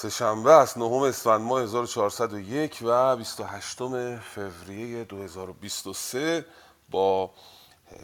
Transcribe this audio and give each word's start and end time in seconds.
سهشنبه 0.00 0.52
است 0.52 0.78
نهم 0.78 1.02
اسفند 1.02 1.40
ماه 1.40 1.62
1401 1.62 2.78
و 2.82 3.16
28 3.16 3.78
فوریه 4.18 5.04
2023 5.04 6.44
با 6.90 7.30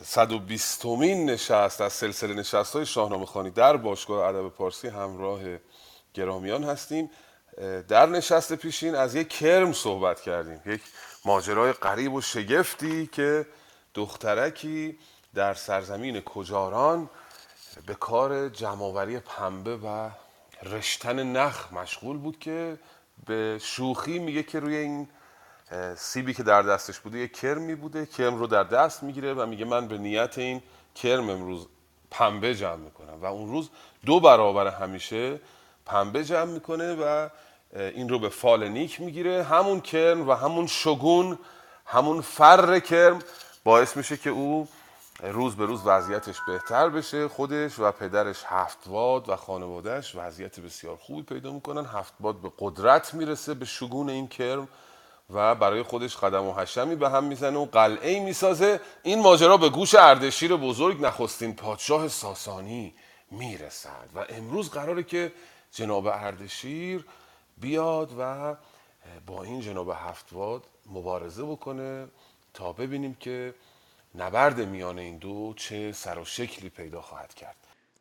120 0.05 0.85
مین 0.85 1.31
نشست 1.31 1.81
از 1.81 1.93
سلسله 1.93 2.35
نشست 2.35 2.77
های 2.77 2.87
شاهنامه 2.87 3.27
خانی 3.27 3.51
در 3.51 3.77
باشگاه 3.77 4.27
ادب 4.27 4.49
پارسی 4.49 4.89
همراه 4.89 5.41
گرامیان 6.15 6.65
هستیم. 6.65 7.11
در 7.89 8.07
نشست 8.07 8.53
پیشین 8.53 8.95
از 8.95 9.15
یک 9.15 9.29
کرم 9.29 9.73
صحبت 9.73 10.21
کردیم 10.21 10.61
یک 10.67 10.81
ماجرای 11.25 11.73
غریب 11.73 12.15
و 12.15 12.21
شگفتی 12.21 13.07
که 13.07 13.47
دخترکی 13.95 14.99
در 15.35 15.55
سرزمین 15.55 16.21
کجاران 16.21 17.11
به 17.87 17.95
کار 17.95 18.49
جمعآوری 18.49 19.19
پنبه 19.19 19.77
و 19.77 20.11
رشتن 20.63 21.33
نخ 21.37 21.73
مشغول 21.73 22.19
بود 22.19 22.39
که 22.39 22.79
به 23.27 23.59
شوخی 23.63 24.19
میگه 24.19 24.43
که 24.43 24.61
روی 24.61 24.77
این 24.77 25.09
سیبی 25.97 26.35
که 26.35 26.43
در 26.43 26.63
دستش 26.63 26.99
بوده 27.01 27.19
یه 27.19 27.29
کرمی 27.29 27.75
بوده 27.75 28.07
کرم 28.07 28.37
رو 28.37 28.47
در 28.47 28.65
دست 28.65 29.03
می‌گیره 29.03 29.35
و 29.35 29.47
میگه 29.47 29.65
من 29.65 29.89
به 29.89 29.99
نیت 29.99 30.39
این 30.39 30.63
کرم 30.95 31.31
امروز 31.31 31.67
پنبه 32.11 32.55
جمع 32.55 32.77
می‌کنم. 32.77 33.21
و 33.23 33.25
اون 33.25 33.51
روز 33.51 33.71
دو 34.07 34.21
برابر 34.21 34.69
همیشه 34.69 35.41
پنبه 35.87 36.25
جمع 36.25 36.53
می‌کنه 36.53 36.95
و 36.95 37.29
این 37.73 38.09
رو 38.09 38.19
به 38.19 38.29
فال 38.29 38.69
نیک 38.69 39.01
می‌گیره. 39.01 39.43
همون 39.43 39.81
کرم 39.81 40.29
و 40.29 40.33
همون 40.33 40.67
شگون 40.67 41.39
همون 41.87 42.21
فر 42.21 42.81
کرم 42.81 43.19
باعث 43.65 43.97
میشه 43.97 44.17
که 44.17 44.31
او 44.31 44.69
روز 45.33 45.57
به 45.57 45.67
روز 45.67 45.81
وضعیتش 45.87 46.41
بهتر 46.47 46.89
بشه 46.89 47.29
خودش 47.29 47.79
و 47.79 47.93
پدرش 47.93 48.45
هفتواد 48.47 49.29
و 49.29 49.37
خانوادهش 49.37 50.15
وضعیت 50.15 50.61
بسیار 50.61 50.97
خوبی 50.97 51.23
پیدا 51.23 51.53
می‌کنن. 51.53 51.85
هفتواد 51.85 52.37
به 52.37 52.53
قدرت 52.59 53.15
می‌رسه 53.15 53.55
به 53.55 53.65
شگون 53.65 54.11
این 54.11 54.29
کرم 54.29 54.69
و 55.31 55.55
برای 55.55 55.83
خودش 55.83 56.17
قدم 56.17 56.45
و 56.45 56.55
حشمی 56.55 56.95
به 56.95 57.11
هم 57.11 57.25
می‌زنه 57.25 57.59
و 57.59 57.65
قلعه 57.65 58.21
می‌سازه. 58.21 58.81
این 59.03 59.23
ماجرا 59.23 59.57
به 59.57 59.69
گوش 59.69 59.95
اردشیر 59.95 60.57
بزرگ 60.57 61.01
نخستین 61.01 61.56
پادشاه 61.56 62.09
ساسانی 62.09 62.95
می‌رسد 63.31 64.09
و 64.15 64.25
امروز 64.29 64.71
قراره 64.71 65.03
که 65.03 65.33
جناب 65.73 66.06
اردشیر 66.06 67.06
بیاد 67.59 68.11
و 68.19 68.55
با 69.27 69.43
این 69.43 69.61
جناب 69.61 69.91
هفتواد 69.95 70.62
مبارزه 70.87 71.45
بکنه 71.45 72.09
تا 72.55 72.73
ببینیم 72.73 73.15
که 73.15 73.55
نبرد 74.15 74.61
میان 74.61 74.99
این 74.99 75.19
دو 75.19 75.55
چه 75.57 75.93
سر 75.93 76.19
و 76.19 76.25
شکلی 76.25 76.71
پیدا 76.71 77.03
خواهد 77.03 77.35
کرد. 77.35 77.57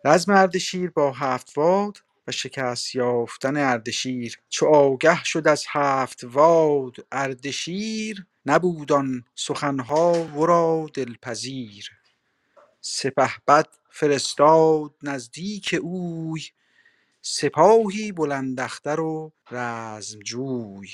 رزم 0.06 0.32
اردشیر 0.34 0.90
با 0.90 1.12
هفتواد 1.12 1.98
و 2.28 2.32
شکست 2.32 2.96
یافتن 2.96 3.58
اردشیر. 3.58 4.40
چو 4.50 4.66
آگه 4.66 5.24
شد 5.24 5.48
از 5.48 5.66
هفتواد 5.70 6.96
اردشیر 7.12 8.26
نبود 8.46 8.92
آن 8.92 9.26
سخنها 9.36 10.14
ورا 10.14 10.90
دلپذیر. 10.94 11.90
سپهبد 12.82 13.68
فرستاد 13.90 14.92
نزدیک 15.04 15.80
اوی 15.82 16.42
سپاهی 17.22 18.12
بلند 18.12 18.60
اختر 18.60 19.00
و 19.00 19.32
رزمجوی 19.52 20.90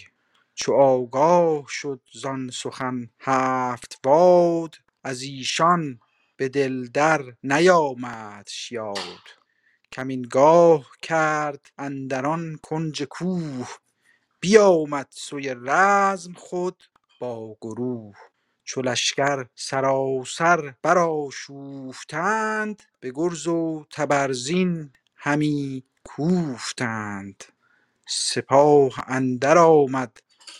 چو 0.55 0.73
آگاه 0.73 1.65
شد 1.67 2.01
زان 2.13 2.49
سخن 2.49 3.09
هفتواد 3.19 4.75
از 5.03 5.21
ایشان 5.21 5.99
به 6.37 6.49
دل 6.49 6.87
در 6.87 7.21
نیامدش 7.43 8.71
یاد 8.71 9.39
کمینگاه 9.91 10.85
کرد 11.01 11.71
اندر 11.77 12.25
آن 12.25 12.59
کنج 12.63 13.03
کوه. 13.03 13.69
بیامد 14.39 15.07
سوی 15.09 15.55
رزم 15.63 16.33
خود 16.33 16.83
با 17.19 17.57
گروه. 17.61 18.15
چو 18.63 18.81
لشکر 18.81 19.45
سراسر 19.55 20.73
برآشوفتند 20.81 22.83
به 22.99 23.11
گرز 23.15 23.47
و 23.47 23.85
تبرزین 23.91 24.93
همی 25.15 25.83
کوفتند. 26.03 27.43
سپاه 28.07 28.93
اندر 29.07 29.57
آمد 29.57 30.17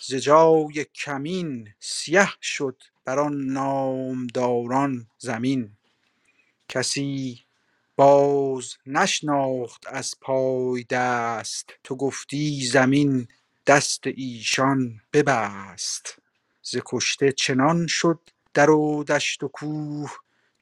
ز 0.08 0.16
جای 0.16 0.86
کمین 0.96 1.70
سیه 1.80 2.30
شد. 2.42 2.84
بر 3.10 3.20
آن 3.20 3.46
نامداران 3.46 5.08
زمین. 5.18 5.72
کسی 6.70 7.40
باز 7.96 8.74
نشناخت 8.86 9.88
از 9.88 10.16
پای 10.22 10.84
دست. 10.84 11.70
تو 11.84 11.96
گفتی 11.96 12.66
زمین 12.66 13.28
دست 13.68 14.04
ایشان 14.06 15.02
ببست. 15.14 16.20
ز 16.62 16.78
کشته 16.86 17.32
چنان 17.32 17.88
شد 17.88 18.20
در 18.54 18.70
و 18.70 19.04
دشت 19.04 19.44
و 19.44 19.48
کوه 19.48 20.12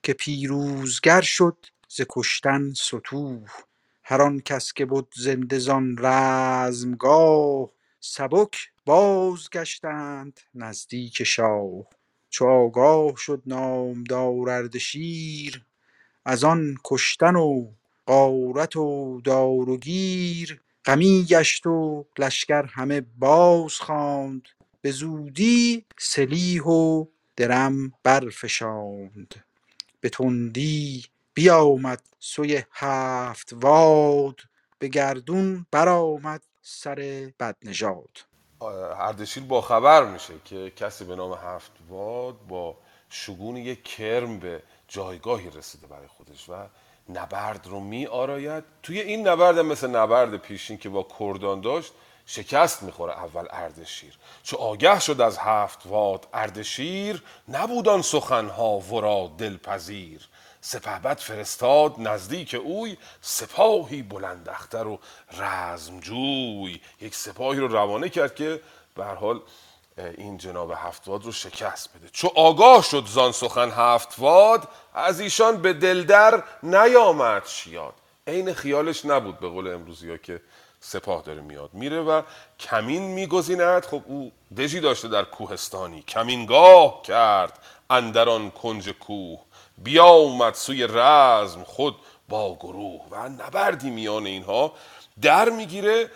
که 0.03 0.13
پیروزگر 0.13 1.21
شد 1.21 1.65
ز 1.89 2.01
کشتن 2.09 2.73
ستوه 2.73 3.47
هر 4.03 4.21
آن 4.21 4.39
کس 4.39 4.73
که 4.73 4.85
بد 4.85 5.07
زنده 5.15 5.59
زان 5.59 5.95
رزمگاه 5.99 7.69
سبک 7.99 8.71
بازگشتند 8.85 10.39
نزدیک 10.55 11.23
شاه. 11.23 11.96
چو 12.29 12.45
آگاه 12.45 13.13
شد 13.17 13.41
نامدار 13.45 14.49
اردشیر 14.49 15.65
از 16.25 16.43
آن 16.43 16.75
کشتن 16.83 17.35
و 17.35 17.67
غارت 18.07 18.75
و 18.75 19.21
دار 19.23 19.69
و 19.69 19.77
گیر. 19.77 20.61
غمی 20.85 21.25
گشت 21.29 21.67
و 21.67 22.05
لشکر 22.19 22.65
همه 22.65 23.01
باز 23.01 23.73
خواند 23.73 24.47
به 24.81 24.91
زودی 24.91 25.85
سلیح 25.97 26.63
و 26.63 27.05
درم 27.35 27.93
برفشاند. 28.03 29.35
به 30.01 30.09
تندی 30.09 31.05
بیامد 31.33 32.01
سوی 32.19 32.63
هفتواد 32.71 34.41
به 34.79 34.87
گردون 34.87 35.65
برآمد 35.71 36.43
سر 36.61 37.31
بدنژاد. 37.39 38.36
اردشیر 38.61 39.43
با 39.43 39.61
خبر 39.61 40.05
میشه 40.05 40.33
که 40.45 40.69
کسی 40.75 41.05
به 41.05 41.15
نام 41.15 41.33
هفتواد 41.33 42.35
با 42.47 42.77
شگون 43.09 43.57
یک 43.57 43.83
کرم 43.83 44.39
به 44.39 44.63
جایگاهی 44.87 45.49
رسیده 45.49 45.87
برای 45.87 46.07
خودش 46.07 46.49
و 46.49 46.53
نبرد 47.09 47.67
رو 47.67 47.79
می 47.79 48.05
آراید. 48.05 48.63
توی 48.83 48.99
این 48.99 49.27
نبرد 49.27 49.59
مثل 49.59 49.87
نبرد 49.87 50.37
پیشین 50.37 50.77
که 50.77 50.89
با 50.89 51.07
کردان 51.19 51.61
داشت 51.61 51.93
شکست 52.25 52.83
می‌خوره 52.83 53.13
اول 53.13 53.45
اردشیر. 53.49 54.17
چو 54.43 54.57
آگه 54.57 54.99
شد 54.99 55.21
از 55.21 55.37
هفت 55.37 55.85
واد 55.85 56.27
اردشیر 56.33 57.23
نبودان 57.47 58.01
سخنها 58.01 58.79
ورا 58.79 59.31
دلپذیر. 59.37 60.27
سپهبد 60.67 61.17
فرستاد 61.17 61.95
نزدیک 61.97 62.55
اوی 62.63 62.97
سپاهی 63.21 64.01
بلند 64.01 64.49
اختر 64.49 64.87
و 64.87 64.99
رزمجوی. 65.37 66.81
یک 67.01 67.15
سپاهی 67.15 67.59
رو 67.59 67.67
روانه 67.67 68.09
کرد 68.09 68.35
که 68.35 68.61
به 68.95 69.05
حال 69.05 69.41
این 69.97 70.37
جناب 70.37 70.73
هفتواد 70.75 71.23
رو 71.23 71.31
شکست 71.31 71.89
بده. 71.89 72.09
چو 72.09 72.27
آگاه 72.35 72.83
شد 72.83 73.05
زان 73.05 73.31
سخن 73.31 73.69
هفتواد 73.69 74.67
از 74.93 75.19
ایشان 75.19 75.61
به 75.61 75.73
دلدر 75.73 76.43
نیامد 76.63 77.45
شیاد. 77.45 77.93
عین 78.27 78.53
خیالش 78.53 79.05
نبود 79.05 79.39
به 79.39 79.49
قول 79.49 79.73
امروزی 79.73 80.09
ها 80.09 80.17
که 80.17 80.41
سپاه 80.79 81.21
داره 81.21 81.41
میاد. 81.41 81.69
میره 81.73 82.01
و 82.01 82.21
کمین 82.59 83.01
میگزیند. 83.01 83.85
خب 83.85 84.03
او 84.05 84.31
دژی 84.57 84.79
داشته 84.79 85.07
در 85.07 85.23
کوهستانی. 85.23 86.01
کمینگاه 86.01 87.01
کرد 87.01 87.59
اندران 87.89 88.51
کنج 88.51 88.89
کوه. 88.89 89.46
بیا 89.77 90.05
اومد 90.05 90.53
سوی 90.53 90.87
رزم 90.89 91.63
خود 91.63 91.95
با 92.29 92.55
گروه 92.55 93.01
و 93.11 93.29
نبردی 93.29 93.89
میان 93.89 94.25
اینها. 94.25 94.73
در 95.21 95.49
می‌گیره 95.49 96.11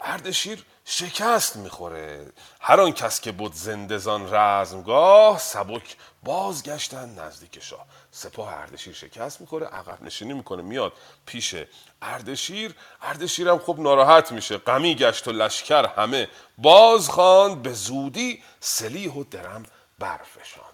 اردشیر 0.00 0.64
شکست 0.84 1.56
می‌خوره. 1.56 2.32
هر 2.60 2.80
آن 2.80 2.92
کس 2.92 3.20
که 3.20 3.32
بود 3.32 3.54
زندزان 3.54 4.34
رزمگاه 4.34 5.38
سبک 5.38 5.96
بازگشتن 6.22 7.08
نزدیک 7.18 7.60
شاه. 7.60 7.86
سپاه 8.10 8.54
اردشیر 8.54 8.94
شکست 8.94 9.40
می‌خوره 9.40 9.66
عقب 9.66 10.02
نشینی 10.02 10.32
می‌کنه 10.32 10.62
میاد 10.62 10.92
پیش 11.26 11.54
اردشیر 12.02 12.74
اردشیر 13.02 13.48
هم 13.48 13.58
خب 13.58 13.76
ناراحت 13.78 14.32
میشه 14.32 14.58
غمی 14.58 14.94
گشت 14.94 15.28
و 15.28 15.32
لشکر 15.32 15.86
همه 15.86 16.28
باز 16.58 17.08
خواند 17.08 17.62
به 17.62 17.72
زودی 17.72 18.42
سلیح 18.60 19.12
و 19.12 19.24
درم 19.24 19.62
برفشاند. 19.98 20.71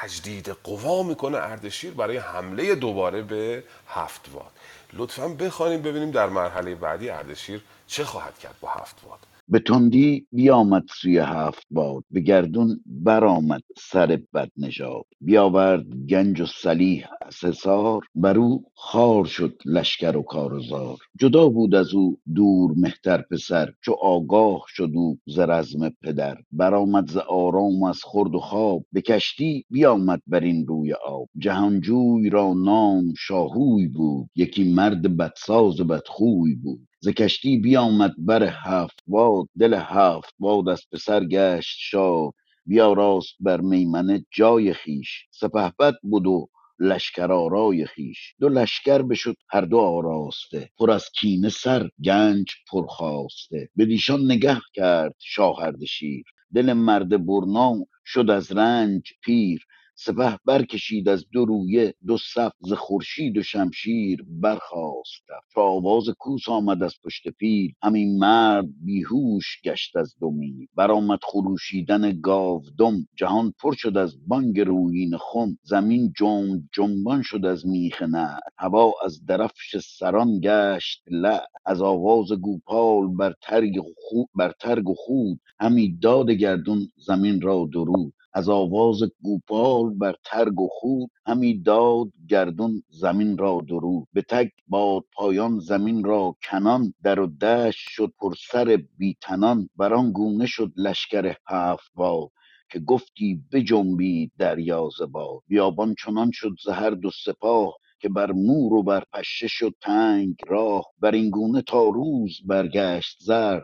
تجدید 0.00 0.48
قوا 0.48 1.02
می‌کنه 1.02 1.38
اردشیر 1.38 1.94
برای 1.94 2.16
حمله 2.16 2.74
دوباره 2.74 3.22
به 3.22 3.64
هفتواد 3.88 4.50
لطفا 4.92 5.28
بخوانیم 5.28 5.82
ببینیم 5.82 6.10
در 6.10 6.26
مرحله 6.26 6.74
بعدی 6.74 7.10
اردشیر 7.10 7.62
چه 7.86 8.04
خواهد 8.04 8.38
کرد 8.38 8.54
با 8.60 8.68
هفتواد 8.68 9.18
به 9.50 9.58
تندی 9.58 10.26
بیامد 10.32 10.84
سوی 11.00 11.18
هفت 11.18 11.66
باد 11.70 12.04
به 12.10 12.20
گردون 12.20 12.80
برآمد 12.86 13.62
سر 13.78 14.20
بد 14.34 14.50
نژاد 14.56 15.04
بیاورد 15.20 15.86
گنج 16.08 16.40
و 16.40 16.46
سلیح 16.46 17.06
از 17.22 17.44
حصار 17.44 18.02
بر 18.14 18.38
او 18.38 18.64
خوار 18.74 19.24
شد 19.24 19.62
لشکر 19.66 20.16
و 20.16 20.22
کارزار 20.22 20.96
جدا 21.20 21.48
بود 21.48 21.74
از 21.74 21.94
او 21.94 22.18
دور 22.34 22.72
مهتر 22.76 23.24
پسر 23.30 23.72
چو 23.84 23.92
آگاه 23.92 24.64
شد 24.68 24.90
او 24.94 25.18
ز 25.26 25.38
رزم 25.38 25.88
پدر. 26.02 26.36
برآمد 26.52 27.10
ز 27.10 27.16
آرام 27.16 27.82
و 27.82 27.86
از 27.86 28.00
خورد 28.02 28.34
و 28.34 28.38
خواب 28.38 28.84
به 28.92 29.00
کشتی 29.00 29.64
بیامد 29.70 30.22
بر 30.26 30.40
این 30.40 30.66
روی 30.66 30.92
آب. 30.92 31.28
جهانجوی 31.38 32.30
را 32.30 32.54
نام 32.54 33.14
شاهوی 33.18 33.88
بود 33.88 34.28
یکی 34.36 34.72
مرد 34.72 35.16
بدساز 35.16 35.80
و 35.80 35.84
بدخوی 35.84 36.54
بود. 36.54 36.87
ز 37.00 37.08
کشتی 37.08 37.58
بیامد 37.58 38.12
بر 38.18 38.42
هفت 38.44 39.00
باد 39.06 39.46
دل 39.60 39.74
هفت 39.74 40.34
باد 40.38 40.68
از 40.68 40.82
پسر 40.92 41.24
گشت 41.24 41.76
شاد. 41.80 42.32
بیاراست 42.66 43.36
بر 43.40 43.60
میمنه 43.60 44.26
جای 44.32 44.74
خویش 44.74 45.26
سپهبد 45.30 45.94
بد 46.12 46.26
و 46.26 46.48
لشکر 46.80 47.32
آرای 47.32 47.86
خویش. 47.86 48.34
دو 48.40 48.48
لشکر 48.48 49.02
بشد 49.02 49.36
هر 49.50 49.60
دو 49.60 49.78
آراسته. 49.78 50.70
پر 50.78 50.90
از 50.90 51.10
کینه 51.20 51.48
سر 51.48 51.90
گنج 52.04 52.46
پرخاسته 52.72 53.68
بدیشان 53.78 54.24
نگه 54.24 54.58
کرد 54.74 55.14
شاه 55.18 55.60
اردشیر 55.62 56.24
دل 56.54 56.72
مرد 56.72 57.26
برنا 57.26 57.74
شد 58.06 58.30
از 58.30 58.52
رنج 58.52 59.02
پیر. 59.24 59.66
سپه 59.98 60.38
برکشید 60.46 61.10
از 61.10 61.26
دو 61.32 61.46
رویه 61.46 61.94
دو 62.08 62.18
صف 62.18 62.52
ز 62.60 62.74
خورشید 62.74 63.38
و 63.38 63.44
شمشیر 63.44 64.26
برخاست. 64.28 65.24
چو 65.54 65.60
آواز 65.60 66.04
کوس 66.18 66.50
آمد 66.50 66.84
از 66.84 66.94
پشت 67.04 67.28
پیل. 67.28 67.72
همین 67.84 68.18
مرد 68.20 68.66
بیهوش 68.84 69.62
گشت 69.64 69.96
از 69.96 70.16
دو 70.20 70.30
میل. 70.32 70.66
برآمد 70.76 71.20
خروشیدن 71.24 72.20
گاودم. 72.20 73.08
جهان 73.16 73.54
پر 73.62 73.74
شد 73.78 73.98
از 73.98 74.28
بانگ 74.28 74.60
رویین 74.60 75.18
خم. 75.18 75.58
زمین 75.64 76.14
جنب 76.18 76.62
جنبان 76.74 77.22
شد 77.22 77.46
از 77.46 77.66
میخ 77.68 78.02
نعل 78.02 78.40
هوا 78.58 78.92
از 79.04 79.26
درفش 79.26 79.78
سران 79.78 80.40
گشت 80.44 81.02
لعل 81.10 81.40
از 81.66 81.82
آواز 81.82 82.32
گوپال 82.32 83.08
بر 83.16 83.34
ترگ 83.42 84.88
و 84.90 84.94
خود. 84.96 85.40
همی 85.60 85.98
داد 86.02 86.30
گردون 86.30 86.88
زمین 86.96 87.42
را 87.42 87.70
درود. 87.74 88.14
از 88.38 88.48
آواز 88.48 89.00
گوپال 89.22 89.94
بر 89.94 90.14
ترگ 90.24 90.60
و 90.60 90.68
خود 90.70 91.10
همی 91.26 91.62
داد 91.62 92.06
گردون 92.28 92.82
زمین 92.88 93.38
را 93.38 93.62
درود 93.68 94.08
به 94.12 94.22
تک 94.22 94.50
باد 94.68 95.04
پایان 95.12 95.58
زمین 95.58 96.04
را 96.04 96.36
کنان 96.50 96.94
در 97.02 97.20
و 97.20 97.26
دشت 97.26 97.88
شد 97.90 98.12
پر 98.20 98.34
سر 98.50 98.82
بی 98.98 99.16
تنان. 99.20 99.68
بر 99.76 99.94
آن 99.94 100.12
گونه 100.12 100.46
شد 100.46 100.72
لشکر 100.76 101.34
هفت 101.48 101.90
باد 101.94 102.28
که 102.70 102.78
گفتی 102.80 103.42
بجنبید 103.52 104.32
دریا 104.38 104.88
ز 104.98 105.02
باد. 105.02 105.40
بیابان 105.48 105.94
چنان 106.04 106.30
شد 106.32 106.56
ز 106.64 106.68
هر 106.68 106.90
دو 106.90 107.10
سپاه 107.24 107.76
که 108.00 108.08
بر 108.08 108.32
مور 108.32 108.72
و 108.74 108.82
بر 108.82 109.04
پشه 109.12 109.48
شد 109.48 109.74
تنگ 109.80 110.34
راه. 110.48 110.86
بر 111.00 111.12
این 111.12 111.30
گونه 111.30 111.62
تا 111.62 111.84
روز 111.88 112.38
برگشت 112.46 113.16
زر 113.20 113.60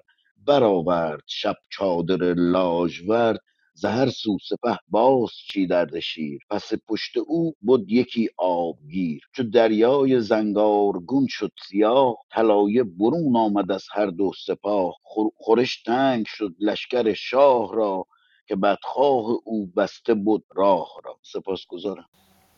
برآورد 0.47 1.23
شب 1.27 1.57
چادر 1.71 2.35
لاژورد 2.35 3.41
ز 3.75 3.85
هر 3.85 4.11
سو 4.11 4.39
سپه 4.49 4.79
باز 4.89 5.31
اردشیر 5.73 6.41
پس 6.51 6.73
پشت 6.89 7.17
او 7.17 7.55
بد 7.69 7.91
یکی 7.91 8.29
آبگیر 8.39 9.23
چو 9.33 9.43
دریای 9.43 10.21
زنگارگون 10.21 11.27
شد 11.31 11.53
سیاه 11.69 12.17
طلایه 12.33 12.85
برون 12.85 13.37
آمد 13.37 13.73
از 13.73 13.85
هر 13.93 14.07
دو 14.07 14.33
سپاه. 14.47 14.95
خور- 15.03 15.33
خورش 15.37 15.83
تنگ 15.83 16.27
شد 16.29 16.55
لشکر 16.61 17.15
شاه 17.15 17.75
را 17.77 18.07
که 18.49 18.57
بدخواه 18.57 19.27
او 19.45 19.67
بسته 19.77 20.15
بود 20.15 20.45
راه 20.57 20.89
را. 21.05 21.19
سپاسگزارم. 21.23 22.07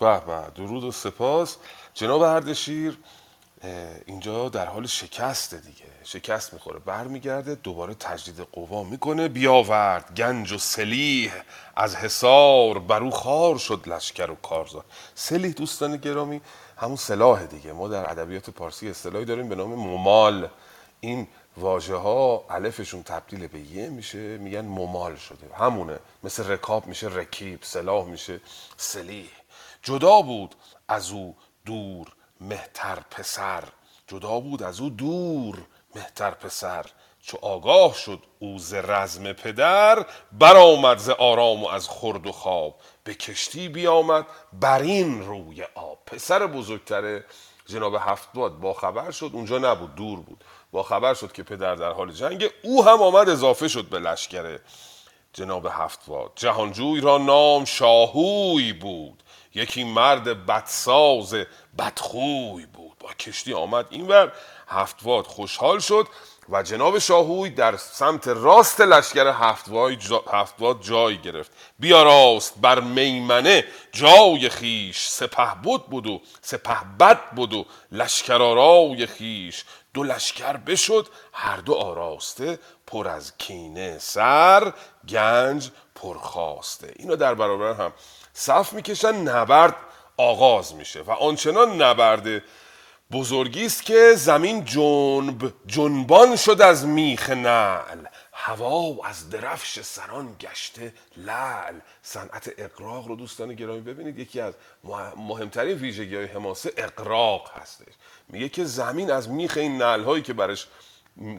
به 0.01 0.21
به. 0.27 0.53
درود 0.57 0.85
و 0.85 0.93
سپاس. 0.93 1.59
جناب 1.95 2.23
اردشیر 2.23 2.99
اینجا 4.07 4.49
در 4.49 4.67
حال 4.67 4.87
شکسته 4.87 5.57
دیگه. 5.57 5.85
شکست 6.05 6.53
می‌خوره. 6.53 6.79
برمیگرده 6.79 7.55
دوباره 7.55 7.95
تجدید 7.95 8.41
قوا 8.41 8.85
می‌کنه. 8.85 9.29
بیاورد. 9.29 10.15
گنج 10.15 10.53
و 10.53 10.59
سلیح 10.59 11.33
از 11.77 11.97
حصار 11.97 12.79
برو 12.79 13.11
خار 13.11 13.59
شد 13.59 13.83
لشکر 13.87 14.31
و 14.31 14.35
کارزار. 14.35 14.85
سلیح 15.15 15.53
دوستان 15.53 15.97
گرامی 15.97 16.41
همون 16.77 16.97
سلاح 16.97 17.47
دیگه. 17.47 17.73
ما 17.73 17.89
در 17.89 18.11
ادبیات 18.11 18.51
پارسی 18.51 18.91
اصطلاحی 18.91 19.25
داریم 19.25 19.49
به 19.49 19.55
نام 19.55 19.75
ممال. 19.75 20.49
این 21.01 21.29
واژه 21.57 21.97
ها 21.97 22.45
الفشون 22.51 23.03
تبدیل 23.03 23.47
به 23.47 23.61
یه 23.61 23.89
میشه 23.89 24.19
میگن 24.19 24.61
ممال 24.65 25.17
شده. 25.17 25.55
همونه. 25.55 25.99
مثل 26.25 26.49
رکاب 26.49 26.87
میشه 26.87 27.07
رکیب 27.07 27.63
سلاح 27.63 28.05
میشه 28.05 28.41
سلیح. 28.77 29.31
جدا 29.83 30.23
بود 30.23 30.55
از 30.89 31.11
او 31.11 31.37
دور 31.67 32.07
مهتر 32.40 32.99
پسر. 33.11 33.64
جدا 34.07 34.40
بود 34.40 34.62
از 34.62 34.81
او 34.81 34.90
دور 34.90 35.59
مهتر 35.95 36.31
پسر. 36.31 36.87
چو 37.23 37.38
آگاه 37.43 37.95
شد 37.95 38.23
او 38.38 38.59
ز 38.59 38.75
رزم 38.75 39.33
پدر 39.33 40.07
برآمد 40.33 40.99
ز 40.99 41.11
آرام 41.11 41.64
و 41.64 41.69
از 41.69 41.88
خورد 41.88 42.26
و 42.26 42.33
خواب. 42.33 42.75
به 43.05 43.14
کشتی 43.14 43.69
بیامد 43.69 44.26
بر 44.52 44.83
این 44.83 45.26
روی 45.26 45.62
آب. 45.75 45.99
پسر 46.07 46.47
بزرگتره. 46.47 47.25
جناب 47.66 47.97
هفتباد 48.00 48.59
با 48.59 48.73
خبر 48.73 49.11
شد 49.11 49.31
اونجا 49.33 49.59
نبود 49.59 49.95
دور 49.95 50.21
بود. 50.21 50.45
با 50.73 50.83
خبر 50.83 51.14
شد 51.14 51.33
که 51.33 51.43
پدر 51.43 51.75
در 51.75 51.90
حال 51.90 52.12
جنگ 52.12 52.50
او 52.62 52.85
هم 52.85 53.02
آمد 53.02 53.28
اضافه 53.28 53.69
شد 53.69 53.85
به 53.85 53.99
لشکر 53.99 54.59
جناب 55.33 55.66
هفتواد 55.71 56.33
جهانجوی 56.35 57.00
را 57.00 57.19
نام 57.19 57.64
شاهوی 57.64 58.73
بود. 58.73 59.23
یکی 59.57 59.85
مرد 59.85 60.47
بدساز 60.47 61.35
بدخوی 61.79 62.67
بود. 62.67 62.97
با 63.01 63.13
کشتی 63.13 63.55
آمد. 63.55 63.87
اینور 63.91 64.33
هفتواد 64.69 65.27
خوشحال 65.27 65.79
شد 65.79 66.09
و 66.49 66.63
جناب 66.63 66.99
شاهوی 66.99 67.51
در 67.51 67.77
سمت 67.77 68.29
راست 68.29 68.81
لشکر 68.81 69.27
هفتواد, 69.27 69.93
جا 69.93 70.25
هفتواد 70.33 70.83
جای 70.83 71.19
گرفت. 71.19 71.51
بیاراست 71.79 72.55
بر 72.61 72.81
میمنه 72.81 73.65
جای 73.93 74.49
خیش. 74.49 75.07
سپه 75.09 75.55
بود 75.63 75.87
بود 75.87 76.07
و 76.07 76.21
سپه 76.43 76.79
بد 77.01 77.31
بود 77.31 77.55
و 77.55 77.67
لشکرآرای 77.93 79.07
خیش. 79.07 79.65
دو 79.95 80.03
لشکر 80.03 80.57
بشد 80.57 81.09
هر 81.33 81.57
دو 81.57 81.75
آراسته 81.75 82.59
پر 82.87 83.09
از 83.09 83.33
کینه 83.39 83.99
سر 83.99 84.73
گنج 85.09 85.71
پرخواسته 85.95 86.93
اینا 86.97 87.15
در 87.15 87.35
برابر 87.35 87.73
هم 87.73 87.93
صف 88.38 88.73
می‌کشن 88.73 89.14
نبرد 89.14 89.76
آغاز 90.16 90.75
میشه 90.75 91.02
و 91.02 91.11
آنچنان 91.11 91.83
نبرد 91.83 92.43
بزرگی 93.12 93.66
است 93.66 93.83
که 93.83 94.12
زمین 94.16 94.64
جنب 94.64 95.52
جنبان 95.66 96.37
شد 96.37 96.61
از 96.62 96.87
میخ 96.87 97.31
نعل. 97.31 98.05
هوا 98.33 98.97
از 99.05 99.31
درفش 99.31 99.81
سران 99.81 100.37
گشته 100.40 100.93
لعل. 101.16 101.75
صنعت 102.02 102.50
اقراق 102.59 103.09
رو 103.09 103.16
دوستان 103.16 103.55
گرامی 103.55 103.81
ببینید 103.81 104.19
یکی 104.19 104.40
از 104.40 104.55
مه- 104.85 105.14
مهمترین 105.16 105.78
ویژگی 105.78 106.16
های 106.16 106.26
حماسه 106.26 106.73
اقراق 106.76 107.50
هستش. 107.61 107.93
میگه 108.28 108.49
که 108.49 108.64
زمین 108.64 109.11
از 109.11 109.28
میخ 109.28 109.57
این 109.57 109.78
نعل 109.83 110.05
هایی 110.05 110.23
که 110.23 110.33
برش 110.33 110.66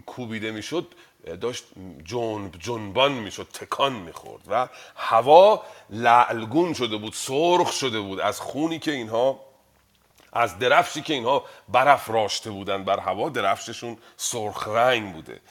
کوبیده 0.06 0.51
می‌شد 0.51 0.88
داشت 1.36 1.66
جنب 2.04 2.56
جنبان 2.60 3.12
می‌شد 3.12 3.48
تکان 3.54 3.94
می‌خورد 3.94 4.44
و 4.48 4.68
هوا 4.96 5.64
لعلگون 5.90 6.74
شده 6.74 6.98
بود 6.98 7.14
سرخ 7.14 7.72
شده 7.72 8.00
بود. 8.00 8.20
از 8.20 8.40
خونی 8.40 8.80
که 8.80 8.92
اینها 8.92 9.40
از 10.34 10.60
درفشی 10.60 11.02
که 11.02 11.14
اینها 11.14 11.44
برف 11.70 12.10
راشته 12.10 12.52
بودن 12.52 12.84
بر 12.84 13.00
هوا 13.00 13.30
درفششون 13.30 13.98
سرخ 14.18 14.68
رنگ 14.68 15.14
بوده. 15.14 15.42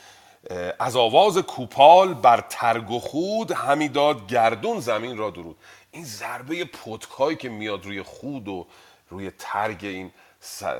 از 0.79 0.97
آواز 0.97 1.39
کوپال 1.39 2.15
بر 2.15 2.45
ترگ 2.49 2.91
و 2.91 3.01
خود 3.01 3.53
همی 3.53 3.89
داد 3.89 4.27
گردون 4.27 4.81
زمین 4.81 5.17
را 5.17 5.31
درود. 5.31 5.57
این 5.91 6.05
ضربه 6.05 6.65
پتکایی 6.65 7.37
که 7.37 7.49
میاد 7.49 7.85
روی 7.85 8.03
خود 8.03 8.49
و 8.49 8.67
روی 9.11 9.31
ترگ 9.39 9.79
این 9.83 10.13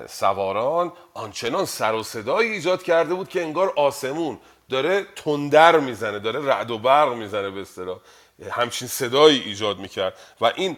سواران 0.09 0.93
آنچنان 1.15 1.65
سر 1.65 1.93
و 1.93 2.03
صدایی 2.03 2.51
ایجاد 2.51 2.83
کرده 2.83 3.15
بود 3.15 3.29
که 3.29 3.43
انگار 3.43 3.73
آسمون 3.77 4.39
داره 4.69 5.07
تندر 5.17 5.79
می‌زنه 5.79 6.19
داره 6.19 6.45
رعد 6.47 6.71
و 6.71 6.79
برق 6.79 7.13
می‌زنه 7.13 7.51
به 7.51 7.61
اصطلاح. 7.61 7.99
همچین 8.51 8.89
صدایی 8.89 9.41
ایجاد 9.41 9.79
می‌کرد 9.79 10.15
و 10.41 10.53
این 10.57 10.77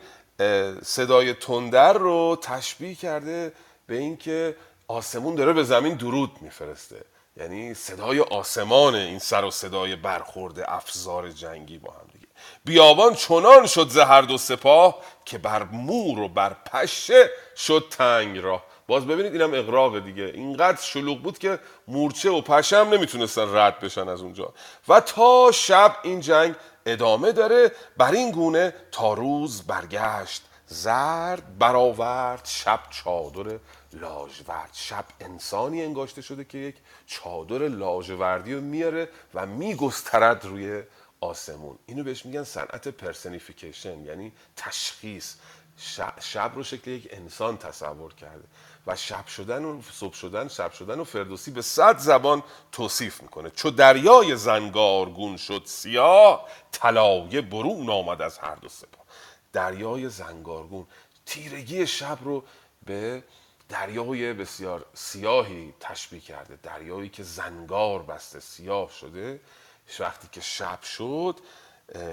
صدای 0.83 1.35
تندر 1.35 1.93
رو 1.93 2.39
تشبیه 2.43 2.95
کرده 2.95 3.53
به 3.87 3.97
اینکه 3.97 4.57
آسمون 4.89 5.35
داره 5.35 5.53
به 5.53 5.65
زمین 5.65 5.95
درود 5.95 6.31
میفرسته. 6.41 7.05
یعنی 7.37 7.75
صدای 7.75 8.21
آسمان 8.21 8.95
این 8.95 9.19
سر 9.19 9.45
و 9.45 9.51
صدای 9.51 9.97
برخورد 9.97 10.61
افزار 10.61 11.31
جنگی 11.31 11.79
با 11.79 11.93
هم 11.93 12.07
دیگه. 12.13 12.27
بیابان 12.65 13.15
چنان 13.15 13.67
شد 13.67 13.89
ز 13.89 13.99
هر 13.99 14.23
دو 14.23 14.39
سپاه 14.39 15.03
که 15.25 15.39
بر 15.39 15.63
مور 15.63 16.19
و 16.19 16.29
بر 16.29 16.57
پشه 16.73 17.31
شد 17.57 17.87
تنگ 17.91 18.39
راه. 18.39 18.65
باز 18.89 19.07
ببینید 19.07 19.33
اینم 19.33 19.55
اقراق 19.55 19.99
دیگه. 19.99 20.25
اینقدر 20.25 20.81
شلوغ 20.81 21.23
بود 21.23 21.39
که 21.39 21.59
مورچه 21.89 22.31
و 22.31 22.41
پشم 22.41 22.89
نمی‌تونستن 22.93 23.57
رد 23.57 23.81
بشن 23.81 24.09
از 24.09 24.23
اونجا. 24.23 24.53
و 24.89 25.01
تا 25.01 25.51
شب 25.53 25.97
این 26.03 26.21
جنگ 26.21 26.55
ادامه 26.87 27.33
داره. 27.33 27.73
بر 27.97 28.13
این 28.13 28.31
گونه 28.31 28.75
تا 28.93 29.15
روز 29.15 29.63
برگشت. 29.63 30.43
زرد 30.67 31.59
برآورد. 31.59 32.45
شب 32.45 32.81
چادر 32.91 33.59
لاجورد 33.93 34.71
شب 34.73 35.05
انسانی 35.21 35.83
انگاشته 35.83 36.23
شده 36.23 36.45
که 36.45 36.59
یک 36.59 36.77
چادر 37.07 37.69
لاجوردی 37.69 38.55
رو 38.55 38.61
میاره 38.61 39.09
و 39.35 39.47
میگسترد 39.47 40.45
روی 40.45 40.83
آسمون. 41.21 41.79
اینو 41.87 42.05
بهش 42.05 42.27
میگن 42.27 42.45
صنعت 42.45 42.89
پرسنیفیکیشن 42.89 44.05
یعنی 44.05 44.33
تشخیص. 44.57 45.35
شب 46.21 46.53
رو 46.55 46.63
شکل 46.63 46.91
یک 46.91 47.09
انسان 47.11 47.57
تصور 47.57 48.15
کرده. 48.15 48.45
و 48.89 48.97
شب 48.97 49.27
شدن 49.27 49.65
و 49.65 49.83
صبح 49.93 50.15
شدن 50.15 50.49
شب 50.49 50.73
شدن 50.73 51.01
و 51.01 51.05
فردوسی 51.05 51.51
به 51.51 51.63
صد 51.63 51.99
زبان 51.99 52.43
توصیف 52.73 53.23
می‌کنه. 53.23 53.51
چو 53.51 53.71
دریای 53.71 54.37
زنگارگون 54.37 55.37
شد 55.37 55.63
سیاه 55.65 56.49
طلایه 56.73 57.41
برون 57.41 57.91
آمد 57.91 58.23
از 58.23 58.39
هر 58.39 58.55
دو 58.55 58.69
سپاه. 58.69 59.05
دریای 59.53 60.09
زنگارگون 60.09 60.87
تیرگی 61.27 61.87
شب 61.87 62.19
رو 62.21 62.45
به 62.87 63.25
دریای 63.69 64.33
بسیار 64.33 64.87
سیاهی 64.95 65.75
تشبیه 65.81 66.21
کرده. 66.21 66.59
دریایی 66.63 67.09
که 67.09 67.23
زنگار 67.23 68.03
بسته 68.03 68.41
سیاه 68.41 68.91
شده. 69.01 69.41
وقتی 70.01 70.29
که 70.33 70.41
شب 70.41 70.83
شد 70.83 71.41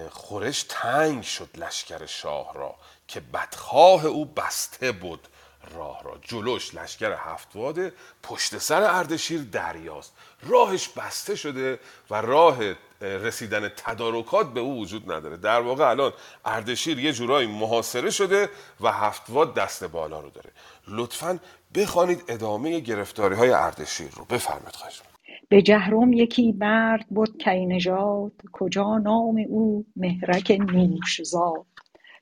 خورش 0.10 0.66
تنگ 0.70 1.24
شد 1.24 1.50
لشکر 1.56 2.06
شاه 2.06 2.54
را 2.54 2.76
که 3.08 3.20
بدخواه 3.20 4.06
او 4.06 4.26
بسته 4.26 4.92
بود. 4.92 5.28
راه 5.76 6.04
را. 6.04 6.18
جلوش 6.22 6.76
لشکر 6.76 7.16
هفتواده 7.18 7.94
پشت 8.24 8.58
سر 8.58 8.84
اردشیر 8.84 9.42
دریاست. 9.52 10.14
راهش 10.44 10.90
بسته 10.90 11.36
شده 11.36 11.80
و 12.10 12.22
راه 12.22 12.58
رسیدن 13.02 13.70
تدارکات 13.70 14.54
به 14.54 14.60
او 14.60 14.82
وجود 14.82 15.12
نداره. 15.12 15.38
در 15.38 15.60
واقع 15.62 15.90
الان 15.90 16.14
اردشیر 16.46 17.00
یه 17.00 17.14
جورایی 17.14 17.48
محاصره 17.48 18.10
شده 18.10 18.50
و 18.82 18.92
هفتواد 18.92 19.54
دست 19.54 19.84
بالا 19.84 20.20
رو 20.20 20.30
داره. 20.30 20.52
لطفا 20.88 21.40
بخوانید 21.76 22.24
ادامه 22.28 22.80
گرفتاری 22.80 23.36
های 23.36 23.50
اردشیر 23.50 24.10
رو. 24.16 24.26
بفرمید 24.26 24.76
خواهش. 24.76 25.02
به 25.50 25.62
جهرم 25.62 26.14
یکی 26.14 26.52
مرد 26.52 27.06
بود 27.10 27.38
کینژاد 27.38 28.32
کجا 28.52 28.98
نام 28.98 29.46
او 29.50 29.86
مهرک 29.96 30.52
نوش 30.52 31.22
زاد 31.22 31.66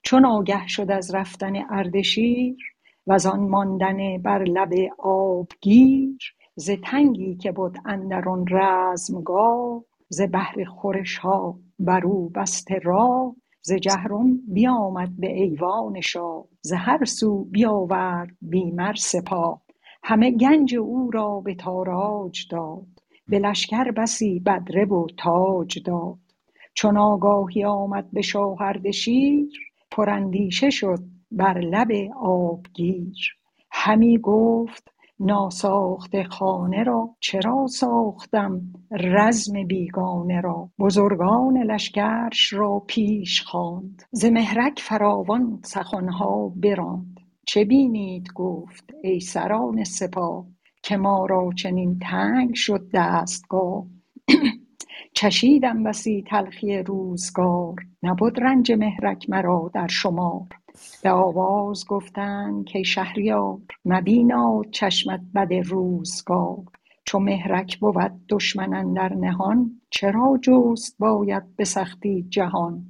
چون 0.04 0.26
آگه 0.26 0.68
شد 0.68 0.92
از 0.92 1.16
رفتن 1.16 1.54
اردشیر 1.70 2.73
و 3.08 3.18
آن 3.34 3.40
ماندن 3.40 4.18
بر 4.18 4.44
لب 4.44 4.74
آبگیر 4.98 6.18
ز 6.56 6.72
تنگی 6.84 7.36
که 7.36 7.52
بود 7.52 7.78
اندر 7.86 8.24
رزمگاه 8.52 9.84
ز 10.10 10.22
بهر 10.22 10.64
خورش 10.64 11.18
ها 11.18 11.60
بر 11.80 12.06
او 12.06 12.30
بسته 12.30 12.80
راه 12.84 13.36
ز 13.62 13.74
جهرم 13.74 14.40
بیامد 14.48 15.10
به 15.18 15.28
ایوان 15.28 16.02
شاه 16.02 16.46
ز 16.62 16.74
هر 16.74 17.06
سو 17.06 17.44
بیاورد 17.44 18.30
بی 18.42 18.72
مر 18.72 18.94
سپاه. 18.94 19.62
همه 20.04 20.32
گنج 20.32 20.76
او 20.76 21.12
را 21.12 21.40
به 21.40 21.56
تاراج 21.56 22.48
داد 22.50 22.88
به 23.28 23.40
لشکر 23.40 23.92
بسی 23.92 24.40
بدره 24.40 24.86
و 24.86 25.08
تاج 25.18 25.84
داد. 25.84 26.18
چون 26.74 26.98
آگاهی 26.98 27.66
آمد 27.66 28.12
به 28.12 28.22
شاه 28.22 28.62
اردشیر 28.62 29.50
پراندیشه 29.92 30.70
شد 30.70 31.13
بر 31.34 31.60
لب 31.60 31.88
آبگیر. 32.22 33.18
همی 33.72 34.18
گفت 34.18 34.94
ناساخته 35.20 36.24
خانه 36.24 36.84
را 36.84 37.16
چرا 37.20 37.68
ساختم؟ 37.68 38.62
رزم 38.92 39.68
بیگانه 39.68 40.42
را. 40.42 40.70
بزرگان 40.80 41.58
لشکرش 41.58 42.54
را 42.54 42.80
پیش 42.88 43.42
خواند. 43.42 44.04
ز 44.12 44.26
مهرک 44.26 44.80
فراوان 44.80 45.60
سخنها 45.64 46.54
براند. 46.56 47.20
چه 47.48 47.66
بینید؟ 47.66 48.28
گفت 48.36 48.94
ای 49.04 49.20
سران 49.20 49.84
سپاه 49.84 50.46
که 50.84 50.98
ما 50.98 51.26
را 51.26 51.50
چنین 51.56 52.00
تنگ 52.00 52.56
شد 52.56 52.90
دستگاه. 52.94 53.86
چشیدم 55.24 55.84
بسی 55.84 56.24
تلخی 56.28 56.78
روزگار. 56.78 57.76
نبد 58.04 58.40
رنج 58.40 58.72
مهرک 58.72 59.30
مرا 59.30 59.72
در 59.74 59.88
شمار. 59.88 60.48
به 61.04 61.12
آواز 61.12 61.86
گفتند 61.88 62.72
کای 62.74 62.86
شهریار 62.86 63.60
مبیناد 63.86 64.70
چشمت 64.72 65.22
بد 65.36 65.54
روزگار. 65.54 66.64
چو 67.06 67.20
مهرک 67.20 67.80
بود 67.80 68.12
دشمن 68.30 68.74
اندر 68.74 69.14
نهان 69.14 69.82
چرا 69.90 70.40
جست 70.42 70.96
باید 71.00 71.56
به 71.56 71.64
سختی 71.64 72.26
جهان؟ 72.30 72.86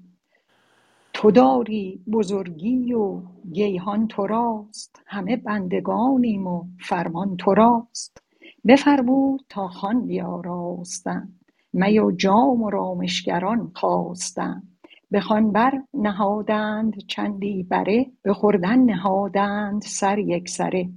تو 1.14 1.32
داری 1.32 2.04
بزرگی 2.12 2.94
و 2.94 3.22
گیهان 3.52 4.08
تو 4.08 4.28
راست. 4.28 5.02
همه 5.06 5.36
بندگانیم 5.36 6.48
و 6.48 6.64
فرمان 6.80 7.38
تو 7.38 7.54
راست. 7.54 8.24
بفرمود 8.68 9.46
تا 9.50 9.68
خوان 9.68 10.08
بیاراستند. 10.08 11.43
می 11.74 12.00
و 12.00 12.12
جام 12.12 12.62
و 12.62 12.70
رامشگران 12.70 13.72
خواستند 13.76 14.78
به 15.12 15.22
بر 15.54 15.72
نهادند 15.94 16.98
چندی 17.08 17.64
بره 17.64 18.06
به 18.22 18.34
خوردن 18.34 18.80
نهادند 18.80 19.82
سر 19.82 20.20
یکسره 20.20 20.90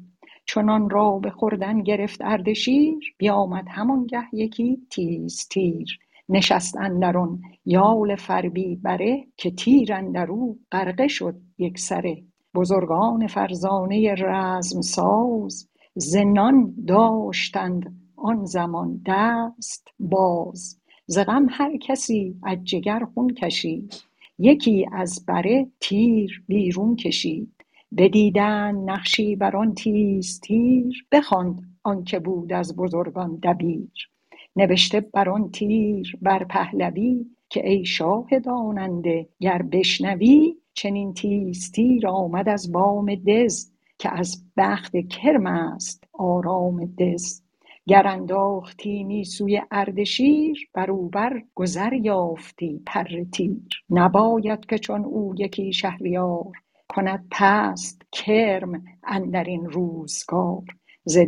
چون 0.44 0.70
آن 0.70 0.90
را 0.90 1.18
به 1.18 1.30
خوردن 1.30 1.82
گرفت 1.82 2.20
اردشیر 2.24 3.14
بیامد 3.18 3.64
همانگه 3.68 4.22
یکی 4.32 4.78
تیز 4.90 5.48
تیر. 5.50 5.98
نشست 6.28 6.76
اندران 6.76 7.40
یال 7.64 8.16
فربی 8.16 8.76
بره 8.76 9.24
که 9.36 9.50
تیر 9.50 9.94
اندرو 9.94 10.56
غرقه 10.72 11.08
شد 11.08 11.34
یکسره 11.58 12.22
بزرگان 12.54 13.26
فرزانه 13.26 14.14
رزم 14.14 14.80
ساز 14.80 15.68
ز 15.94 16.16
نان 16.16 16.74
داشتند 16.86 18.05
آن 18.26 18.44
زمان 18.44 19.02
دست 19.06 19.88
باز 19.98 20.80
ز 21.06 21.18
غم 21.18 21.46
هر 21.50 21.76
کسی 21.76 22.34
از 22.42 22.58
جگر 22.64 23.04
خون 23.14 23.34
کشید. 23.34 23.94
یکی 24.38 24.86
از 24.92 25.24
بره 25.28 25.66
تیر 25.80 26.44
بیرون 26.48 26.96
کشید. 26.96 27.52
بدیدند 27.96 28.90
نقشی 28.90 29.36
بر 29.36 29.56
آن 29.56 29.74
تیز 29.74 30.40
تیر 30.40 31.06
بخواند 31.12 31.60
آنکه 31.82 32.18
بود 32.18 32.52
از 32.52 32.76
بزرگان 32.76 33.38
دبیر. 33.42 34.10
نبشته 34.56 35.00
بر 35.00 35.28
آن 35.28 35.50
تیر 35.50 36.18
بر 36.22 36.44
پهلوی 36.44 37.26
که 37.48 37.68
ای 37.68 37.84
شاه 37.84 38.38
داننده 38.44 39.28
گر 39.40 39.62
بشنوی 39.62 40.56
چنین 40.74 41.14
تیز 41.14 41.72
تیر 41.72 42.08
آمد 42.08 42.48
از 42.48 42.72
بام 42.72 43.14
دز 43.14 43.70
که 43.98 44.18
از 44.18 44.44
بخت 44.56 44.96
کرم 44.96 45.46
است 45.46 46.04
آرام 46.12 46.84
دز. 46.84 47.45
گر 47.88 48.06
انداختیمی 48.08 49.24
سوی 49.24 49.62
اردشیر 49.70 50.70
بر 50.74 50.90
او 50.90 51.08
بر 51.08 51.42
گذر 51.54 51.92
یافتی 51.92 52.82
پر 52.86 53.04
تیر. 53.32 53.84
نباید 53.90 54.66
که 54.66 54.78
چون 54.78 55.04
او 55.04 55.34
یکی 55.38 55.72
شهریار 55.72 56.52
کند 56.88 57.26
پست 57.30 58.02
کرم 58.12 58.84
اندرین 59.04 59.66
روزگار. 59.66 60.64
ز 61.04 61.18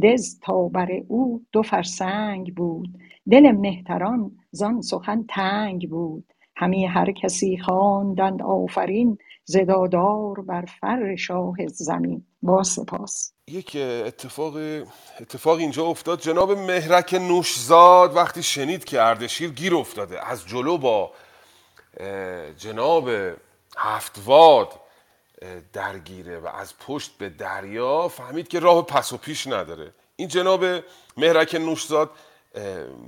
تا 0.42 0.68
بر 0.68 0.88
او 1.08 1.42
دو 1.52 1.62
فرسنگ 1.62 2.54
بود 2.54 2.88
دل 3.30 3.52
مهتران 3.52 4.30
زان 4.50 4.80
سخن 4.80 5.24
تنگ 5.28 5.88
بود. 5.90 6.32
همی 6.56 6.86
هر 6.86 7.12
کسی 7.12 7.58
خواندند 7.58 8.42
آفرین 8.42 9.18
ز 9.50 9.56
دادار 9.56 10.40
بر 10.40 10.64
فر 10.80 11.16
شاه 11.16 11.56
زمین. 11.66 12.26
با 12.42 12.62
سپاس. 12.62 13.32
یک 13.46 13.76
اتفاق 14.06 14.56
اتفاق 15.20 15.58
اینجا 15.58 15.84
افتاد. 15.84 16.20
جناب 16.20 16.52
مهرک 16.52 17.14
نوشزاد 17.14 18.16
وقتی 18.16 18.42
شنید 18.42 18.84
که 18.84 19.02
اردشیر 19.02 19.50
گیر 19.50 19.74
افتاده 19.74 20.26
از 20.26 20.46
جلو 20.46 20.78
با 20.78 21.12
جناب 22.56 23.10
هفتواد 23.76 24.80
درگیره 25.72 26.38
و 26.38 26.46
از 26.46 26.78
پشت 26.78 27.18
به 27.18 27.28
دریا 27.28 28.08
فهمید 28.08 28.48
که 28.48 28.60
راه 28.60 28.86
پس 28.86 29.12
و 29.12 29.16
پیش 29.16 29.46
نداره. 29.46 29.94
این 30.16 30.28
جناب 30.28 30.64
مهرک 31.16 31.54
نوشزاد 31.54 32.10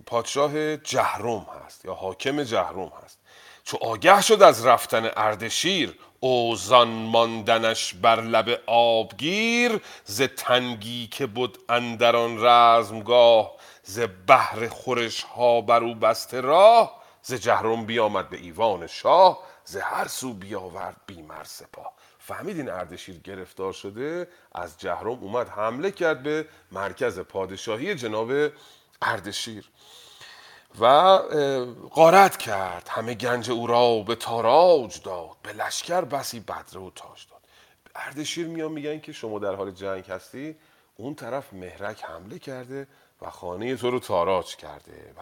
پادشاه 0.07 0.77
جهروم 0.77 1.47
هست 1.67 1.85
یا 1.85 1.95
حاکم 1.95 2.43
جهروم 2.43 2.93
هست. 3.05 3.19
چو 3.65 3.77
آگه 3.77 4.23
شد 4.23 4.43
از 4.43 4.67
رفتن 4.67 5.11
اردشیر 5.17 5.99
اوزان 6.21 6.89
ماندنش 6.89 7.95
بر 7.95 8.21
لب 8.21 8.61
آبگیر 8.67 9.81
ز 10.05 10.23
تنگی 10.23 11.07
که 11.07 11.27
بود 11.27 11.59
اندران 11.69 12.47
رزمگاه 12.47 13.57
ز 13.83 14.01
بهر 14.27 14.69
خورش 14.69 15.23
ها 15.23 15.61
بر 15.61 15.85
او 15.85 15.95
بسته 15.95 16.41
راه 16.41 17.03
ز 17.23 17.35
جهرم 17.35 17.87
بیامد 17.87 18.29
به 18.29 18.37
ایوان 18.37 18.87
شاه 18.87 19.39
ز 19.65 19.77
هر 19.77 20.09
سو 20.09 20.35
بیاورد 20.35 20.97
بیمر 21.07 21.45
سپاه. 21.45 21.93
فهمید 22.19 22.57
این 22.57 22.71
اردشیر 22.71 23.19
گرفتار 23.19 23.73
شده؟ 23.73 24.29
از 24.55 24.79
جهرم 24.79 25.19
اومد 25.19 25.49
حمله 25.49 25.91
کرد 25.91 26.23
به 26.23 26.47
مرکز 26.73 27.19
پادشاهی 27.19 27.95
جناب 27.95 28.33
اردشیر. 29.03 29.71
و 30.81 31.19
غارت 31.91 32.37
کرد. 32.37 32.89
همه 32.89 33.15
گنج 33.15 33.51
او 33.51 33.67
را 33.67 33.99
به 33.99 34.15
تاراج 34.15 35.03
داد. 35.03 35.37
به 35.43 35.53
لشکر 35.53 36.01
بسی 36.01 36.41
بدره 36.41 36.81
و 36.81 36.91
تاج 36.91 37.27
داد. 37.31 37.41
اردشیر 37.95 38.47
میان 38.47 38.73
میگن 38.73 39.01
که 39.01 39.13
شما 39.13 39.39
در 39.39 39.55
حال 39.55 39.71
جنگ 39.71 40.05
هستی. 40.11 40.57
اون 40.97 41.15
طرف 41.15 41.53
مهرک 41.53 42.05
حمله 42.05 42.39
کرده 42.39 42.87
و 43.23 43.31
خانه 43.31 43.77
تو 43.77 43.91
رو 43.91 43.99
تاراج 43.99 44.57
کرده 44.57 45.13
و 45.17 45.21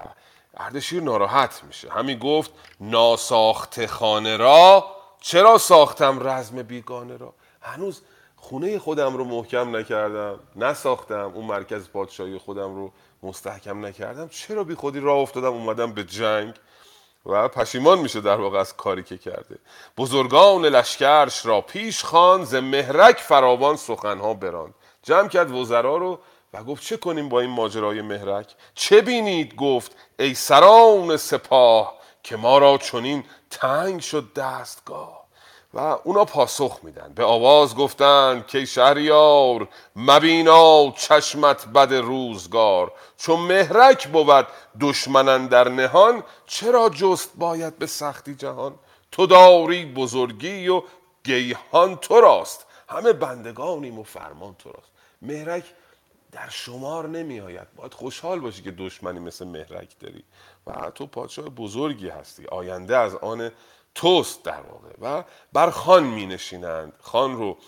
اردشیر 0.56 1.02
ناراحت 1.02 1.64
میشه. 1.64 1.90
همین 1.90 2.18
گفت 2.18 2.50
ناساخت 2.80 3.87
خانه 3.87 4.37
را 4.37 4.87
چرا 5.20 5.58
ساختم 5.58 6.28
رزم 6.28 6.62
بیگانه 6.62 7.16
را؟ 7.16 7.34
هنوز 7.61 8.02
خونه 8.37 8.78
خودم 8.78 9.16
رو 9.16 9.24
محکم 9.24 9.76
نکردم 9.76 10.40
نساختم. 10.56 11.32
اون 11.34 11.44
مرکز 11.44 11.88
پادشاهی 11.88 12.38
خودم 12.38 12.74
رو 12.74 12.92
مستحکم 13.22 13.87
نکردم. 13.87 14.28
چرا 14.28 14.64
بی 14.64 14.74
خودی 14.74 15.00
راه 15.00 15.18
افتادم؟ 15.18 15.52
اومدم 15.52 15.92
به 15.92 16.04
جنگ 16.04 16.54
و 17.26 17.48
پشیمان 17.48 17.98
میشه 17.98 18.20
در 18.20 18.37
واقع 18.37 18.59
از 18.59 18.76
کاری 18.76 19.02
که 19.02 19.18
کرده. 19.18 19.59
بزرگان 19.96 20.64
لشکرش 20.64 21.46
را 21.46 21.61
پیش 21.61 22.04
خواند 22.04 22.44
ز 22.44 22.54
مهرک 22.54 23.18
فراوان 23.18 23.76
سخنها 23.76 24.35
براند. 24.35 24.74
جمع 25.02 25.28
کرد 25.28 25.50
وزرا 25.50 25.96
رو 25.96 26.18
و 26.54 26.64
گفت 26.64 26.83
چه 26.83 26.96
کنیم 26.96 27.28
با 27.28 27.40
این 27.40 27.50
ماجرای 27.50 28.02
مهرک؟ 28.02 28.54
چه 28.74 29.00
بینید؟ 29.00 29.54
گفت 29.54 29.96
ای 30.18 30.35
سران 30.35 31.16
سپاه 31.16 31.98
که 32.22 32.37
ما 32.37 32.59
را 32.59 32.78
چنین 32.78 33.24
تنگ 33.50 34.00
شد 34.00 34.33
دستگاه. 34.33 35.17
و 35.74 35.78
اونا 36.04 36.24
پاسخ 36.24 36.81
میدن. 36.83 37.12
به 37.14 37.24
آواز 37.24 37.76
گفتن 37.76 38.44
که 38.48 38.64
شهریار 38.64 39.68
مبینا 39.96 40.90
چشمت 40.90 41.66
بد 41.66 41.94
روزگار. 41.94 42.92
چون 43.16 43.40
مهرک 43.40 44.09
بود 44.09 44.46
دشمنن 44.81 45.46
در 45.46 45.68
نهان 45.68 46.22
چرا 46.46 46.88
جست 46.88 47.31
باید 47.37 47.78
به 47.78 47.87
سختی 47.87 48.35
جهان؟ 48.35 48.74
تو 49.12 49.26
داری 49.26 49.85
بزرگی 49.85 50.68
و 50.68 50.83
گیهان 51.24 51.96
تو 51.96 52.20
راست. 52.20 52.66
همه 52.88 53.12
بندگانیم 53.12 53.98
و 53.98 54.02
فرمان 54.02 54.54
تو 54.54 54.68
راست. 54.68 54.90
مهرک 55.22 55.64
در 56.33 56.48
شمار 56.48 57.09
نمی 57.09 57.40
آید 57.40 57.74
باید 57.76 57.94
خوشحال 57.94 58.40
باشی 58.40 58.62
که 58.62 58.70
دشمنی 58.70 59.18
مثل 59.18 59.46
مهرک 59.46 59.98
داری. 60.00 60.24
و 60.66 60.90
تو 60.90 61.07
پادشاه 61.07 61.48
بزرگی 61.48 62.09
هستی. 62.09 62.46
آینده 62.46 62.96
از 62.96 63.14
آن 63.14 63.50
توست 63.98 64.44
در 64.44 64.61
واقع 64.61 64.88
و 65.02 65.24
بر 65.52 65.70
خان 65.70 66.02
می 66.02 66.26
نشینند. 66.26 66.92
خان 67.00 67.37
رو 67.37 67.58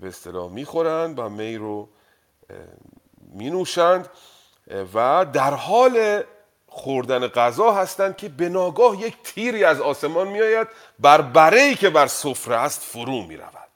به 0.00 0.08
اصطلاح 0.08 0.50
می 0.50 0.64
خورند 0.64 1.18
و 1.18 1.28
می 1.28 1.56
رو 1.56 1.88
می 3.32 3.50
نوشند. 3.50 4.08
و 4.94 5.26
در 5.32 5.54
حال 5.54 6.22
خوردن 6.66 7.26
غذا 7.26 7.72
هستند 7.72 8.16
که 8.16 8.28
به 8.28 8.48
ناگاه 8.48 9.00
یک 9.00 9.16
تیری 9.24 9.64
از 9.64 9.80
آسمان 9.80 10.28
می 10.28 10.40
آید. 10.40 10.68
بر 10.98 11.20
بره‌ای 11.20 11.74
که 11.74 11.90
بر 11.90 12.06
سفره 12.06 12.56
است 12.56 12.82
فرو 12.82 13.22
می 13.22 13.36
رود. 13.36 13.68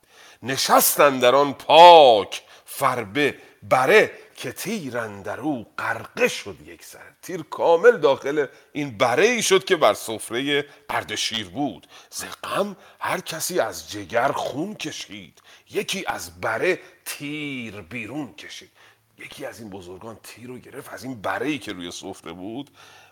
نشستند 0.43 1.21
در 1.21 1.35
آن 1.35 1.53
پاک 1.53 2.43
فربه 2.65 3.35
بره 3.63 4.11
که 4.43 4.99
اندر 4.99 5.39
او 5.39 5.65
غرقه 5.77 6.27
شد 6.27 6.57
یک 6.65 6.85
سر. 6.85 6.99
تیر 7.21 7.43
کامل 7.43 7.97
داخل 7.97 8.45
این 8.73 8.97
بره 8.97 9.25
ای 9.25 9.41
شد 9.43 9.63
که 9.63 9.75
بر 9.75 9.93
سفره 9.93 10.65
اردشیر 10.89 11.49
بود. 11.49 11.87
ز 12.09 12.23
غم 12.43 12.75
هر 12.99 13.19
کسی 13.19 13.59
از 13.59 13.91
جگر 13.91 14.31
خون 14.31 14.75
کشید. 14.75 15.41
یکی 15.71 16.03
از 16.07 16.41
بره 16.41 16.79
تیر 17.05 17.81
بیرون 17.81 18.33
کشید. 18.33 18.71
یکی 19.17 19.45
از 19.45 19.59
این 19.59 19.69
بزرگان 19.69 20.19
تیر 20.23 20.47
رو 20.47 20.59
گرفت 20.59 20.93
از 20.93 21.03
این 21.03 21.21
بره 21.21 21.47
ای 21.47 21.57
که 21.59 21.73
روی 21.73 21.91
سفره 21.91 22.33
بود 22.33 22.69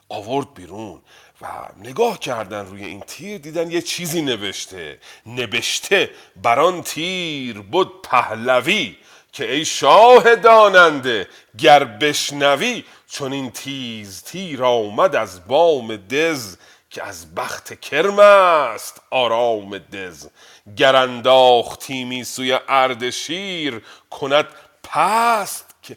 آورد 0.10 0.54
بیرون 0.54 1.02
و 1.42 1.48
نگاه 1.78 2.20
کردن 2.20 2.66
روی 2.66 2.86
این 2.86 3.00
تیر 3.00 3.38
دیدن 3.38 3.72
یه 3.72 3.82
چیزی 3.82 4.22
نوشته. 4.22 5.00
نوشته 5.26 6.10
بر 6.44 6.60
آن 6.60 6.82
تیر 6.84 7.62
بود 7.62 8.02
پهلوی. 8.02 8.98
که 9.32 9.52
ای 9.52 9.66
شاه 9.66 10.36
داننده 10.36 11.28
گر 11.58 11.84
بشنوی 11.84 12.84
چون 13.08 13.34
این 13.34 13.52
تیز 13.52 14.24
تیر 14.24 14.64
آمد 14.64 15.16
از 15.16 15.48
بام 15.48 15.96
دز 15.96 16.58
که 16.90 17.04
از 17.04 17.36
بخت 17.36 17.82
کرم 17.82 18.20
است 18.20 19.02
آرام 19.10 19.78
دز. 19.78 20.28
گر 20.76 20.96
انداختیمی 20.96 22.24
سوی 22.24 22.60
اردشیر 22.68 23.82
کند 24.10 24.48
پست 24.84 25.76
که 25.84 25.96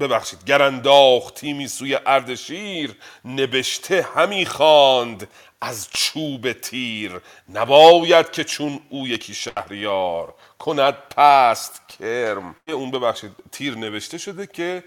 ببخشید 0.00 0.44
گر 0.44 0.62
انداختیمی 0.62 1.68
سوی 1.68 1.98
اردشیر 2.06 2.94
نبشته 3.24 4.08
همی 4.14 4.46
خواند 4.46 5.28
از 5.60 5.88
چوب 5.90 6.52
تیر. 6.52 7.20
نباید 7.48 8.30
که 8.30 8.44
چون 8.44 8.80
او 8.88 9.08
یکی 9.08 9.34
شهریار 9.34 10.34
کند 10.58 10.94
پست 11.16 11.89
کرم 12.00 12.56
اون 12.68 12.90
ببخشید 12.90 13.32
تیر 13.52 13.74
نوشته 13.76 14.18
شده 14.18 14.46
که 14.46 14.84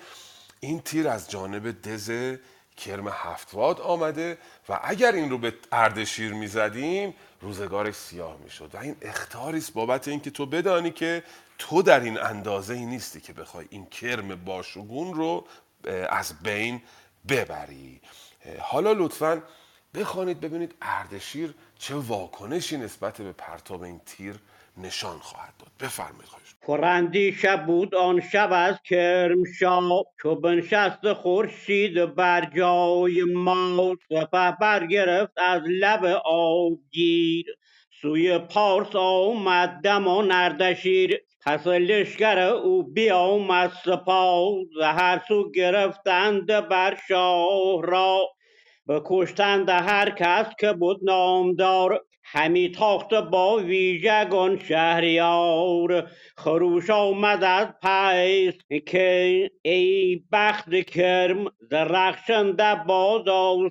این 0.59 0.81
تیر 0.81 1.07
از 1.07 1.29
جانب 1.29 1.81
دز 1.81 2.37
کرم 2.77 3.07
هفتواد 3.07 3.81
آمده 3.81 4.37
و 4.69 4.79
اگر 4.83 5.11
این 5.11 5.29
رو 5.29 5.37
به 5.37 5.53
اردشیر 5.71 6.33
می‌زدیم 6.33 7.13
روزگارش 7.41 7.95
سیاه 7.95 8.37
می‌شد. 8.43 8.69
و 8.73 8.77
این 8.77 8.95
اختاری 9.01 9.57
است 9.57 9.73
بابت 9.73 10.07
اینکه 10.07 10.31
تو 10.31 10.45
بدانی 10.45 10.91
که 10.91 11.23
تو 11.57 11.81
در 11.81 11.99
این 11.99 12.17
اندازه 12.19 12.73
ای 12.73 12.85
نیستی 12.85 13.21
که 13.21 13.33
بخوای 13.33 13.65
این 13.69 13.85
کرم 13.85 14.35
باشگون 14.35 15.13
رو 15.13 15.45
از 16.09 16.33
بین 16.43 16.81
ببری. 17.29 18.01
حالا 18.59 18.91
لطفا 18.91 19.43
بخوانید 19.95 20.39
ببینید 20.39 20.75
اردشیر 20.81 21.53
چه 21.79 21.95
واکنشی 21.95 22.77
نسبت 22.77 23.21
به 23.21 23.31
پرتاب 23.31 23.81
این 23.81 24.01
تیر 24.05 24.39
نشان 24.77 25.19
خواهد 25.19 25.53
داد. 25.59 25.69
بفرمایید 25.79 26.25
خواهش 26.25 26.55
پراندیشه 26.61 27.57
بود 27.57 27.95
آن 27.95 28.21
شب 28.21 28.49
از 28.51 28.75
کرمشاه. 28.83 30.03
چو 30.21 30.35
بنشست 30.35 31.13
خورشید 31.13 32.15
بر 32.15 32.45
جای 32.55 33.23
ما. 33.23 33.95
سپه 34.09 34.57
برگرفت 34.61 35.33
از 35.37 35.61
لب 35.65 36.05
آبگیر. 36.25 37.45
سوی 38.01 38.39
پارس 38.39 38.95
آمد 38.95 39.81
دمان 39.83 40.31
اردشیر 40.31 41.19
پس 41.45 41.67
لشکر 41.67 42.39
او 42.39 42.83
بیامد 42.83 43.71
سپاه. 43.85 44.53
ز 44.79 44.81
هر 44.81 45.21
سو 45.27 45.51
گرفتند 45.51 46.45
بر 46.69 46.97
شاه 47.07 47.81
را. 47.83 48.19
بکشتند 48.87 49.69
هر 49.69 50.09
کس 50.09 50.45
که 50.59 50.73
بود 50.73 50.99
نامدار. 51.03 52.05
همی 52.25 52.69
تاخت 52.69 53.13
با 53.13 53.55
ویژگان 53.55 54.59
شهریار. 54.67 56.09
خروش 56.37 56.89
آمد 56.89 57.43
از 57.43 57.67
پس 57.81 58.53
که 58.85 59.51
ای 59.61 60.21
بخت 60.31 60.75
کرم 60.75 61.45
ز 61.69 61.73
رخشنده 61.73 62.75
باز 62.87 63.23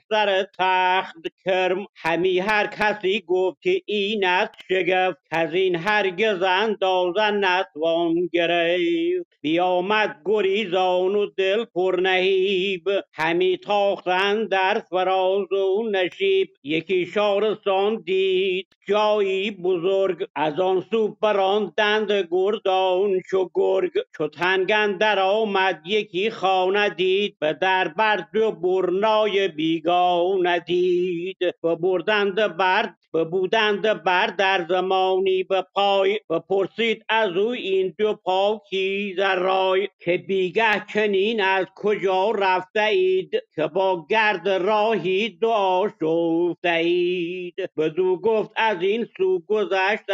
سر 0.08 0.46
تخت 0.58 1.22
کرم. 1.44 1.86
همی 1.96 2.38
هر 2.38 2.66
کسی 2.66 3.24
گفت 3.26 3.62
که 3.62 3.82
این 3.86 4.24
است 4.24 4.54
شگفت 4.68 5.18
از 5.30 5.54
این 5.54 5.76
هرگز 5.76 6.42
اندازه 6.42 7.30
نتوان 7.30 8.28
گرفت. 8.32 9.26
بیامد 9.40 10.16
گریزان 10.24 11.14
و 11.16 11.26
دل 11.26 11.64
پر 11.64 12.00
نهیب 12.02 12.82
همی 13.12 13.58
تاختند 13.58 14.48
در 14.48 14.82
فراز 14.90 15.52
و 15.52 15.88
نشیب. 15.92 16.48
یکی 16.64 17.06
شارستان 17.06 18.02
دید 18.06 18.41
جایی 18.88 19.50
بزرگ 19.50 20.26
از 20.34 20.60
آن 20.60 20.84
سو 20.90 21.16
براندند 21.20 22.12
گردان 22.30 23.20
چو 23.30 23.50
گرگ 23.54 23.92
چو 24.16 24.28
تنگ 24.28 24.72
اندر 24.72 25.18
آمد 25.18 25.82
یکی 25.86 26.30
خانه 26.30 26.88
دید 26.88 27.36
به 27.38 27.52
در 27.52 27.88
بر 27.88 28.24
دو 28.34 28.52
برنای 28.52 29.48
بیگانه 29.48 30.58
دید. 30.60 31.38
ببردند 31.64 32.56
بر 32.56 32.94
ببودند 33.14 34.04
بر 34.04 34.26
در 34.26 34.66
زمانی 34.68 35.42
به 35.42 35.64
پای 35.74 36.20
بپرسید 36.30 37.04
از 37.08 37.36
او 37.36 37.48
این 37.48 37.94
دو 37.98 38.14
پاکیز 38.14 39.18
رای 39.18 39.88
که 40.00 40.18
بیگه 40.18 40.86
چنین 40.92 41.42
از 41.42 41.66
کجا 41.74 42.30
رفته 42.30 42.82
اید 42.82 43.30
که 43.54 43.66
با 43.66 44.06
گرد 44.10 44.48
راهی 44.48 45.28
دعا 45.28 45.88
شفته 45.88 46.72
اید 46.72 47.54
بدو 47.76 48.16
گفت 48.16 48.50
از 48.56 48.82
این 48.82 49.08
سو 49.16 49.38
گذشت 49.46 50.04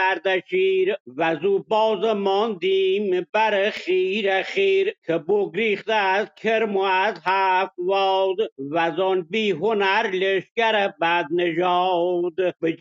و 1.17 1.37
زو 1.43 1.59
باز 1.59 2.05
ماندیم 2.17 3.27
بر 3.33 3.71
خیر 3.71 4.43
خیر 4.43 4.95
که 5.07 5.19
بگریخته 5.19 5.95
از 5.95 6.29
کرم 6.37 6.77
و 6.77 6.81
از 6.81 7.15
هفت 7.25 7.73
واد 7.79 8.37
و 8.71 8.93
زان 8.97 9.23
بی 9.31 9.51
هنر 9.51 10.11
لشکر 10.11 10.89
بد 11.01 11.27
نژاد 11.31 12.35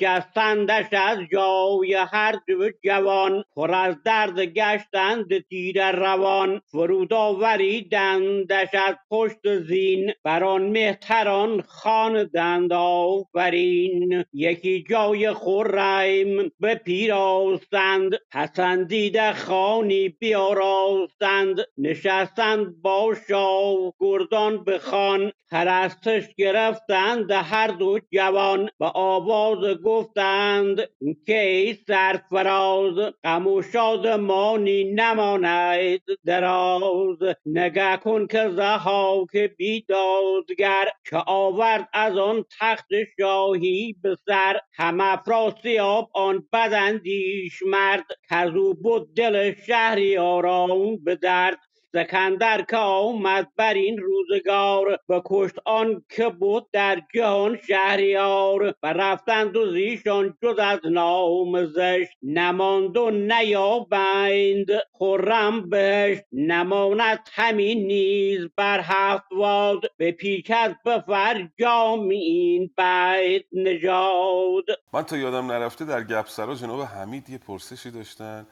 بجستندش 0.07 0.85
از 0.91 1.17
جای 1.31 1.93
هر 1.93 2.35
دو 2.47 2.69
جوان 2.83 3.43
پر 3.55 3.71
از 3.73 4.03
درد 4.03 4.39
گشتند 4.39 5.39
تیر 5.49 5.91
روان. 5.91 6.61
فرود 6.71 7.13
آوریدندش 7.13 8.67
از 8.73 8.95
پشت 9.11 9.57
زین 9.59 10.13
بر 10.23 10.43
آن 10.43 10.61
مهتران 10.69 11.61
خواندند 11.61 12.73
آفرین 12.73 14.23
یکی 14.33 14.85
جای 14.89 15.33
خرم 15.33 16.51
بپیراستند 16.61 18.11
پسندیده 18.31 19.33
خانی 19.33 20.09
بیاراستند. 20.09 21.59
نشستند 21.77 22.81
با 22.81 23.15
شاه 23.29 23.93
گردان 23.99 24.63
به 24.63 24.79
خان 24.79 25.31
پرستش 25.51 26.23
گرفتند 26.37 27.31
هر 27.31 27.67
دو 27.67 27.99
جوان. 28.13 28.69
به 28.79 28.85
آواز 28.95 29.63
گفتند 29.97 30.89
که 31.25 31.77
سرفراز 31.87 33.13
غم 33.23 33.47
و 33.47 33.61
شادمانی 33.61 34.83
نماند 34.83 36.01
دراز. 36.25 37.17
نگه 37.45 37.97
کن 37.97 38.27
که 38.27 38.49
ضحاک 38.49 39.37
بیدادگر 39.57 40.85
که 41.09 41.17
آورد 41.27 41.89
از 41.93 42.17
آن 42.17 42.45
تخت 42.59 42.87
شاهی 43.19 43.95
به 44.03 44.17
سر. 44.25 44.59
هم 44.73 45.01
افراسیاب 45.01 46.09
آن 46.13 46.47
بداندیش 46.53 47.63
مرد 47.65 48.05
کز 48.29 48.55
او 48.55 48.73
بود 48.73 49.15
دل 49.15 49.53
شهریاران 49.67 50.97
به 51.03 51.15
درد. 51.15 51.59
سکندر 51.93 52.61
که 52.61 52.77
آمد 52.77 53.47
بر 53.55 53.73
این 53.73 53.97
روزگار 53.97 54.99
بکشت 55.09 55.55
آن 55.65 56.03
که 56.09 56.29
بود 56.29 56.67
در 56.71 57.01
جهان 57.15 57.57
شهریار 57.67 58.73
و 58.83 58.93
رفتند 58.93 59.57
و 59.57 59.71
زیشان 59.71 60.37
جز 60.43 60.59
از 60.59 60.79
نام 60.85 61.65
زشت 61.65 62.17
نماند 62.23 62.97
و 62.97 63.11
نیابند. 63.11 64.67
خرم 64.91 65.69
بهشت 65.69 66.23
نماند 66.31 67.19
همین 67.33 67.87
نیز 67.87 68.47
بر 68.55 68.79
هفت 68.83 69.31
واد 69.31 69.81
به 69.97 70.11
پیکت 70.11 70.75
به 70.85 71.03
فرجام 71.07 72.09
این 72.09 72.71
بیت 72.77 73.43
نژاد. 73.51 74.65
من 74.93 75.03
تا 75.03 75.17
یادم 75.17 75.51
نرفته 75.51 75.85
در 75.85 76.03
گپسرا 76.03 76.55
جناب 76.55 76.81
حمید 76.81 77.29
یه 77.29 77.37
پرسشی 77.37 77.91
داشتن. 77.91 78.47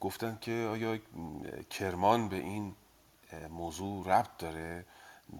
گفتن 0.00 0.38
که 0.40 0.68
آیا 0.70 0.98
کرمان 1.70 2.28
به 2.28 2.36
این 2.36 2.74
موضوع 3.50 4.06
ربط 4.08 4.36
داره؟ 4.38 4.86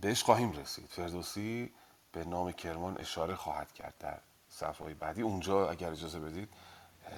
بهش 0.00 0.22
خواهیم 0.22 0.52
رسید. 0.52 0.86
فردوسی 0.88 1.72
به 2.12 2.24
نام 2.24 2.52
کرمان 2.52 3.00
اشاره 3.00 3.34
خواهد 3.34 3.72
کرد 3.72 3.94
در 4.00 4.18
صفحه 4.48 4.94
بعدی. 4.94 5.22
اونجا 5.22 5.70
اگر 5.70 5.90
اجازه 5.90 6.20
بدید 6.20 6.48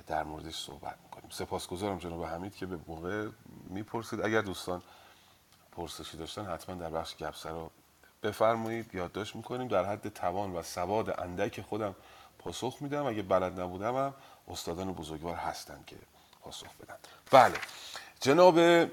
در 0.06 0.24
موردش 0.24 0.56
صحبت 0.64 0.96
می‌کنیم. 1.04 1.30
سپاسگزارم 1.30 1.98
جناب 1.98 2.24
حمید 2.24 2.54
که 2.54 2.66
به 2.66 2.78
موقع 2.86 3.28
می‌پرسید. 3.68 4.20
اگر 4.20 4.40
دوستان 4.40 4.82
پرسشی 5.72 6.16
داشتن 6.16 6.46
حتما 6.46 6.74
در 6.74 6.90
بخش 6.90 7.16
گپسرا 7.16 7.70
بفرمایید. 8.22 8.94
یادداشت 8.94 9.36
می‌کنیم 9.36 9.68
در 9.68 9.84
حد 9.84 10.08
توان 10.08 10.52
و 10.52 10.62
سواد 10.62 11.20
اندک 11.20 11.60
خودم 11.60 11.94
پاسخ 12.38 12.76
میدم. 12.80 13.06
اگه 13.06 13.22
بلد 13.22 13.60
نبودم 13.60 13.96
هم 13.96 14.14
استادان 14.48 14.92
بزرگوار 14.92 15.36
هستن 15.36 15.84
که 15.86 15.96
پاسخ 16.46 16.66
بدن. 16.82 16.96
بله. 17.30 17.54
جناب 18.20 18.88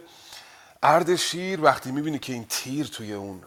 اردشیر 0.84 1.62
وقتی 1.62 1.92
می‌بینی 1.92 2.20
که 2.20 2.34
این 2.34 2.46
تیر 2.46 2.88
توی 2.88 3.14
اون 3.14 3.44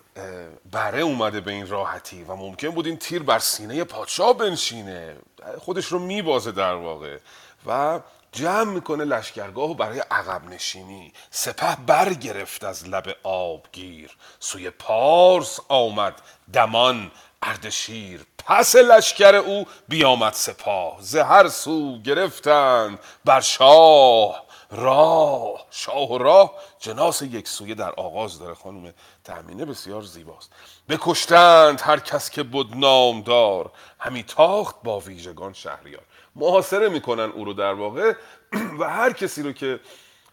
بره 0.72 1.00
اومده 1.00 1.40
به 1.40 1.52
این 1.52 1.68
راحتی 1.68 2.24
و 2.24 2.34
ممکن 2.34 2.68
بود 2.68 2.86
این 2.86 2.96
تیر 2.96 3.22
بر 3.22 3.38
سینه 3.38 3.84
پادشاه 3.84 4.32
بنشینه 4.32 5.16
خودش 5.58 5.86
رو 5.86 5.98
میبازه 5.98 6.52
در 6.52 6.74
واقع 6.74 7.18
و 7.66 8.00
جمع 8.32 8.72
می‌کنه 8.72 9.04
لشکرگاه 9.04 9.70
و 9.70 9.74
برای 9.74 9.98
عقب 9.98 10.44
نشینی. 10.44 11.12
سپه 11.30 11.76
برگرفت 11.86 12.64
از 12.64 12.88
لب 12.88 13.16
آبگیر. 13.22 14.16
سوی 14.40 14.70
پارس 14.70 15.60
آمد 15.68 16.22
دمان 16.52 17.10
اردشیر 17.42 18.26
پس 18.46 18.76
لشکر 18.76 19.34
او 19.34 19.66
بیامد 19.88 20.32
سپاه 20.32 20.96
ز 21.00 21.16
هر 21.16 21.48
سو 21.48 22.02
گرفتند 22.02 22.98
بر 23.24 23.40
شاه 23.40 24.46
راه. 24.70 25.66
شاه 25.70 26.12
و 26.12 26.18
راه 26.18 26.54
جناس 26.78 27.22
یک 27.22 27.48
سویه 27.48 27.74
در 27.74 27.90
آغاز 27.90 28.38
داره 28.38 28.54
خانم 28.54 28.94
تأمینه 29.24 29.64
بسیار 29.64 30.02
زیباست. 30.02 30.50
بکشتند 30.88 31.80
هر 31.80 31.98
کس 31.98 32.30
که 32.30 32.42
بود 32.42 32.76
نامدار 32.76 33.70
همی 33.98 34.22
تاخت 34.22 34.76
با 34.84 35.00
ویژگان 35.00 35.52
شهریار. 35.52 36.02
محاصره 36.36 36.88
می‌کنن 36.88 37.30
او 37.30 37.44
رو 37.44 37.52
در 37.52 37.72
واقع 37.72 38.12
و 38.80 38.90
هر 38.90 39.12
کسی 39.12 39.42
رو 39.42 39.52
که 39.52 39.80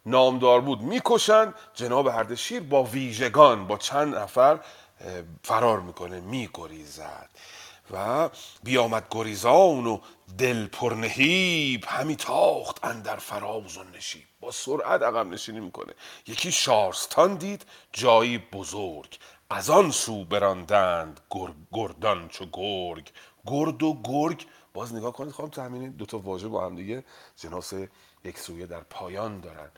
نامدار 0.06 0.62
بود 0.62 0.82
می‌کشن. 0.82 1.54
جناب 1.74 2.08
اردشیر 2.08 2.62
با 2.62 2.84
ویژگان 2.84 3.68
با 3.68 3.78
چند 3.78 4.16
نفر 4.16 4.60
فرار 5.44 5.80
می‌کنه 5.80 6.20
میگریزد. 6.20 7.30
و 7.92 8.30
بیامد 8.64 9.08
گریزان 9.12 9.88
و 9.88 10.00
دل 10.38 10.68
پرنهیب 10.68 11.86
همی 11.88 12.16
تاخت 12.16 12.86
اندر 12.86 13.16
فراز 13.16 13.78
و 13.78 13.84
نشیب. 13.84 14.24
با 14.42 14.52
سرعت 14.52 15.02
عقب 15.02 15.28
نشینی 15.28 15.60
می‌کنه. 15.60 15.94
یکی 16.28 16.52
شارستان 16.52 17.36
دید 17.36 17.66
جایی 17.94 18.38
بزرگ. 18.38 19.18
از 19.50 19.70
آن 19.70 19.92
سو 19.92 20.26
براندند 20.26 21.20
گر- 21.32 21.54
گردان 21.72 22.28
چو 22.28 22.46
گرگ. 22.54 23.10
گرد 23.46 23.84
و 23.84 24.02
گرگ. 24.04 24.46
باز 24.74 24.96
نگاه 24.96 25.14
کنید 25.14 25.32
خواهم 25.34 25.52
تحمینه 25.52 25.90
دو 25.90 26.06
تا 26.06 26.20
واژه 26.20 26.48
با 26.48 26.66
هم 26.66 26.76
دیگه. 26.76 27.04
جناس 27.38 27.74
یک 28.24 28.40
سویه 28.40 28.66
در 28.66 28.80
پایان 28.80 29.40
دارن. 29.40 29.72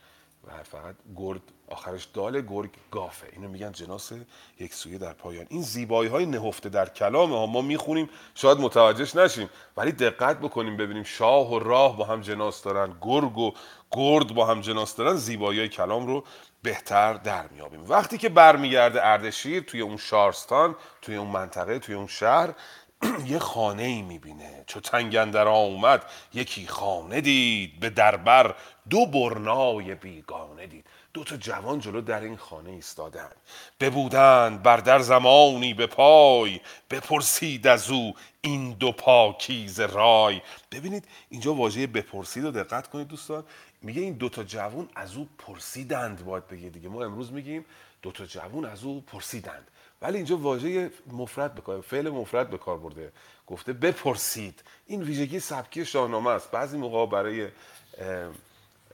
و 0.47 0.63
فقط 0.63 0.95
گرد 1.17 1.41
آخرش 1.69 2.07
دال 2.13 2.41
گرگ 2.41 2.69
گافه. 2.91 3.27
اینو 3.33 3.47
میگن 3.47 3.71
جناس 3.71 4.11
یک 4.59 4.73
سویه 4.73 4.97
در 4.97 5.13
پایان. 5.13 5.45
این 5.49 5.61
زیبایی 5.61 6.09
های 6.09 6.25
نهفته 6.25 6.69
در 6.69 6.89
کلام 6.89 7.33
ها 7.33 7.45
ما 7.45 7.61
می‌خونیم 7.61 8.09
شاید 8.35 8.57
متوجهش 8.57 9.15
نشیم 9.15 9.49
ولی 9.77 9.91
دقت 9.91 10.39
بکنیم 10.39 10.77
ببینیم 10.77 11.03
شاه 11.03 11.53
و 11.53 11.59
راه 11.59 11.97
با 11.97 12.05
هم 12.05 12.21
جناس 12.21 12.63
دارن 12.63 12.93
گرگ 13.01 13.37
و 13.37 13.51
گرد 13.91 14.33
با 14.33 14.45
هم 14.45 14.61
جناس 14.61 14.95
دارن 14.95 15.15
زیبایی 15.15 15.59
های 15.59 15.69
کلام 15.69 16.07
رو 16.07 16.23
بهتر 16.63 17.13
در 17.13 17.47
میابیم 17.47 17.89
وقتی 17.89 18.17
که 18.17 18.29
برمیگرده 18.29 19.07
اردشیر 19.07 19.63
توی 19.63 19.81
اون 19.81 19.97
شارستان 19.97 20.75
توی 21.01 21.15
اون 21.15 21.27
منطقه 21.27 21.79
توی 21.79 21.95
اون 21.95 22.07
شهر 22.07 22.53
یه 23.27 23.39
خانه 23.39 23.83
ای 23.83 24.01
می‌بینه. 24.01 24.63
چو 24.67 24.79
تنگندر 24.79 25.47
اومد 25.47 26.05
یکی 26.33 26.67
خانه 26.67 27.21
دید 27.21 27.79
به 27.79 27.89
دربر 27.89 28.55
دو 28.89 29.05
برنای 29.05 29.95
بیگانه 29.95 30.67
دید. 30.67 30.84
دو 31.15 31.23
تا 31.23 31.37
جوان 31.37 31.79
جلو 31.79 32.01
در 32.01 32.21
این 32.21 32.37
خانه 32.37 32.69
ایستادند 32.69 33.35
ببودند 33.79 34.63
بر 34.63 34.77
در 34.77 34.99
زمانی 34.99 35.73
به 35.73 35.87
پای 35.87 36.61
بپرسید 36.89 37.67
از 37.67 37.89
او 37.89 38.13
این 38.41 38.71
دو 38.71 38.91
پاکیز 38.91 39.79
رای. 39.79 40.41
ببینید 40.71 41.07
اینجا 41.29 41.53
واژه 41.53 41.87
بپرسید 41.87 42.43
رو 42.43 42.51
دقت 42.51 42.87
کنید 42.87 43.07
دوستان. 43.07 43.43
میگه 43.81 44.01
این 44.01 44.13
دو 44.13 44.29
تا 44.29 44.43
جوان 44.43 44.89
از 44.95 45.15
او 45.15 45.29
پرسیدند 45.37 46.25
باید 46.25 46.47
بگه 46.47 46.69
دیگه. 46.69 46.89
ما 46.89 47.03
امروز 47.03 47.31
میگیم 47.31 47.65
دو 48.01 48.11
تا 48.11 48.25
جوان 48.25 48.65
از 48.65 48.83
او 48.83 49.01
پرسیدند. 49.01 49.67
ولی 50.01 50.17
اینجا 50.17 50.37
واژه 50.37 50.91
مفرد 51.11 51.55
به 51.55 51.61
کار 51.61 51.81
فعل 51.81 52.09
مفرد 52.09 52.49
به 52.49 52.57
کار 52.57 52.77
برده. 52.77 53.11
گفته 53.47 53.73
بپرسید. 53.73 54.63
این 54.87 55.03
ویژگی 55.03 55.39
سبکی 55.39 55.85
شاهنامه 55.85 56.29
است. 56.29 56.51
بعضی 56.51 56.77
موقع 56.77 57.05
برای 57.05 57.47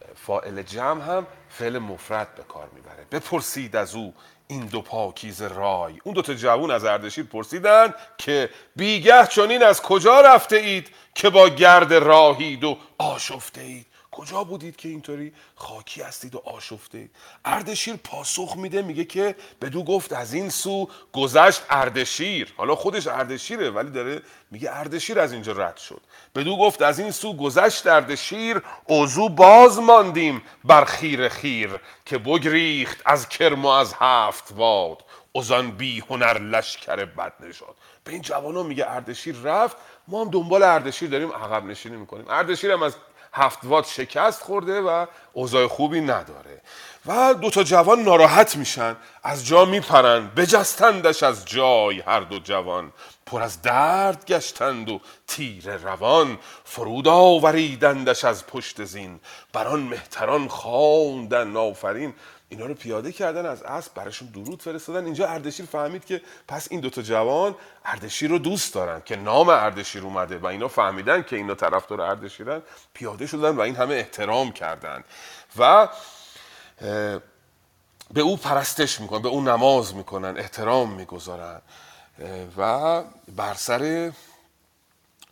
اه، 0.01 0.07
فاعل 0.15 0.61
جمع 0.61 1.03
هم 1.03 1.27
فعل 1.49 1.79
مفرد 1.79 2.35
به 2.35 2.43
کار 2.43 2.69
می‌بره. 2.75 3.05
بپرسید 3.11 3.75
از 3.75 3.95
او 3.95 4.13
این 4.47 4.65
دو 4.65 4.81
پاکیز 4.81 5.41
رای. 5.41 5.99
اون 6.03 6.15
دو 6.15 6.21
تا 6.21 6.33
جوون 6.33 6.71
از 6.71 6.85
اردشیر 6.85 7.25
پرسیدند 7.25 7.95
که 8.17 8.49
بیگه 8.75 9.27
چنین 9.27 9.63
از 9.63 9.81
کجا 9.81 10.21
رفته 10.21 10.55
اید 10.55 10.91
که 11.15 11.29
با 11.29 11.49
گرد 11.49 11.93
راهید 11.93 12.63
و 12.63 12.77
آشفته 12.97 13.61
اید؟ 13.61 13.85
کجا 14.11 14.43
بودید 14.43 14.75
که 14.75 14.89
اینطوری 14.89 15.33
خاکی 15.55 16.01
هستید 16.01 16.35
و 16.35 16.41
آشفته 16.45 17.09
اردشیر 17.45 17.95
پاسخ 17.95 18.55
میده 18.57 18.81
میگه 18.81 19.05
که 19.05 19.35
بدو 19.61 19.83
گفت 19.83 20.13
از 20.13 20.33
این 20.33 20.49
سو 20.49 20.89
گذشت 21.13 21.63
اردشیر. 21.69 22.53
حالا 22.57 22.75
خودش 22.75 23.07
اردشیره 23.07 23.69
ولی 23.69 23.89
داره 23.89 24.21
میگه 24.51 24.69
اردشیر 24.77 25.19
از 25.19 25.33
اینجا 25.33 25.51
رد 25.51 25.77
شد. 25.77 26.01
بدو 26.35 26.57
گفت 26.57 26.81
از 26.81 26.99
این 26.99 27.11
سو 27.11 27.37
گذشت 27.37 27.87
اردشیر 27.87 28.61
اوزو 28.85 29.29
باز 29.29 29.79
ماندیم 29.79 30.41
بر 30.63 30.85
خیر 30.85 31.29
خیر 31.29 31.79
که 32.05 32.17
بگریخت 32.17 33.01
از 33.05 33.29
کرم 33.29 33.65
و 33.65 33.67
از 33.67 33.93
هفت 33.99 34.51
واد 34.55 35.03
ازان 35.35 35.71
بی 35.71 36.03
هنر 36.09 36.39
لشکر 36.39 37.05
بد 37.05 37.33
نشاد. 37.39 37.75
به 38.03 38.11
این 38.11 38.21
جوانا 38.21 38.63
میگه 38.63 38.91
اردشیر 38.91 39.35
رفت 39.35 39.77
ما 40.07 40.21
هم 40.21 40.29
دنبال 40.29 40.63
اردشیر 40.63 41.09
داریم 41.09 41.31
عقب 41.31 41.65
نشینی 41.65 41.97
می‌کنیم. 41.97 42.25
اردشیر 42.29 42.71
هم 42.71 42.83
از 42.83 42.95
هفت 43.33 43.59
وات 43.63 43.87
شکست 43.87 44.43
خورده 44.43 44.81
و 44.81 45.05
اوضاع 45.33 45.67
خوبی 45.67 46.01
نداره. 46.01 46.61
و 47.05 47.33
دو 47.33 47.49
تا 47.49 47.63
جوان 47.63 47.99
ناراحت 47.99 48.55
میشن 48.55 48.95
از 49.23 49.47
جا 49.47 49.65
میپرن 49.65 50.27
بجستندش 50.27 51.23
از 51.23 51.45
جای 51.45 51.99
هر 51.99 52.19
دو 52.19 52.39
جوان. 52.39 52.93
پر 53.25 53.41
از 53.41 53.61
درد 53.61 54.25
گشتند 54.25 54.89
و 54.89 55.01
تیر 55.27 55.77
روان 55.77 56.37
فرود 56.63 57.07
آوریدندش 57.07 58.25
از 58.25 58.47
پشت 58.47 58.83
زین. 58.83 59.19
بران 59.53 59.79
مهتران 59.79 60.47
خواندن 60.47 61.57
آفرین 61.57 62.13
اینا 62.51 62.65
رو 62.65 62.73
پیاده 62.73 63.11
کردن 63.11 63.45
از 63.45 63.63
اسب 63.63 63.93
براشون 63.93 64.27
درود 64.27 64.61
فرستادن. 64.61 65.05
اینجا 65.05 65.27
اردشیر 65.27 65.65
فهمید 65.65 66.05
که 66.05 66.21
پس 66.47 66.67
این 66.71 66.79
دوتا 66.79 67.01
جوان 67.01 67.55
اردشیر 67.85 68.29
رو 68.29 68.39
دوست 68.39 68.73
دارن 68.73 69.01
که 69.05 69.15
نام 69.15 69.49
اردشیر 69.49 70.03
اومده 70.03 70.37
و 70.37 70.45
اینا 70.45 70.67
فهمیدن 70.67 71.23
که 71.23 71.35
اینا 71.35 71.55
طرفدار 71.55 72.01
اردشیرن 72.01 72.61
پیاده 72.93 73.27
شدن 73.27 73.55
و 73.55 73.61
این 73.61 73.75
همه 73.75 73.93
احترام 73.93 74.51
کردن. 74.51 75.03
و 75.57 75.89
به 78.13 78.21
او 78.21 78.37
پرستش 78.37 78.99
می‌کنن 78.99 79.21
به 79.21 79.29
او 79.29 79.41
نماز 79.41 79.95
می‌کنن 79.95 80.37
احترام 80.37 80.91
می‌گذارن. 80.91 81.61
و 82.57 83.03
بر 83.35 83.53
سر 83.53 84.11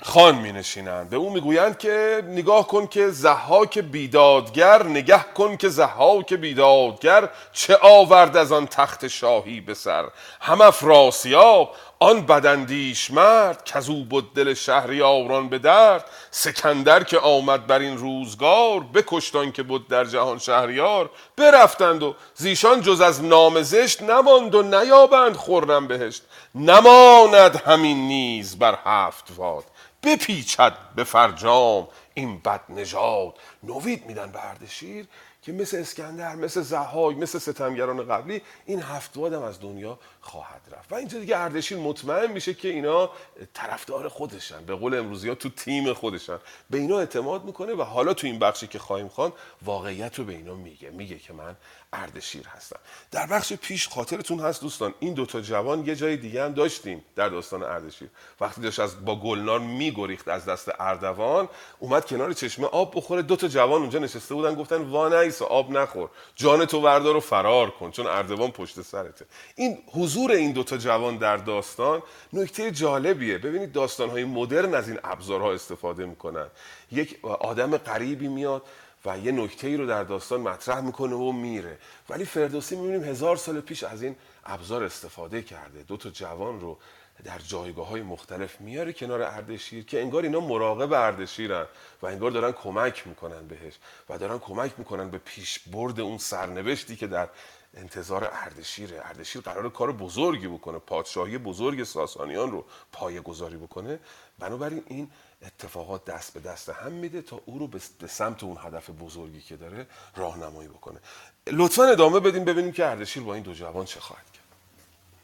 خان 0.03 0.35
می 0.35 0.51
نشینند 0.51 1.09
به 1.09 1.17
او 1.17 1.29
می‌گویند 1.29 1.77
که 1.77 2.23
نگاه 2.27 2.67
کن 2.67 2.87
که 2.87 3.09
زحاک 3.09 3.79
بیدادگر 3.79 4.83
نگه 4.83 5.25
کن 5.35 5.57
که 5.57 5.69
زحاک 5.69 6.33
بیدادگر 6.33 7.29
چه 7.53 7.77
آورد 7.81 8.37
از 8.37 8.51
آن 8.51 8.67
تخت 8.67 9.07
شاهی 9.07 9.61
به 9.61 9.73
سر. 9.73 10.05
هم 10.41 10.61
افراسیاب 10.61 11.75
آن 11.99 12.25
بدندیش 12.25 13.11
مرد 13.11 13.65
کز 13.65 13.89
او 13.89 14.05
بود 14.05 14.33
دل 14.33 14.53
شهریاران 14.53 15.49
به 15.49 15.59
درد. 15.59 16.05
سکندر 16.31 17.03
که 17.03 17.19
آمد 17.19 17.67
بر 17.67 17.79
این 17.79 17.97
روزگار 17.97 18.79
بکشتان 18.79 19.51
که 19.51 19.63
بود 19.63 19.87
در 19.87 20.05
جهان 20.05 20.37
شهریار. 20.37 21.09
برفتند 21.37 22.03
و 22.03 22.15
زیشان 22.35 22.81
جز 22.81 23.01
از 23.01 23.23
نام 23.23 23.61
زشت 23.61 24.01
نماند 24.01 24.55
و 24.55 24.61
نیابند 24.61 25.35
خورم 25.35 25.87
بهشت. 25.87 26.23
نماند 26.55 27.55
همین 27.55 28.07
نیز 28.07 28.59
بر 28.59 28.77
هفت 28.85 29.27
واد. 29.37 29.63
بپیچد 30.03 30.77
به 30.95 31.03
فرجام 31.03 31.87
این 32.13 32.39
بد 32.39 32.61
نژاد 32.69 33.33
نوید 33.63 34.05
میدن 34.05 34.31
به 34.31 34.49
اردشیر 34.49 35.07
که 35.41 35.51
مثل 35.51 35.77
اسکندر 35.77 36.35
مثل 36.35 36.61
زهاگ 36.61 37.23
مثل 37.23 37.39
ستمگران 37.39 38.07
قبلی 38.07 38.41
این 38.65 38.81
هفت 38.81 39.17
وادم 39.17 39.41
از 39.41 39.61
دنیا 39.61 39.99
خواهد 40.21 40.61
رفت. 40.71 40.91
و 40.91 40.95
اینجا 40.95 41.19
دیگه 41.19 41.37
اردشیر 41.37 41.77
مطمئن 41.77 42.31
میشه 42.31 42.53
که 42.53 42.67
اینا 42.67 43.09
طرفدار 43.53 44.09
خودشن. 44.09 44.65
به 44.65 44.75
قول 44.75 44.97
امروزی 44.97 45.29
ها 45.29 45.35
تو 45.35 45.49
تیم 45.49 45.93
خودشن. 45.93 46.39
به 46.69 46.77
اینا 46.77 46.99
اعتماد 46.99 47.43
می‌کنه 47.43 47.73
و 47.73 47.81
حالا 47.81 48.13
تو 48.13 48.27
این 48.27 48.39
بخشی 48.39 48.67
که 48.67 48.79
خواهیم 48.79 49.07
خوان 49.07 49.31
واقعیت 49.61 50.19
رو 50.19 50.25
به 50.25 50.33
اینا 50.33 50.55
میگه. 50.55 50.89
میگه 50.89 51.19
که 51.19 51.33
من 51.33 51.55
اردشیر 51.93 52.47
هستم 52.47 52.79
در 53.11 53.27
بخش 53.27 53.53
پیش 53.53 53.87
خاطرتون 53.87 54.39
هست 54.39 54.61
دوستان 54.61 54.93
این 54.99 55.13
دوتا 55.13 55.41
جوان 55.41 55.85
یه 55.85 55.95
جای 55.95 56.17
دیگه 56.17 56.43
هم 56.43 56.53
داشتیم 56.53 57.05
در 57.15 57.29
داستان 57.29 57.63
اردشیر. 57.63 58.09
وقتی 58.41 58.61
داشت 58.61 58.79
از 58.79 59.05
با 59.05 59.15
گلنار 59.19 59.59
میگریخت 59.59 60.27
از 60.27 60.45
دست 60.45 60.71
اردوان 60.79 61.49
اومد 61.79 62.05
کنار 62.05 62.33
چشمه 62.33 62.67
آب 62.67 62.95
بخوره. 62.95 63.21
دوتا 63.21 63.47
جوان 63.47 63.81
اونجا 63.81 63.99
نشسته 63.99 64.35
بودن 64.35 64.55
گفتن 64.55 64.81
وانیس 64.81 65.41
آب 65.41 65.71
نخور 65.71 66.09
جان 66.35 66.65
تو 66.65 66.81
وردار 66.81 67.15
و 67.15 67.19
فرار 67.19 67.69
کن 67.71 67.91
چون 67.91 68.07
اردوان 68.07 68.51
پشت 68.51 68.81
سرته. 68.81 69.25
این 69.55 69.77
حضور 69.93 70.31
این 70.31 70.51
دوتا 70.51 70.77
جوان 70.77 71.17
در 71.17 71.37
داستان 71.37 72.01
نکته 72.33 72.71
جالبیه. 72.71 73.37
ببینید 73.37 73.71
داستانهای 73.71 74.23
مدرن 74.23 74.73
از 74.73 74.89
این 74.89 74.99
ابزارها 75.03 75.53
استفاده 75.53 76.05
می‌کنن. 76.05 76.47
یک 76.91 77.25
آدم 77.25 77.77
غریبی 77.77 78.27
میاد 78.27 78.63
و 79.05 79.19
یه 79.19 79.31
نکته 79.31 79.67
ای 79.67 79.77
رو 79.77 79.85
در 79.85 80.03
داستان 80.03 80.41
مطرح 80.41 80.81
می‌کنه 80.81 81.15
و 81.15 81.31
میره. 81.31 81.77
ولی 82.09 82.25
فردوسی 82.25 82.75
می‌بینیم 82.75 83.03
هزار 83.03 83.35
سال 83.35 83.61
پیش 83.61 83.83
از 83.83 84.03
این 84.03 84.15
ابزار 84.45 84.83
استفاده 84.83 85.41
کرده. 85.41 85.83
دو 85.83 85.97
تا 85.97 86.09
جوان 86.09 86.59
رو 86.59 86.77
در 87.23 87.39
جایگاه 87.39 87.87
های 87.87 88.01
مختلف 88.01 88.61
میاره 88.61 88.93
کنار 88.93 89.21
اردشیر 89.21 89.85
که 89.85 90.01
انگار 90.01 90.23
اینا 90.23 90.39
مراقب 90.39 90.93
اردشیرن 90.93 91.65
و 92.01 92.05
انگار 92.05 92.31
دارن 92.31 92.51
کمک 92.51 93.07
می‌کنن 93.07 93.47
بهش 93.47 93.73
و 94.09 94.17
دارن 94.17 94.39
کمک 94.39 94.71
می‌کنن 94.77 95.09
به 95.09 95.17
پیش 95.17 95.59
برد 95.59 95.99
اون 95.99 96.17
سرنوشتی 96.17 96.95
که 96.95 97.07
در 97.07 97.29
انتظار 97.73 98.29
اردشیره. 98.33 99.01
اردشیر 99.03 99.41
قرار 99.41 99.69
کار 99.69 99.91
بزرگی 99.91 100.47
بکنه 100.47 100.79
پادشاهی 100.79 101.37
بزرگ 101.37 101.83
ساسانیان 101.83 102.51
رو 102.51 102.65
پایه 102.91 103.21
گذاری 103.21 103.57
بکنه. 103.57 103.99
بنابراین 104.39 104.83
این 104.87 105.11
اتفاقات 105.41 106.05
دست 106.05 106.33
به 106.33 106.39
دست 106.39 106.69
هم 106.69 106.91
میده 106.91 107.21
تا 107.21 107.41
او 107.45 107.59
رو 107.59 107.67
به 107.67 108.07
سمت 108.07 108.43
اون 108.43 108.57
هدف 108.59 108.89
بزرگی 108.89 109.41
که 109.41 109.57
داره 109.57 109.87
راهنمایی 110.15 110.69
بکنه. 110.69 110.99
لطفا 111.51 111.83
ادامه 111.83 112.19
بدیم 112.19 112.45
ببینیم 112.45 112.71
که 112.71 112.85
اردشیر 112.85 113.23
با 113.23 113.33
این 113.33 113.43
دو 113.43 113.53
جوان 113.53 113.85
چه 113.85 113.99
خواهد 113.99 114.25
کرد. 114.33 114.45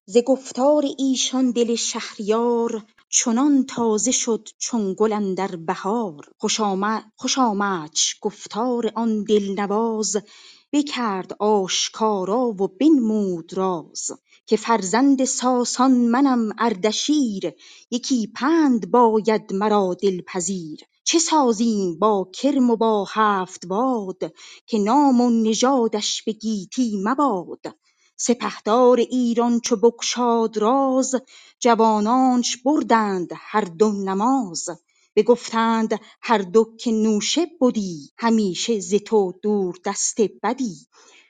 ز 0.06 0.18
گفتار 0.18 0.84
ایشان 0.98 1.52
دل 1.52 1.76
شهریار 1.76 2.84
چنان 3.10 3.66
تازه 3.66 4.12
شد 4.12 4.50
چون 4.58 4.96
گل 4.98 5.14
اندر 5.14 5.56
بهار. 5.56 6.26
خوش 6.38 6.60
آمد 6.60 7.04
خوش 7.16 7.38
آمدش 7.40 8.18
گفتار 8.22 8.92
آن 8.96 9.24
دلنواز 9.24 10.18
بکرد 10.74 11.34
آشکارا 11.40 12.40
و 12.40 12.68
بنمود 12.68 13.54
راز. 13.54 14.12
که 14.46 14.58
فرزند 14.58 15.24
ساسان 15.24 15.92
منم 15.92 16.50
اردشیر 16.58 17.54
یکی 17.92 18.28
پند 18.28 18.92
باید 18.92 19.54
مرا 19.54 19.94
دلپذیر. 20.02 20.80
چه 21.04 21.20
سازیم 21.20 22.00
با 22.00 22.30
کرم 22.34 22.70
و 22.70 22.76
با 22.76 23.08
هفت 23.10 23.66
واد 23.68 24.34
که 24.68 24.78
نام 24.78 25.22
و 25.22 25.30
نژادش 25.30 26.24
به 26.24 26.32
گیتی 26.32 27.02
مباد؟ 27.04 27.60
سپهدار 28.18 29.00
ایران 29.00 29.60
چو 29.60 29.76
بگشاد 29.76 30.58
راز 30.58 31.16
جوانانش 31.60 32.58
بردند 32.58 33.30
هر 33.36 33.62
دو 33.62 33.92
نماز. 33.92 34.70
بگفتند 35.16 36.00
هر 36.22 36.38
دو 36.38 36.76
که 36.80 36.92
نوشه 36.92 37.48
بدی 37.62 38.10
همیشه 38.18 38.80
ز 38.80 38.96
تو 38.96 39.34
دوردست 39.42 40.18
بدی. 40.44 40.88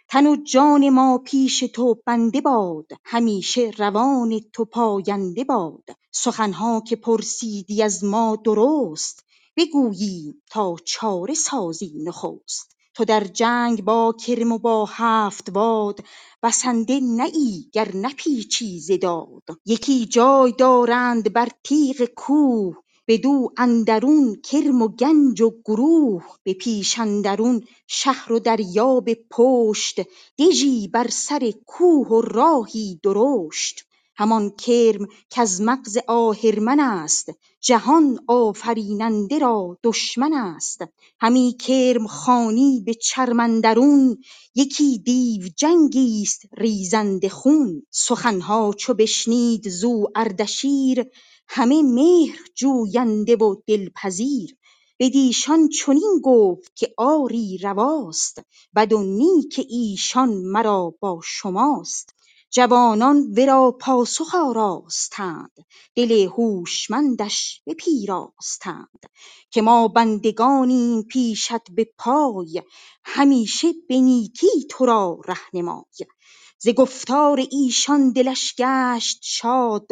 تن 0.09 0.27
و 0.27 0.35
جان 0.35 0.89
ما 0.89 1.17
پیش 1.17 1.59
تو 1.59 1.95
بنده 2.05 2.41
باد 2.41 2.87
همیشه 3.05 3.71
روان 3.77 4.39
تو 4.53 4.65
پاینده 4.65 5.43
باد. 5.43 5.83
سخنها 6.11 6.81
که 6.87 6.95
پرسیدی 6.95 7.83
از 7.83 8.03
ما 8.03 8.35
درست 8.45 9.25
بگوییم 9.57 10.43
تا 10.51 10.75
چاره 10.85 11.33
سازی 11.33 11.93
نخست. 12.05 12.75
تو 12.93 13.05
در 13.05 13.23
جنگ 13.23 13.83
با 13.83 14.13
کرم 14.25 14.51
و 14.51 14.57
با 14.57 14.85
هفت 14.91 15.49
واد 15.53 15.99
بسنده 16.43 16.99
نه 16.99 17.25
ای 17.33 17.69
گر 17.73 17.95
نپیچی 17.95 18.79
ز 18.79 18.91
داد. 19.01 19.43
یکی 19.65 20.05
جای 20.05 20.51
دارند 20.51 21.33
بر 21.33 21.49
تیغ 21.63 22.05
کوه 22.17 22.75
بدو 23.07 23.49
اندرون 23.57 24.35
کرم 24.43 24.81
و 24.81 24.87
گنج 24.87 25.41
و 25.41 25.51
گروه 25.65 26.23
به 26.43 26.53
پیش 26.53 26.99
اندرون 26.99 27.61
شهر 27.87 28.33
و 28.33 28.39
دریا 28.39 28.99
به 28.99 29.19
پشت 29.31 29.99
دژی 30.39 30.87
بر 30.87 31.07
سر 31.07 31.51
کوه 31.65 32.07
و 32.07 32.21
راهی 32.21 32.99
درشت. 33.03 33.85
همان 34.17 34.49
کرم 34.49 35.07
کز 35.29 35.61
مغز 35.61 35.97
آهرمن 36.07 36.79
است 36.79 37.29
جهان 37.61 38.19
آفریننده 38.27 39.39
را 39.39 39.77
دشمن 39.83 40.33
است. 40.33 40.83
همی 41.19 41.55
کرم 41.59 42.07
خوانی 42.07 42.83
به 42.85 42.93
چرم 42.93 43.39
اندرون 43.39 44.17
یکی 44.55 44.97
دیو 44.97 45.43
جنگی 45.57 46.21
است 46.21 46.41
ریزنده 46.57 47.29
خون. 47.29 47.83
سخنها 47.91 48.73
چو 48.77 48.93
بشنید 48.93 49.69
زو 49.69 50.05
اردشیر 50.15 51.05
همه 51.47 51.83
مهر 51.83 52.39
جوینده 52.55 53.35
و 53.35 53.55
دلپذیر. 53.67 54.57
بدیشان 54.99 55.69
چنین 55.69 56.21
گفت 56.23 56.75
که 56.75 56.93
آری 56.97 57.57
رواست. 57.63 58.41
بد 58.75 58.93
و 58.93 59.03
نیک 59.03 59.65
ایشان 59.69 60.29
مرا 60.33 60.95
با 60.99 61.19
شماست. 61.23 62.15
جوانان 62.51 63.33
ورا 63.37 63.71
پاسخ 63.81 64.35
آراستند. 64.35 65.51
دل 65.95 66.11
هوشمندش 66.11 67.61
بپیراستند 67.67 68.99
که 69.51 69.61
ما 69.61 69.87
بندگانیم 69.87 71.03
پیشت 71.03 71.71
به 71.75 71.89
پای 71.97 72.63
همیشه 73.05 73.67
به 73.89 73.97
نیکی 74.01 74.67
تو 74.69 74.85
را 74.85 75.19
رهنمای. 75.27 75.85
ز 76.59 76.69
گفتار 76.69 77.45
ایشان 77.51 78.11
دلش 78.11 78.55
گشت 78.59 79.19
شاد. 79.23 79.87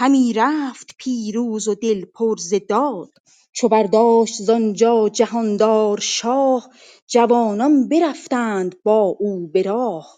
همی 0.00 0.32
رفت 0.32 0.94
پیروز 0.98 1.68
و 1.68 1.74
دل 1.74 2.04
پر 2.04 2.36
ز 2.36 2.54
داد. 2.68 3.10
چو 3.52 3.68
برداشت 3.68 4.42
زآنجا 4.42 5.08
جهاندار 5.08 6.00
شاه 6.00 6.70
جوانان 7.06 7.88
برفتند 7.88 8.76
با 8.82 9.00
او 9.00 9.46
به 9.46 9.62
راه. 9.62 10.16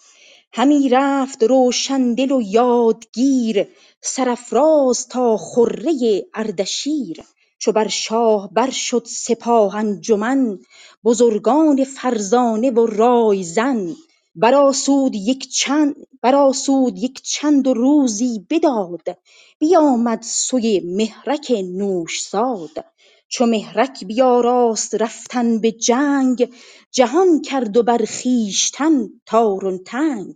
همی 0.52 0.88
رفت 0.88 1.42
روشندل 1.42 2.32
و 2.32 2.42
یادگیر 2.42 3.68
سرافراز 4.00 5.08
تا 5.08 5.36
خره 5.36 5.92
اردشیر. 6.34 7.22
چو 7.58 7.72
بر 7.72 7.88
شاه 7.88 8.50
بر 8.52 8.70
شد 8.70 9.04
سپاه 9.06 9.76
انجمن 9.76 10.58
بزرگان 11.04 11.84
فرزانه 11.84 12.70
و 12.70 12.86
رایزن. 12.86 13.94
برآسود 14.34 15.14
یک 15.14 15.48
چند 15.48 15.96
برآسود 16.22 16.98
یک 16.98 17.22
چند 17.22 17.66
و 17.66 17.74
روزی 17.74 18.46
بداد. 18.50 19.18
بیامد 19.58 20.22
سوی 20.22 20.80
مهرک 20.84 21.50
نوشساد 21.50 22.84
چو 23.28 23.46
مهرک 23.46 24.04
بیاراست 24.04 24.94
رفتن 24.94 25.60
به 25.60 25.72
جنگ 25.72 26.54
جهان 26.90 27.40
کرد 27.42 27.76
و 27.76 27.82
بر 27.82 28.04
خویشتن 28.22 29.08
تار 29.26 29.64
و 29.64 29.78
تنگ. 29.78 30.34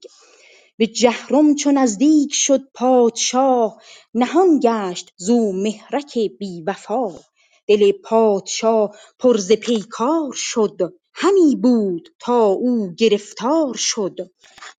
به 0.76 0.86
جهرم 0.86 1.54
چو 1.54 1.72
نزدیک 1.72 2.34
شد 2.34 2.68
پادشاه 2.74 3.82
نهان 4.14 4.60
گشت 4.62 5.12
زو 5.16 5.52
مهرک 5.52 6.18
بی 6.18 6.62
وفا 6.66 7.12
دل 7.66 7.92
پادشاه 7.92 8.96
پر 9.18 9.36
ز 9.36 9.52
پیکار 9.52 10.32
شد. 10.34 10.94
همی 11.18 11.56
بود 11.56 12.08
تا 12.18 12.46
او 12.46 12.94
گرفتار 12.98 13.74
شد. 13.74 14.16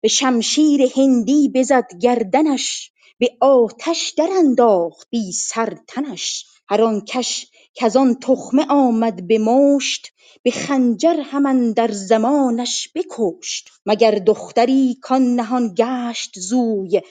به 0.02 0.08
شمشیر 0.08 0.82
هندی 0.96 1.50
بزد 1.56 1.88
گردنش 2.02 2.92
به 3.20 3.38
آتش 3.42 4.14
درانداخت 4.18 5.08
بی 5.10 5.32
سر 5.32 5.78
تنش. 5.88 6.46
هر 6.70 6.82
آن 6.82 7.02
کس 7.08 7.44
کز 7.76 7.96
آن 7.98 8.16
تخمه 8.16 8.66
آمد 8.70 9.28
به 9.28 9.40
مشت 9.40 10.14
به 10.44 10.52
خنجر 10.52 11.20
هم 11.24 11.46
اندر 11.46 11.92
زمانش 11.92 12.90
بکشت. 12.96 13.70
مگر 13.86 14.12
دختری 14.12 14.98
کان 15.02 15.36
نهان 15.36 15.76
گشت 15.78 16.40
زوی 16.40 17.02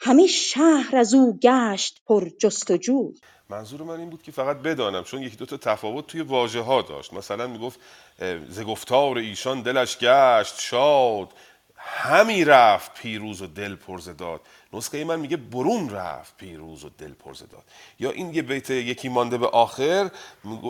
همه 0.00 0.26
شهر 0.26 0.96
از 0.96 1.14
او 1.14 1.38
گشت 1.42 2.02
پر 2.06 2.28
جست 2.40 2.70
و 2.70 2.76
جوی 2.76 3.14
منظور 3.48 3.82
من 3.82 4.00
این 4.00 4.10
بود 4.10 4.22
که 4.22 4.32
فقط 4.32 4.56
بدانم 4.56 5.04
چون 5.04 5.22
یکی 5.22 5.36
دو 5.36 5.46
تا 5.46 5.56
تفاوت 5.56 6.06
توی 6.06 6.20
واژه 6.20 6.60
ها 6.60 6.82
داشت. 6.82 7.12
مثلا 7.12 7.46
می‌گفت 7.46 7.80
ز 8.48 8.60
گفتار 8.60 9.18
ایشان 9.18 9.62
دلش 9.62 9.98
گشت 9.98 10.60
شاد. 10.60 11.28
همی 11.88 12.44
رفت 12.44 12.94
پیروز 12.94 13.42
و 13.42 13.46
دل 13.46 13.74
پرز 13.74 14.08
داد. 14.08 14.40
نسخه 14.72 15.04
من 15.04 15.20
میگه 15.20 15.36
برون 15.36 15.90
رفت 15.90 16.36
پیروز 16.36 16.84
و 16.84 16.88
دل 16.88 17.12
پرز 17.12 17.38
داد. 17.38 17.64
یا 17.98 18.10
این 18.10 18.34
یه 18.34 18.42
بیت 18.42 18.70
یکی 18.70 19.08
مانده 19.08 19.38
به 19.38 19.46
آخر 19.46 20.10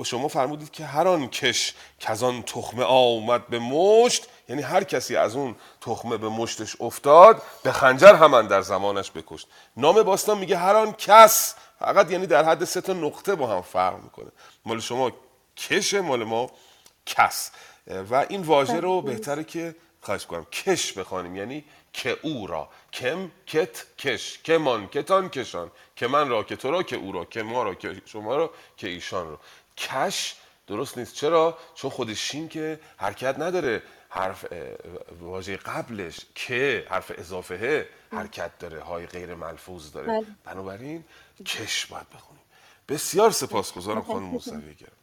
شما 0.04 0.28
فرمودید 0.28 0.70
که 0.70 0.84
هر 0.84 1.08
آن 1.08 1.28
کش 1.28 1.74
که 1.98 2.12
آن 2.12 2.42
تخمه 2.42 2.84
آمد 2.84 3.46
به 3.46 3.58
مشت 3.58 4.26
یعنی 4.48 4.62
هر 4.62 4.84
کسی 4.84 5.16
از 5.16 5.36
اون 5.36 5.56
تخمه 5.80 6.16
به 6.16 6.28
مشتش 6.28 6.76
افتاد 6.80 7.42
به 7.62 7.72
خنجر 7.72 8.14
همان 8.14 8.46
در 8.46 8.60
زمانش 8.60 9.10
بکشت. 9.10 9.48
نام 9.76 10.02
باستان 10.02 10.38
میگه 10.38 10.56
هر 10.56 10.76
آن 10.76 10.92
کس 10.92 11.54
فقط 11.78 12.10
یعنی 12.10 12.26
در 12.26 12.44
حد 12.44 12.64
سه 12.64 12.80
تا 12.80 12.92
نقطه 12.92 13.34
با 13.34 13.46
هم 13.46 13.62
فرق 13.62 14.02
می‌کنه. 14.02 14.30
مال 14.64 14.80
شما 14.80 15.12
کشه 15.56 16.00
مال 16.00 16.24
ما 16.24 16.50
کس. 17.06 17.50
و 18.10 18.26
این 18.28 18.42
واژه 18.42 18.80
رو 18.80 19.02
بهتره 19.02 19.44
که 19.44 19.74
خواهش 20.06 20.26
کنم 20.26 20.44
کش 20.44 20.92
بخوانیم. 20.92 21.36
یعنی 21.36 21.64
که 21.92 22.18
او 22.22 22.46
را. 22.46 22.68
کم 22.92 23.30
کت 23.46 23.84
کش. 23.98 24.38
کمان 24.38 24.86
کتان 24.88 25.28
کشان. 25.28 25.70
که 25.96 26.06
من 26.06 26.28
را 26.28 26.42
که 26.42 26.56
تو 26.56 26.70
را 26.70 26.82
که 26.82 26.96
او 26.96 27.12
را. 27.12 27.24
که 27.24 27.42
ما 27.42 27.62
را 27.62 27.74
که 27.74 28.02
شما 28.04 28.36
را 28.36 28.50
که 28.76 28.88
ایشان 28.88 29.28
را. 29.28 29.40
کش 29.76 30.34
درست 30.66 30.98
نیست. 30.98 31.14
چرا؟ 31.14 31.58
چون 31.74 31.90
خود 31.90 32.14
شین 32.14 32.48
که 32.48 32.80
حرکت 32.96 33.38
نداره. 33.38 33.82
حرف 34.08 34.46
واژه 35.20 35.56
قبلش 35.56 36.20
که 36.34 36.86
حرف 36.90 37.12
اضافه 37.18 37.88
حرکت 38.12 38.58
داره. 38.58 38.80
های 38.80 39.06
غیر 39.06 39.34
ملفوظ 39.34 39.92
داره. 39.92 40.06
بله. 40.06 40.26
بنابراین 40.44 41.04
کش 41.46 41.86
باید 41.86 42.10
بخونیم. 42.10 42.42
بسیار 42.88 43.30
سپاسگزارم 43.30 44.02
خانم 44.02 44.22
موسوی 44.22 44.74
گرم 44.74 44.96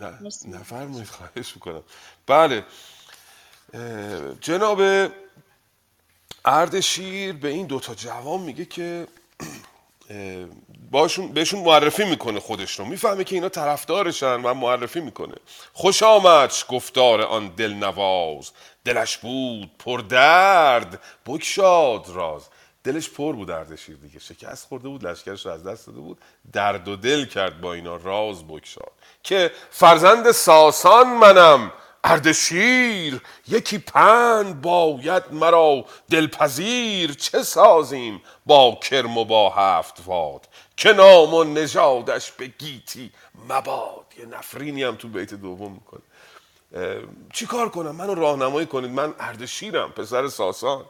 نه 0.00 0.18
نفرمایید. 0.48 1.08
خواهش 1.08 1.54
می‌کنم. 1.54 1.82
بله. 2.26 2.64
جناب 4.40 4.82
اردشیر 6.44 7.32
به 7.32 7.48
این 7.48 7.66
دوتا 7.66 7.94
جوان 7.94 8.40
میگه 8.40 8.64
که 8.64 9.06
باشون 10.90 11.32
بهشون 11.32 11.60
معرفی 11.60 12.04
می‌کنه 12.04 12.40
خودش 12.40 12.78
رو. 12.78 12.84
می‌فهمه 12.84 13.24
که 13.24 13.34
اینا 13.34 13.48
طرفدارشن 13.48 14.42
و 14.42 14.54
معرفی 14.54 15.00
می‌کنه. 15.00 15.34
خوش 15.72 16.02
آمدش 16.02 16.64
گفتار 16.68 17.22
آن 17.22 17.48
دل 17.48 17.72
نواز 17.72 18.50
دلش 18.84 19.18
بود 19.18 19.70
پر 19.78 20.00
درد. 20.00 21.00
بگشاد 21.26 22.06
راز. 22.08 22.48
دلش 22.84 23.10
پر 23.10 23.32
بود 23.32 23.50
اردشیر 23.50 23.96
دیگه. 23.96 24.18
شکست 24.18 24.66
خورده 24.66 24.88
بود 24.88 25.06
لشکرش 25.06 25.46
رو 25.46 25.52
از 25.52 25.66
دست 25.66 25.86
داده 25.86 26.00
بود. 26.00 26.18
درد 26.52 26.88
و 26.88 26.96
دل 26.96 27.24
کرد 27.24 27.60
با 27.60 27.72
اینا. 27.72 27.96
راز 27.96 28.46
بگشاد. 28.46 28.92
که 29.22 29.50
فرزند 29.70 30.30
ساسان 30.30 31.06
منم. 31.06 31.72
اردشیر 32.08 33.20
یکی 33.48 33.78
پند 33.78 34.60
باید 34.60 35.22
مرا 35.32 35.84
دلپذیر 36.10 37.12
چه 37.12 37.42
سازیم 37.42 38.22
با 38.46 38.78
کرم 38.82 39.18
و 39.18 39.24
با 39.24 39.50
هفت 39.50 40.02
واد؟ 40.06 40.48
که 40.76 40.92
نام 40.92 41.34
و 41.34 41.44
نژادش 41.44 42.32
به 42.32 42.46
گیتی 42.46 43.12
مباد. 43.48 44.06
یه 44.18 44.26
نفرینی 44.26 44.82
هم 44.82 44.96
تو 44.96 45.08
بیت 45.08 45.34
دوم 45.34 45.72
می‌کنه. 45.72 46.00
چی 47.32 47.46
کار 47.46 47.68
کنم؟ 47.68 47.96
منو 47.96 48.14
راهنمایی 48.14 48.66
کنید. 48.66 48.90
من 48.90 49.14
اردشیرم 49.20 49.92
پسر 49.92 50.28
ساسان. 50.28 50.84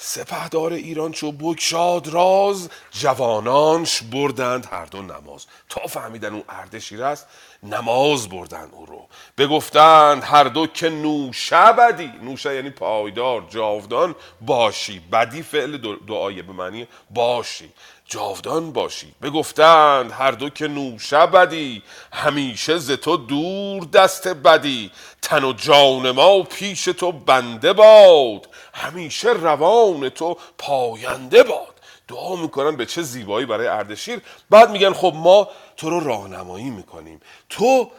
سپهدار 0.00 0.72
ایران 0.72 1.12
چو 1.12 1.32
بگشاد 1.32 2.08
راز 2.08 2.70
جوانانش 2.90 4.02
بردند 4.02 4.68
هر 4.72 4.84
دو 4.84 5.02
نماز. 5.02 5.46
تا 5.68 5.86
فهمیدن 5.86 6.32
اون 6.32 6.44
اردشیر 6.48 7.04
است 7.04 7.26
نماز 7.62 8.28
بردن 8.28 8.68
او 8.72 8.86
رو. 8.86 9.08
بگفتند 9.38 10.22
هر 10.24 10.44
دو 10.44 10.66
که 10.66 10.88
نوشه 10.88 11.72
بدی. 11.72 12.12
نوشه 12.22 12.54
یعنی 12.54 12.70
پایدار 12.70 13.46
جاودان 13.50 14.14
باشی. 14.40 15.00
بدی 15.12 15.42
فعل 15.42 15.96
دعایه 16.06 16.42
به 16.42 16.52
معنی 16.52 16.88
باشی. 17.10 17.72
جاودان 18.08 18.72
باشی. 18.72 19.14
بگفتند 19.22 20.12
هر 20.12 20.30
دو 20.30 20.50
که 20.50 20.68
نوشه 20.68 21.26
بدی 21.26 21.82
همیشه 22.12 22.78
ز 22.78 22.90
تو 22.90 23.16
دور 23.16 23.84
دست 23.84 24.28
بدی. 24.28 24.90
تن 25.22 25.44
و 25.44 25.52
جان 25.52 26.10
ما 26.10 26.42
پیش 26.42 26.84
تو 26.84 27.12
بنده 27.12 27.72
باد. 27.72 28.48
همیشه 28.74 29.28
روان 29.28 30.08
تو 30.08 30.36
پاینده 30.58 31.42
باد. 31.42 31.74
دعا 32.08 32.36
می‌کنن 32.36 32.76
به 32.76 32.86
چه 32.86 33.02
زیبایی 33.02 33.46
برای 33.46 33.66
اردشیر. 33.66 34.20
بعد 34.50 34.70
میگن 34.70 34.92
خب 34.92 35.12
ما 35.16 35.48
تو 35.76 35.90
رو 35.90 36.00
راهنمایی 36.00 36.70
می‌کنیم. 36.70 37.20
تو 37.48 37.90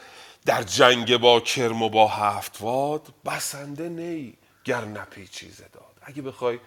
در 0.45 0.64
جنگ 0.64 1.18
با 1.18 1.39
کرم 1.39 1.82
و 1.82 1.89
با 1.89 2.07
هفتواد 2.07 3.07
بسنده 3.26 3.89
نی 3.89 4.34
گر 4.66 4.86
نپیچی 4.86 5.47
داد. 5.47 5.84
اگه 6.01 6.22
بخوای 6.22 6.60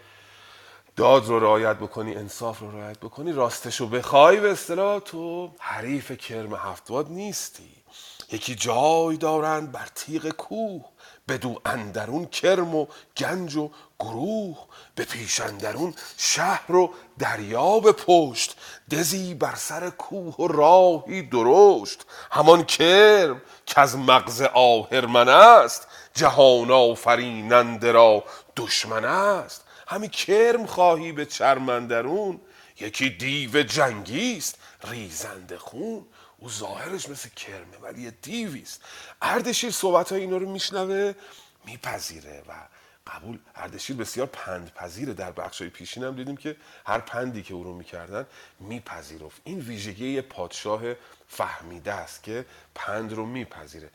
داد 0.97 1.27
رو 1.27 1.41
رعایت 1.41 1.77
بکنی 1.77 2.15
انصاف 2.15 2.59
رو 2.59 2.81
رعایت 2.81 2.99
بکنی 2.99 3.33
راستش 3.33 3.77
رو 3.81 3.87
بخوای 3.87 4.41
به 4.41 4.53
اصطلاح 4.53 4.99
تو 4.99 5.51
حریف 5.59 6.13
کرم 6.13 6.55
هفتواد 6.55 7.11
نیستی. 7.11 7.83
یکی 8.33 8.55
جای 8.55 9.17
دارند 9.17 9.73
بر 9.73 9.89
تیغ 9.95 10.29
کوه 10.29 10.85
بدو 11.29 11.61
اندرون 11.67 12.27
کرم 12.27 12.75
و 12.75 12.87
گنج 13.17 13.57
و 13.57 13.71
گروه 13.99 14.59
به 14.95 15.05
پیش 15.05 15.41
اندرون 15.41 15.95
شهر 16.17 16.73
و 16.73 16.91
دریا 17.19 17.81
به 17.81 17.93
پشت 17.93 18.57
دزی 18.91 19.35
بر 19.35 19.55
سر 19.55 19.91
کوه 19.91 20.35
و 20.35 20.47
راهی 20.47 21.23
درشت. 21.23 22.07
همان 22.31 22.65
کرم 22.65 23.43
که 23.67 23.81
از 23.81 23.97
مغز 23.97 24.43
آهرمن 24.43 25.29
است 25.29 25.87
جهان 26.15 26.71
آفریننده 26.71 27.93
را 27.93 28.25
دشمن 28.57 29.05
است. 29.05 29.62
همی 29.93 30.09
کرم 30.09 30.67
خواهی 30.67 31.13
به 31.13 31.27
چرمندرون 31.27 32.41
یکی 32.81 33.11
دیو 33.11 33.63
جنگی 33.63 34.37
است 34.37 34.59
ریزنده 34.85 35.59
خون. 35.59 36.07
او 36.39 36.51
ظاهرش 36.51 37.09
مثل 37.09 37.29
کرمه 37.29 37.79
ولی 37.83 38.03
یه 38.03 38.11
دیویست. 38.11 38.83
اردشیر 39.23 39.71
صحبت 39.71 40.13
های 40.13 40.21
اینا 40.21 40.37
رو 40.37 40.51
میشنوه 40.51 41.13
میپذیره 41.65 42.43
و 42.49 42.53
قبول 43.07 43.39
اردشیر 43.55 43.97
بسیار 43.97 44.27
پندپذیره. 44.27 45.13
در 45.13 45.33
بخش 45.33 45.61
های 45.61 45.71
پیشین 45.71 46.05
هم 46.05 46.17
دیدیم 46.17 46.37
که 46.37 46.57
هر 46.87 46.99
پندی 46.99 47.43
که 47.43 47.55
او 47.55 47.65
رو 47.65 47.75
می‌کردن 47.75 48.27
میپذیرفت. 48.61 49.41
این 49.45 49.61
ویژگی 49.61 50.09
یه 50.09 50.23
پادشاه 50.23 50.83
فهمیده 51.29 51.93
است 51.93 52.23
که 52.23 52.45
پند 52.75 53.13
رو 53.13 53.27
میپذیره. 53.27 53.91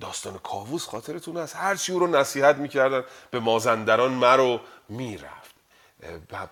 داستان 0.00 0.38
کاووس 0.38 0.86
خاطرتون 0.86 1.36
هست. 1.36 1.56
هر 1.56 1.76
چی 1.76 1.92
او 1.92 1.98
رو 1.98 2.06
نصیحت 2.06 2.56
می‌کردن 2.56 3.04
به 3.30 3.40
مازندران 3.40 4.12
مرو 4.12 4.60
می‌رفت. 4.88 5.54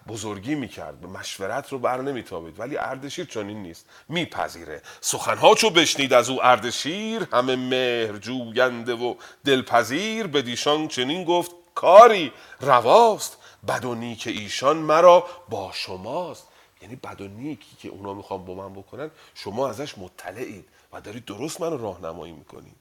بزرگی 0.08 0.54
می‌کرد. 0.54 1.00
به 1.00 1.06
مشورت 1.06 1.72
رو 1.72 1.78
بر 1.78 2.00
نمیتابید. 2.00 2.60
ولی 2.60 2.76
اردشیر 2.76 3.24
چنین 3.24 3.62
نیست. 3.62 3.86
میپذیره. 4.08 4.82
سخنها 5.00 5.54
چو 5.54 5.70
بشنید 5.70 6.12
از 6.12 6.30
او 6.30 6.44
اردشیر. 6.44 7.28
همه 7.32 7.56
مهر 7.56 8.18
جوینده 8.18 8.94
و 8.94 9.14
دلپذیر. 9.44 10.26
به 10.26 10.42
دیشان 10.42 10.88
چنین 10.88 11.24
گفت 11.24 11.50
کاری 11.74 12.32
رواست. 12.60 13.36
بد 13.68 13.84
و 13.84 13.94
نیک 13.94 14.26
ایشان 14.26 14.76
مرا 14.76 15.26
با 15.48 15.70
شماست. 15.74 16.48
یعنی 16.82 16.96
بد 16.96 17.20
و 17.20 17.28
نیکی 17.28 17.76
که 17.76 17.88
اونا 17.88 18.14
می‌خوان 18.14 18.44
با 18.44 18.54
من 18.54 18.72
بکنن 18.72 19.10
شما 19.34 19.68
ازش 19.68 19.98
مطلعید. 19.98 20.64
و 20.92 21.00
دارید 21.00 21.24
درست 21.24 21.60
منو 21.60 21.76
راهنمایی 21.76 22.32
می‌کنید. 22.32 22.76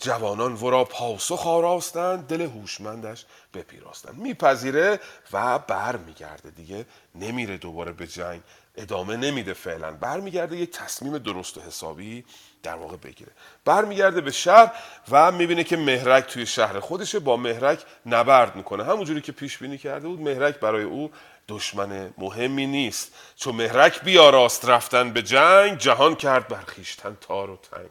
جوانان 0.00 0.54
ورا 0.54 0.84
پاسخ 0.84 1.46
آراستند 1.46 2.26
دل 2.26 2.40
هوشمندش 2.40 3.24
بپیراستند. 3.54 4.18
میپذیره 4.18 5.00
و 5.32 5.58
بر 5.58 5.96
میگرده 5.96 6.50
دیگه. 6.50 6.86
نمیره 7.14 7.56
دوباره 7.56 7.92
به 7.92 8.06
جنگ. 8.06 8.40
ادامه 8.76 9.16
نمیده 9.16 9.52
فعلا. 9.52 9.92
برمیگرده 9.92 10.56
یک 10.56 10.70
تصمیم 10.70 11.18
درست 11.18 11.58
و 11.58 11.60
حسابی 11.60 12.24
در 12.62 12.74
واقع 12.74 12.96
بگیره. 12.96 13.32
برمیگرده 13.64 14.20
به 14.20 14.30
شهر 14.30 14.72
و 15.10 15.32
می‌بینه 15.32 15.64
که 15.64 15.76
مهرک 15.76 16.26
توی 16.26 16.46
شهر 16.46 16.80
خودشه. 16.80 17.18
با 17.18 17.36
مهرک 17.36 17.84
نبرد 18.06 18.56
می‌کنه. 18.56 18.84
همونجوری 18.84 19.20
که 19.20 19.32
پیش 19.32 19.58
بینی 19.58 19.78
کرده 19.78 20.08
بود 20.08 20.20
مهرک 20.20 20.60
برای 20.60 20.84
او 20.84 21.10
دشمن 21.48 22.14
مهمی 22.18 22.66
نیست. 22.66 23.12
چون 23.36 23.54
مهرک 23.54 24.02
بیاراست 24.04 24.64
رفتن 24.64 25.12
به 25.12 25.22
جنگ 25.22 25.78
جهان 25.78 26.14
کرد 26.14 26.48
بر 26.48 26.60
خویشتن 26.60 27.16
تار 27.20 27.50
و 27.50 27.56
تنگ. 27.56 27.90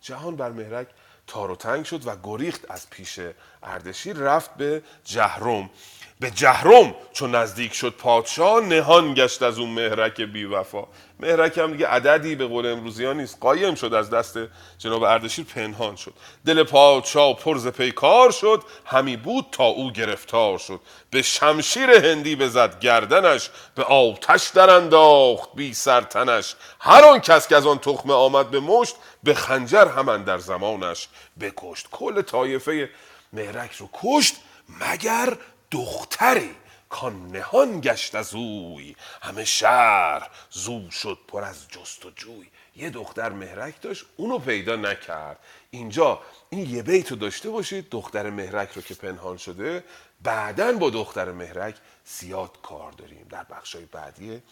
جهان 0.00 0.36
بر 0.36 0.50
مهرک 0.50 0.86
تار 1.26 1.50
و 1.50 1.56
تنگ 1.56 1.84
شد 1.84 2.06
و 2.06 2.16
گریخت 2.22 2.70
از 2.70 2.90
پیش 2.90 3.20
اردشیر 3.62 4.16
رفت 4.16 4.54
به 4.54 4.82
جهرم. 5.04 5.70
به 6.20 6.30
جهرم 6.30 6.94
چون 7.12 7.34
نزدیک 7.34 7.74
شد 7.74 7.94
پادشاه 7.98 8.60
نهان 8.60 9.14
گشت 9.14 9.42
از 9.42 9.58
اون 9.58 9.70
مهرک 9.70 10.20
بی 10.20 10.44
وفا 10.44 10.84
مهرک 11.20 11.58
هم 11.58 11.72
دیگه 11.72 11.86
عددی 11.86 12.34
به 12.34 12.46
قول 12.46 12.66
امروزی 12.66 13.04
ها 13.04 13.12
نیست 13.12 13.36
قایم 13.40 13.74
شد 13.74 13.94
از 13.94 14.10
دست 14.10 14.38
جناب 14.78 15.02
اردشیر 15.02 15.44
پنهان 15.44 15.96
شد. 15.96 16.12
دل 16.46 16.62
پادشاه 16.62 17.36
پرز 17.36 17.66
پیکار 17.66 18.30
شد 18.30 18.62
همی 18.84 19.16
بود 19.16 19.46
تا 19.52 19.64
او 19.64 19.92
گرفتار 19.92 20.58
شد. 20.58 20.80
به 21.10 21.22
شمشیر 21.22 21.90
هندی 21.90 22.36
بزد 22.36 22.80
گردنش 22.80 23.50
به 23.74 23.84
آتش 23.84 24.48
در 24.48 24.70
انداخت 24.70 25.48
بی 25.54 25.74
سرتنش 25.74 26.54
هر 26.80 27.04
آن 27.04 27.20
کس 27.20 27.48
که 27.48 27.56
از 27.56 27.66
آن 27.66 27.78
تخمه 27.78 28.14
آمد 28.14 28.50
به 28.50 28.60
مشت 28.60 28.96
به 29.22 29.34
خنجر 29.34 29.88
همان 29.88 30.24
در 30.24 30.38
زمانش 30.38 31.08
بکشت. 31.40 31.88
کل 31.90 32.22
طایفه 32.22 32.90
مهرک 33.32 33.72
رو 33.72 33.88
کشت 34.02 34.34
مگر 34.80 35.36
دختری 35.70 36.54
کان 36.88 37.26
نهان 37.26 37.80
گشت 37.80 38.14
از 38.14 38.34
اوی. 38.34 38.96
همه 39.22 39.44
شهر 39.44 40.30
زو 40.50 40.90
شد 40.90 41.18
پر 41.28 41.44
از 41.44 41.68
جست 41.68 42.06
و 42.06 42.10
جوی. 42.10 42.48
یه 42.76 42.90
دختر 42.90 43.28
مهرک 43.28 43.80
داشت 43.80 44.04
اونو 44.16 44.38
پیدا 44.38 44.76
نکرد. 44.76 45.38
اینجا 45.70 46.20
این 46.50 46.70
یه 46.70 46.82
بیتو 46.82 47.16
داشته 47.16 47.50
باشید 47.50 47.90
دختر 47.90 48.30
مهرک 48.30 48.72
رو 48.72 48.82
که 48.82 48.94
پنهان 48.94 49.36
شده. 49.36 49.84
بعدا 50.22 50.72
با 50.72 50.90
دختر 50.90 51.32
مهرک 51.32 51.74
زیاد 52.04 52.50
کار 52.62 52.92
داریم. 52.92 53.26
در 53.30 53.44
بخشای 53.44 53.84
بعدی 53.84 54.42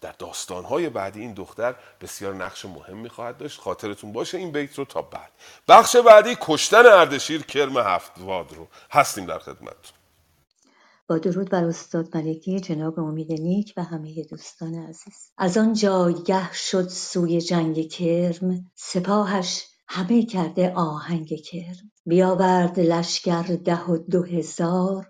در 0.00 0.12
داستانهای 0.12 0.88
بعدی 0.88 1.20
این 1.20 1.34
دختر 1.34 1.74
بسیار 2.00 2.34
نقش 2.34 2.64
مهمی 2.64 3.08
خواهد 3.08 3.38
داشت. 3.38 3.60
خاطرتون 3.60 4.12
باشه 4.12 4.38
این 4.38 4.52
بیت 4.52 4.78
رو 4.78 4.84
تا 4.84 5.02
بعد. 5.02 5.30
بخش 5.68 5.96
بعدی 5.96 6.36
کشتن 6.40 6.86
اردشیر 6.86 7.42
کرم 7.42 7.78
هفتواد 7.78 8.52
رو. 8.52 8.68
هستیم 8.90 9.26
در 9.26 9.38
خدمتتون. 9.38 10.03
با 11.08 11.18
درود 11.18 11.50
بر 11.50 11.64
استاد 11.64 12.16
ملکی 12.16 12.60
جناب 12.60 13.00
امید 13.00 13.32
نیک 13.32 13.74
و 13.76 13.82
همه 13.82 14.24
دوستان 14.30 14.74
عزیز. 14.74 15.32
از 15.38 15.58
آن 15.58 15.72
جایگه 15.72 16.52
شد 16.52 16.88
سوی 16.88 17.40
جنگ 17.40 17.88
کرم 17.88 18.70
سپاهش 18.74 19.66
همه 19.88 20.26
کرده 20.26 20.72
آهنگ 20.72 21.28
کرم. 21.28 21.90
بیاورد 22.06 22.80
لشکر 22.80 23.42
ده 23.42 23.84
و 23.84 23.96
دو 23.96 24.22
هزار 24.22 25.06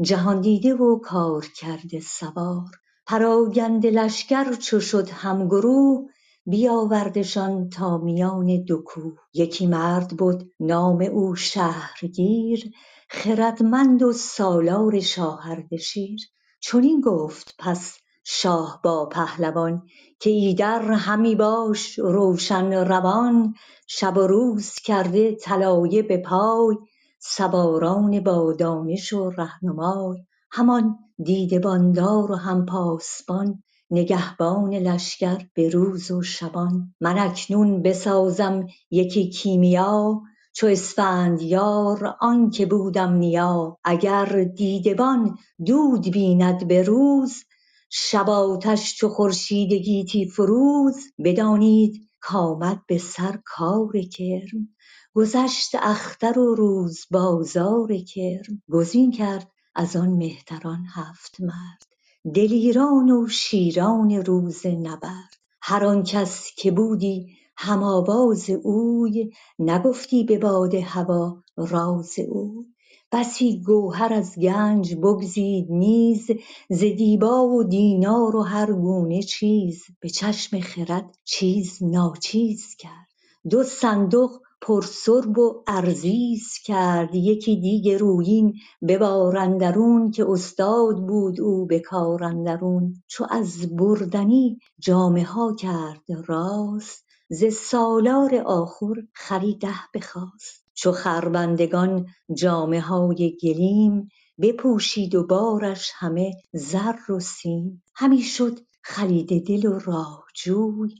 جهاندیده 0.00 0.74
و 0.74 0.98
کار 0.98 1.46
کرده 1.56 2.00
سوار. 2.00 2.70
پراگنده 3.06 3.90
لشکر 3.90 4.52
چو 4.52 4.80
شد 4.80 5.08
همگروه 5.10 6.08
بیاوردشان 6.46 7.68
تا 7.68 7.98
میان 7.98 8.64
دو 8.64 8.82
کوه. 8.86 9.18
یکی 9.34 9.66
مرد 9.66 10.16
بد 10.16 10.42
نام 10.60 11.00
او 11.02 11.36
شهرگیر. 11.36 12.72
خردمند 13.10 14.02
و 14.02 14.12
سالار 14.12 15.00
شاه 15.00 15.50
اردشیر 15.50 16.20
چنین 16.60 17.00
گفت 17.00 17.54
پس 17.58 17.98
شاه 18.24 18.80
با 18.84 19.06
پهلوان 19.06 19.82
که 20.20 20.30
ایدر 20.30 20.82
همی 20.92 21.34
باش 21.34 21.98
روشن 21.98 22.72
روان 22.72 23.54
شب 23.86 24.16
و 24.16 24.20
روز 24.20 24.74
کرده 24.74 25.34
طلایه 25.34 26.02
به 26.02 26.16
پای 26.18 26.76
سواران 27.20 28.20
با 28.20 28.52
دانش 28.52 29.12
و 29.12 29.30
رهنمای. 29.30 30.18
همان 30.50 30.98
دیدبان 31.24 31.92
دار 31.92 32.32
و 32.32 32.34
هم 32.34 32.66
پاسبان 32.66 33.62
نگهبان 33.90 34.74
لشکر 34.74 35.38
به 35.54 35.68
روز 35.68 36.10
و 36.10 36.22
شبان. 36.22 36.94
من 37.00 37.18
اکنون 37.18 37.82
بسازم 37.82 38.66
یکی 38.90 39.30
کیمیا 39.30 40.22
چو 40.58 40.66
اسفندیار 40.66 42.16
آنکه 42.20 42.66
بودم 42.66 43.12
نیا 43.12 43.78
اگر 43.84 44.44
دیدبان 44.44 45.38
دود 45.66 46.08
بیند 46.10 46.68
به 46.68 46.82
روز. 46.82 47.44
شب 47.90 48.30
آتش 48.30 48.96
چو 48.96 49.08
خورشید 49.08 49.72
گیتی 49.72 50.28
فروز 50.28 50.96
بدانید 51.24 52.10
کآمد 52.20 52.82
به 52.88 52.98
سر 52.98 53.38
کار 53.44 53.92
کرم. 54.12 54.68
گذشت 55.14 55.74
اختر 55.74 56.38
و 56.38 56.54
روز 56.54 57.06
بازار 57.10 57.96
کرم. 57.96 58.62
گزین 58.70 59.10
کرد 59.10 59.50
از 59.74 59.96
آن 59.96 60.08
مهتران 60.08 60.84
هفت 60.94 61.40
مرد. 61.40 61.82
دلیران 62.34 63.10
و 63.10 63.28
شیران 63.28 64.10
روز 64.10 64.66
نبرد. 64.66 65.34
هر 65.62 65.84
آن 65.84 66.02
کس 66.02 66.50
که 66.56 66.70
بودی 66.70 67.37
هم 67.60 67.82
آواز 67.82 68.50
اوی 68.50 69.30
نگفتی 69.58 70.24
به 70.24 70.38
باد 70.38 70.74
هوا 70.74 71.42
راز 71.56 72.18
اوی. 72.28 72.64
بسی 73.12 73.62
گوهر 73.66 74.14
از 74.14 74.38
گنج 74.38 74.94
بگزید 74.94 75.66
نیز 75.70 76.26
ز 76.70 76.80
دیبا 76.80 77.48
و 77.48 77.64
دینار 77.64 78.36
و 78.36 78.42
هر 78.42 78.72
گونه 78.72 79.22
چیز. 79.22 79.82
به 80.00 80.08
چشم 80.08 80.60
خرد 80.60 81.18
چیز 81.24 81.78
ناچیز 81.82 82.74
کرد. 82.78 83.08
دو 83.50 83.62
صندوق 83.62 84.40
پر 84.60 84.84
و 85.38 85.62
ارزیز 85.66 86.52
کرد. 86.64 87.14
یکی 87.14 87.60
دیگ 87.60 87.90
رویین 87.90 88.54
به 88.82 88.98
بار 88.98 89.36
اندرون 89.36 90.10
که 90.10 90.30
استاد 90.30 91.06
بود 91.06 91.40
او 91.40 91.66
به 91.66 91.80
کار 91.80 92.24
اندرون. 92.24 93.02
چو 93.08 93.26
از 93.30 93.76
بردنی 93.76 94.58
جامه 94.78 95.24
ها 95.24 95.54
کرد 95.54 96.04
راست. 96.26 97.07
ز 97.30 97.44
سالار 97.44 98.34
آخور 98.34 98.96
خری 99.14 99.54
ده 99.54 99.74
بخواست. 99.94 100.64
چو 100.74 100.92
خربندگان 100.92 102.06
جامه 102.34 102.80
های 102.80 103.36
گلیم 103.42 104.08
بپوشید 104.40 105.14
و 105.14 105.26
بارش 105.26 105.92
همه 105.94 106.32
زر 106.52 107.12
و 107.12 107.20
سیم. 107.20 107.82
همی 107.94 108.22
شد 108.22 108.60
خلیده 108.82 109.38
دل 109.38 109.66
و 109.66 109.78
راه 109.78 110.24
جوی 110.34 110.94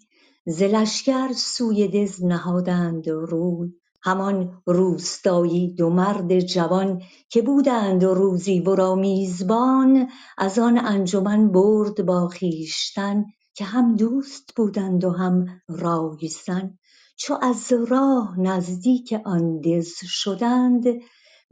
ز 0.47 0.62
لشکر 0.62 1.33
سوی 1.33 1.89
دژ 1.89 2.22
نهادند 2.22 3.09
روی. 3.09 3.72
همان 4.03 4.62
روستایی 4.66 5.74
دو 5.74 5.91
مرد 5.91 6.41
جوان 6.41 7.03
که 7.29 7.43
بودند 7.43 8.05
روزی 8.05 8.61
ورا 8.61 8.95
میزبان 8.95 10.09
از 10.39 10.59
آن 10.59 10.79
انجمن 10.79 11.49
برد 11.49 12.07
با 12.07 12.29
خویشتن. 12.29 13.24
که 13.59 13.65
هم 13.65 13.97
دوست 13.97 14.55
بودند 14.57 15.05
و 15.05 15.11
هم 15.11 15.63
رای 15.69 16.29
زن 16.47 16.79
چو 17.17 17.39
از 17.43 17.73
راه 17.89 18.41
نزدیک 18.41 19.21
آن 19.25 19.61
دژ 19.61 19.93
شدند 20.05 20.85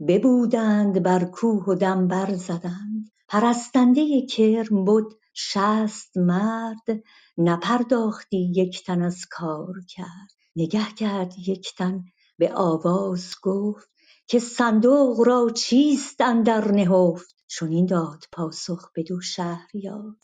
ببودند 0.07 1.03
بر 1.03 1.25
کوه 1.25 1.65
و 1.67 1.75
دم 1.75 2.07
برزدند 2.07 3.11
پرستنده 3.27 4.25
کرم 4.25 4.85
بد 4.85 5.03
شصت 5.33 6.17
مرد 6.17 7.03
نپرداختی 7.37 8.51
یک 8.55 8.83
تن 8.83 9.01
از 9.01 9.25
کار 9.29 9.73
کرد. 9.87 10.29
نگه 10.55 10.93
کرد 10.97 11.33
یک 11.47 11.75
تن 11.77 12.03
به 12.37 12.53
آواز 12.53 13.35
گفت 13.41 13.89
که 14.27 14.39
صندوق 14.39 15.27
را 15.27 15.49
چیست 15.49 16.21
اندر 16.21 16.71
نهفت؟ 16.71 17.35
چنین 17.47 17.85
داد 17.85 18.23
پاسخ 18.31 18.91
بدو 18.95 19.21
شهریار. 19.21 20.15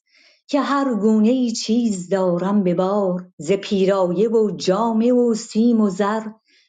که 0.48 0.62
هر 0.62 0.96
گونه 0.96 1.30
ای 1.30 1.52
چیز 1.52 2.10
دارم 2.10 2.64
به 2.64 2.74
بار 2.74 3.32
ز 3.38 3.52
پیرایه 3.52 4.30
و 4.30 4.52
جامه 4.52 5.14
و 5.14 5.34
سیم 5.34 5.82
و 5.82 5.90
زر 5.90 6.24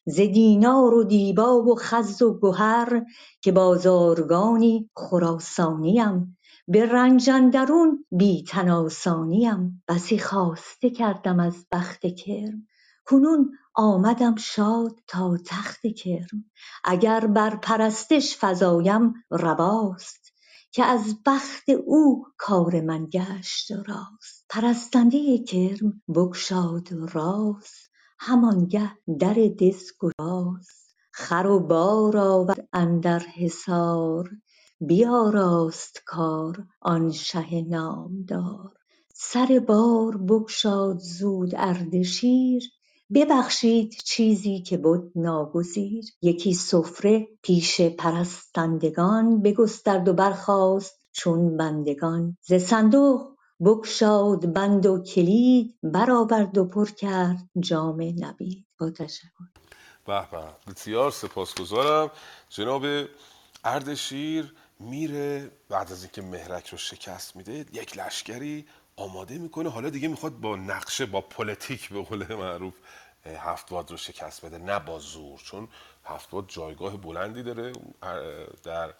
ز 0.06 0.16
دینار 0.16 0.94
و 0.94 1.04
دیبا 1.04 1.62
و 1.62 1.74
خز 1.78 2.22
و 2.22 2.38
گهر 2.40 3.02
که 3.40 3.52
بازارگانی 3.52 4.90
خراسانیم 4.96 6.38
به 6.68 6.86
رنج 6.86 7.30
اندرون 7.30 8.04
بی 8.10 8.42
تن 8.42 8.88
بسی 9.88 10.18
خواسته 10.18 10.90
کردم 10.90 11.40
از 11.40 11.66
بخت 11.72 12.06
کرم 12.06 12.66
کنون 13.06 13.50
آمدم 13.74 14.36
شاد 14.36 15.00
تا 15.06 15.38
تخت 15.46 15.86
کرم. 15.86 16.44
اگر 16.84 17.26
بر 17.26 17.56
پرستش 17.56 18.36
فزایم 18.40 19.14
رواست 19.30 20.23
که 20.74 20.84
از 20.84 21.22
بخت 21.26 21.68
او 21.86 22.26
کار 22.36 22.80
من 22.80 23.06
گشت 23.06 23.72
راست. 23.72 24.44
پرستنده 24.48 25.38
کرم 25.38 26.02
بگشاد 26.08 26.88
راز 26.92 27.70
همانگه 28.18 28.90
در 29.20 29.34
دز 29.34 29.90
گشاست 30.00 30.94
خر 31.12 31.46
و 31.46 31.60
بار 31.60 32.16
آورد 32.16 32.68
اندر 32.72 33.18
حصار 33.18 34.30
بیاراست 34.80 36.02
کار 36.06 36.66
آن 36.80 37.10
شه 37.12 37.62
نامدار. 37.62 38.72
سر 39.14 39.62
بار 39.66 40.16
بگشاد 40.16 40.98
زود 40.98 41.54
اردشیر 41.56 42.70
ببخشید 43.14 43.94
چیزی 44.04 44.60
که 44.60 44.76
بد 44.76 45.02
ناگزیر. 45.14 46.04
یکی 46.22 46.54
سفره 46.54 47.28
پیش 47.42 47.80
پرستندگان 47.80 49.42
بگسترد 49.42 50.08
و 50.08 50.12
برخاست 50.12 51.00
چون 51.12 51.56
بندگان. 51.56 52.36
ز 52.42 52.54
صندوق 52.54 53.34
بگشاد 53.60 54.52
بند 54.52 54.86
و 54.86 55.02
کلید 55.02 55.74
برآورد 55.82 56.58
و 56.58 56.64
پر 56.64 56.90
کرد 56.90 57.48
جام 57.60 58.02
نبید 58.18 58.66
با 58.80 58.90
تشکر. 58.90 59.44
به 60.06 60.28
به 60.30 60.72
بسیار 60.72 61.10
سپاسگزارم. 61.10 62.10
جناب 62.48 62.84
اردشیر 63.64 64.54
میره 64.80 65.50
بعد 65.68 65.92
از 65.92 66.02
اینکه 66.02 66.22
مهرک 66.22 66.68
رو 66.68 66.78
شکست 66.78 67.36
میده 67.36 67.66
یک 67.72 67.98
لشکری 67.98 68.66
آماده 68.96 69.38
می‌کنه. 69.38 69.70
حالا 69.70 69.90
دیگه 69.90 70.08
می‌خواد 70.08 70.32
با 70.32 70.56
نقشه 70.56 71.06
با 71.06 71.20
پلیتیک 71.20 71.88
به 71.88 72.02
قول 72.02 72.34
معروف 72.34 72.74
هفتواد 73.26 73.90
رو 73.90 73.96
شکست 73.96 74.46
بده. 74.46 74.58
نه 74.58 74.78
با 74.78 74.98
زور 74.98 75.38
چون 75.38 75.68
هفتواد 76.04 76.44
جایگاه 76.48 76.96
بلندی 76.96 77.42
داره 77.42 77.72
در 78.62 78.94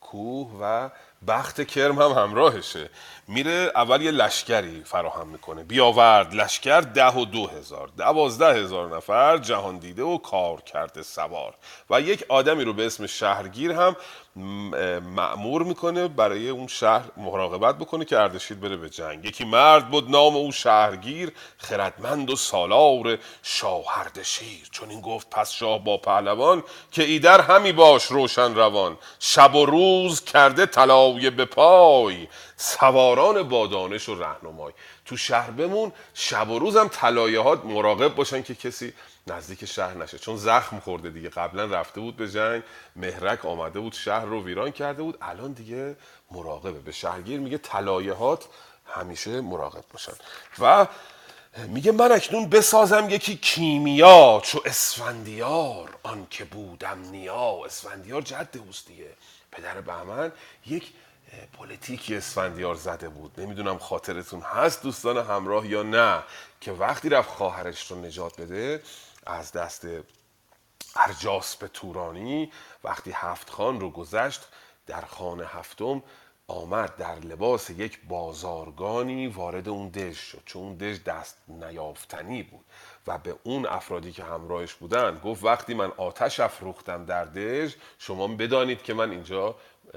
کوه 0.00 0.58
و 0.60 0.90
بخت 1.26 1.60
کرم 1.60 2.02
هم 2.02 2.10
همراهشه. 2.10 2.90
میره 3.28 3.72
اول 3.74 4.02
یه 4.02 4.10
لشکری 4.10 4.82
فراهم 4.84 5.28
می‌کنه. 5.28 5.64
بیاورد 5.64 6.34
لشکر 6.34 6.80
ده 6.80 7.10
و 7.10 7.24
دو 7.24 7.46
هزار. 7.46 7.88
دوازده 7.98 8.54
هزار 8.62 8.96
نفر 8.96 9.38
جهان 9.38 9.78
دیده 9.78 10.02
و 10.02 10.18
کار 10.18 10.60
کرده 10.60 11.02
سوار. 11.02 11.54
و 11.90 12.00
یک 12.00 12.24
آدمی 12.28 12.64
رو 12.64 12.72
به 12.72 12.86
اسم 12.86 13.06
شهرگیر 13.06 13.72
هم 13.72 13.96
م- 14.36 14.74
اه، 14.74 14.98
مأمور 14.98 15.62
می‌کنه 15.62 16.08
برای 16.08 16.48
اون 16.48 16.66
شهر 16.66 17.04
مراقبت 17.16 17.78
بکنه 17.78 18.04
که 18.04 18.18
اردشیر 18.18 18.56
بره 18.56 18.76
به 18.76 18.90
جنگ. 18.90 19.24
یکی 19.24 19.44
مرد 19.44 19.90
بود 19.90 20.10
نام 20.10 20.36
او 20.36 20.52
شهرگیر 20.52 21.32
خردمند 21.58 22.30
و 22.30 22.36
سالار 22.36 23.18
شاهردشیر. 23.42 24.68
چون 24.70 24.90
این 24.90 25.00
گفت 25.00 25.30
پس 25.30 25.52
شاه 25.52 25.84
با 25.84 25.96
پهلوان 25.96 26.62
که 26.90 27.02
ایدر 27.02 27.40
همی 27.40 27.72
باش 27.72 28.04
روشن 28.04 28.54
روان. 28.54 28.98
شب 29.18 29.54
و 29.54 29.66
روز 29.66 30.24
کرده 30.24 30.66
طلایه 31.12 31.30
به 31.30 31.44
پای 31.44 32.28
سواران 32.56 33.42
با 33.48 33.66
دانش 33.66 34.08
و 34.08 34.14
رهنمای. 34.14 34.72
تو 35.04 35.16
شهر 35.16 35.50
بمون 35.50 35.92
شب 36.14 36.50
و 36.50 36.58
روزم 36.58 36.88
طلایه 36.88 37.40
ها 37.40 37.54
مراقب 37.64 38.14
باشن 38.14 38.42
که 38.42 38.54
کسی 38.54 38.92
نزدیک 39.26 39.64
شهر 39.64 39.94
نشه. 39.94 40.18
چون 40.18 40.36
زخم 40.36 40.80
خورده 40.80 41.10
دیگه. 41.10 41.28
قبلا 41.28 41.64
رفته 41.64 42.00
بود 42.00 42.16
به 42.16 42.30
جنگ 42.30 42.62
مهرک 42.96 43.44
آمده 43.46 43.80
بود 43.80 43.92
شهر 43.92 44.24
رو 44.24 44.44
ویران 44.44 44.70
کرده 44.70 45.02
بود. 45.02 45.18
الان 45.22 45.52
دیگه 45.52 45.96
مراقبه. 46.30 46.80
به 46.80 46.92
شهرگیر 46.92 47.40
میگه 47.40 47.58
طلایه 47.58 48.12
هات 48.12 48.44
همیشه 48.86 49.40
مراقب 49.40 49.84
باشن. 49.92 50.12
و 50.58 50.86
میگه 51.68 51.92
من 51.92 52.12
اکنون 52.12 52.48
بسازم 52.48 53.10
یکی 53.10 53.36
کیمیا 53.36 54.40
چو 54.44 54.60
اسفندیار. 54.64 55.98
آن 56.02 56.26
که 56.30 56.44
بودم 56.44 56.98
نیا. 57.10 57.64
اسفندیار 57.66 58.22
جد 58.22 58.56
اوست 58.66 58.86
دیگه. 58.86 59.10
پدر 59.52 59.80
بهمن 59.80 60.32
یک 60.66 60.92
پلیتیکی 61.52 62.16
اسفندیار 62.16 62.74
زده 62.74 63.08
بود. 63.08 63.40
نمی‌دونم 63.40 63.78
خاطرتون 63.78 64.40
هست 64.40 64.82
دوستان 64.82 65.16
همراه 65.16 65.66
یا 65.66 65.82
نه 65.82 66.22
که 66.60 66.72
وقتی 66.72 67.08
رفت 67.08 67.30
خواهرش 67.30 67.90
رو 67.90 68.00
نجات 68.00 68.40
بده 68.40 68.82
از 69.26 69.52
دست 69.52 69.86
ارجاسپ 70.96 71.66
تورانی 71.66 72.52
وقتی 72.84 73.10
هفت 73.14 73.50
خان 73.50 73.80
رو 73.80 73.90
گذشت 73.90 74.48
در 74.86 75.00
خان 75.00 75.40
هفتم 75.40 76.02
آمد 76.46 76.96
در 76.96 77.14
لباس 77.18 77.70
یک 77.70 78.00
بازارگانی 78.08 79.26
وارد 79.26 79.68
اون 79.68 79.88
دژ 79.88 80.18
شد 80.18 80.42
چون 80.46 80.62
اون 80.62 80.74
دژ 80.74 80.98
دست 81.02 81.36
نیافتنی 81.48 82.42
بود. 82.42 82.64
و 83.06 83.18
به 83.18 83.34
اون 83.42 83.66
افرادی 83.66 84.12
که 84.12 84.24
همراهش 84.24 84.74
بودن 84.74 85.20
گفت 85.24 85.44
وقتی 85.44 85.74
من 85.74 85.92
آتش 85.96 86.40
افروختم 86.40 87.04
در 87.04 87.24
دژ 87.24 87.74
شما 87.98 88.26
بدانید 88.26 88.82
که 88.82 88.94
من 88.94 89.10
اینجا 89.10 89.54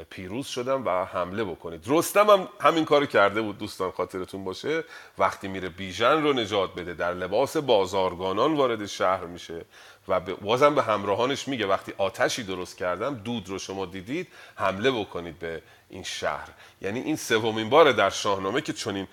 پیروز 0.09 0.47
شدم 0.47 0.85
و 0.85 1.05
حمله 1.05 1.43
بکنید. 1.43 1.83
رستم 1.87 2.29
هم 2.29 2.49
همین 2.61 2.85
کار 2.85 3.05
کرده 3.05 3.41
بود 3.41 3.57
دوستان 3.57 3.91
خاطرتون 3.91 4.43
باشه. 4.43 4.83
وقتی 5.17 5.47
میره 5.47 5.69
بیژن 5.69 6.23
رو 6.23 6.33
نجات 6.33 6.75
بده 6.75 6.93
در 6.93 7.13
لباس 7.13 7.57
بازارگانان 7.57 8.55
وارد 8.55 8.85
شهر 8.85 9.25
میشه. 9.25 9.65
و 10.07 10.19
بازم 10.19 10.75
به 10.75 10.83
همراهانش 10.83 11.47
میگه 11.47 11.67
وقتی 11.67 11.93
آتشی 11.97 12.43
درست 12.43 12.77
کردم 12.77 13.15
دود 13.15 13.49
رو 13.49 13.59
شما 13.59 13.85
دیدید 13.85 14.27
حمله 14.55 14.91
بکنید 14.91 15.39
به 15.39 15.61
این 15.89 16.03
شهر. 16.03 16.47
یعنی 16.81 16.99
این 16.99 17.15
سومین 17.15 17.69
باره 17.69 17.93
در 17.93 18.09
شاهنامه 18.09 18.61
که 18.61 18.73
چنین 18.73 19.07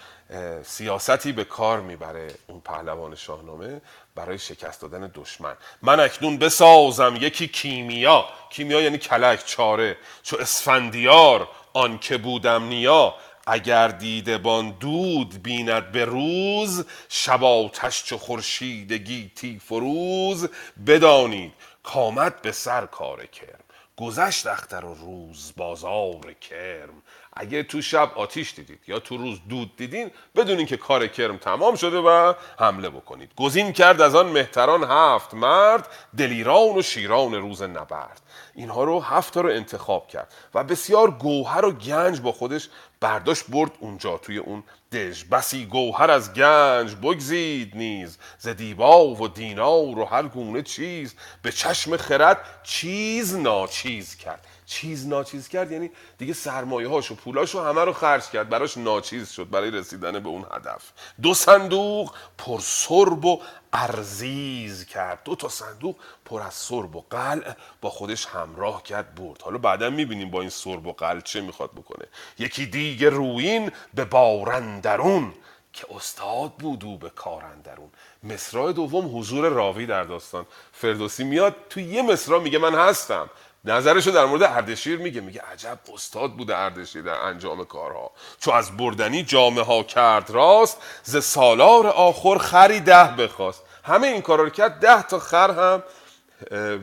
سیاستی 0.62 1.32
به 1.32 1.44
کار 1.44 1.80
می‌بره 1.80 2.34
اون 2.46 2.60
پهلوان 2.60 3.14
شاهنامه 3.14 3.80
برای 4.14 4.38
شکست 4.38 4.82
دادن 4.82 5.10
دشمن. 5.14 5.54
من 5.82 6.00
اکنون 6.00 6.38
بسازم 6.38 7.16
یکی 7.20 7.48
کیمیا. 7.48 8.24
کیمیا 8.50 8.80
یعنی 8.80 8.98
کلک 8.98 9.46
چاره. 9.46 9.96
چو 10.22 10.36
اسفندیار 10.40 11.48
آن 11.72 11.98
که 11.98 12.16
بودم 12.16 12.64
نیا. 12.64 13.14
اگر 13.46 13.88
دیدبان 13.88 14.70
دود 14.70 15.42
بیند 15.42 15.92
به 15.92 16.04
روز 16.04 16.86
شب 17.08 17.44
آتش 17.44 18.04
چو 18.04 18.18
خورشید 18.18 18.92
گیتی 18.92 19.58
فروز 19.58 20.48
بدانید 20.86 21.52
کامد 21.82 22.42
به 22.42 22.52
سر 22.52 22.86
کار 22.86 23.26
کرم 23.26 23.58
گذشت 23.96 24.46
اختر 24.46 24.84
و 24.84 24.94
روز 24.94 25.52
بازار 25.56 26.32
کرم. 26.32 27.02
اگه 27.32 27.62
تو 27.62 27.82
شب 27.82 28.12
آتیش 28.16 28.54
دیدید 28.54 28.80
یا 28.86 28.98
تو 28.98 29.16
روز 29.16 29.38
دود 29.48 29.76
دیدین 29.76 30.10
بدونین 30.36 30.66
که 30.66 30.76
کار 30.76 31.06
کرم 31.06 31.36
تمام 31.36 31.74
شده 31.74 31.98
و 31.98 32.34
حمله 32.58 32.90
بکنید. 32.90 33.30
گزین 33.36 33.72
کرد 33.72 34.00
از 34.00 34.14
آن 34.14 34.26
مهتران 34.26 34.84
هفت 34.84 35.34
مرد 35.34 35.88
دلیران 36.18 36.78
و 36.78 36.82
شیران 36.82 37.34
روز 37.34 37.62
نبرد. 37.62 38.20
اینها 38.54 38.84
رو 38.84 39.00
هفت 39.00 39.36
رو 39.36 39.48
انتخاب 39.48 40.08
کرد 40.08 40.34
و 40.54 40.64
بسیار 40.64 41.10
گوهر 41.10 41.64
و 41.64 41.72
گنج 41.72 42.20
با 42.20 42.32
خودش 42.32 42.68
برداشت 43.00 43.44
برد 43.48 43.70
اونجا 43.80 44.18
توی 44.18 44.38
اون 44.38 44.62
دژ. 44.92 45.24
بسی 45.24 45.66
گوهر 45.66 46.10
از 46.10 46.34
گنج 46.34 46.94
بگزید 46.94 47.76
نیز 47.76 48.18
ز 48.38 48.48
دیبا 48.48 49.06
و 49.06 49.28
دینار 49.28 49.98
و 49.98 50.04
هر 50.04 50.22
گونه 50.22 50.62
چیز. 50.62 51.14
به 51.42 51.52
چشم 51.52 51.96
خرد 51.96 52.38
چیز 52.62 53.36
ناچیز 53.36 54.16
کرد. 54.16 54.46
چیز 54.72 55.06
ناچیز 55.06 55.48
کرد 55.48 55.72
یعنی 55.72 55.90
دیگه 56.18 56.32
سرمایه 56.32 56.88
هاش 56.88 57.10
و 57.10 57.14
پولاشو 57.14 57.64
همه 57.64 57.84
رو 57.84 57.92
خرج 57.92 58.30
کرد. 58.30 58.48
براش 58.48 58.76
ناچیز 58.76 59.30
شد 59.30 59.50
برای 59.50 59.70
رسیدن 59.70 60.20
به 60.20 60.28
اون 60.28 60.44
هدف. 60.52 60.92
دو 61.22 61.34
صندوق 61.34 62.14
پر 62.38 62.60
سرب 62.60 63.24
و 63.24 63.40
ارزیز 63.72 64.84
کرد. 64.84 65.20
دو 65.24 65.34
تا 65.34 65.48
صندوق 65.48 65.96
پر 66.24 66.40
از 66.40 66.54
سرب 66.54 66.96
و 66.96 67.04
قلع 67.10 67.54
با 67.80 67.90
خودش 67.90 68.26
همراه 68.26 68.82
کرد 68.82 69.14
برد. 69.14 69.42
حالا 69.42 69.58
بعدا 69.58 69.90
می‌بینیم 69.90 70.30
با 70.30 70.40
این 70.40 70.50
سرب 70.50 70.86
و 70.86 70.92
قلع 70.92 71.20
چه 71.20 71.40
می‌خواد 71.40 71.70
بکنه. 71.72 72.06
یکی 72.38 72.66
دیگه 72.66 73.10
روین 73.10 73.72
به 73.94 74.04
بارندرون 74.04 75.32
که 75.72 75.86
استاد 75.96 76.52
بود 76.52 76.84
او 76.84 76.98
به 76.98 77.10
کارندرون. 77.10 77.90
مصرع 78.22 78.72
دوم 78.72 79.18
حضور 79.18 79.48
راوی 79.48 79.86
در 79.86 80.02
داستان. 80.02 80.46
فردوسی 80.72 81.24
میاد 81.24 81.56
تو 81.70 81.80
یه 81.80 82.02
مصرع 82.02 82.38
میگه 82.38 82.58
من 82.58 82.74
هستم. 82.74 83.30
نظرشو 83.64 84.10
در 84.10 84.24
مورد 84.24 84.42
اردشیر 84.42 84.98
میگه 84.98 85.20
میگه 85.20 85.42
عجب 85.52 85.78
استاد 85.94 86.32
بوده 86.32 86.56
اردشیر 86.56 87.02
در 87.02 87.20
انجام 87.20 87.64
کارها. 87.64 88.10
چو 88.40 88.50
از 88.50 88.76
بردنی 88.76 89.22
جامه 89.22 89.62
ها 89.62 89.82
کرد 89.82 90.30
راست 90.30 90.78
ز 91.02 91.24
سالار 91.24 91.86
آخر 91.86 92.38
خری 92.38 92.80
ده 92.80 93.04
بخواست. 93.04 93.62
همه 93.84 94.06
این 94.06 94.22
کارا 94.22 94.44
رو 94.44 94.50
کرد 94.50 94.80
ده 94.80 95.02
تا 95.02 95.18
خر 95.18 95.50
هم 95.50 95.82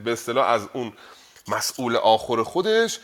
به 0.03 0.11
اصطلاح 0.11 0.49
از 0.49 0.67
اون 0.73 0.93
مسئول 1.47 1.95
آخر 1.95 2.43
خودش 2.43 2.99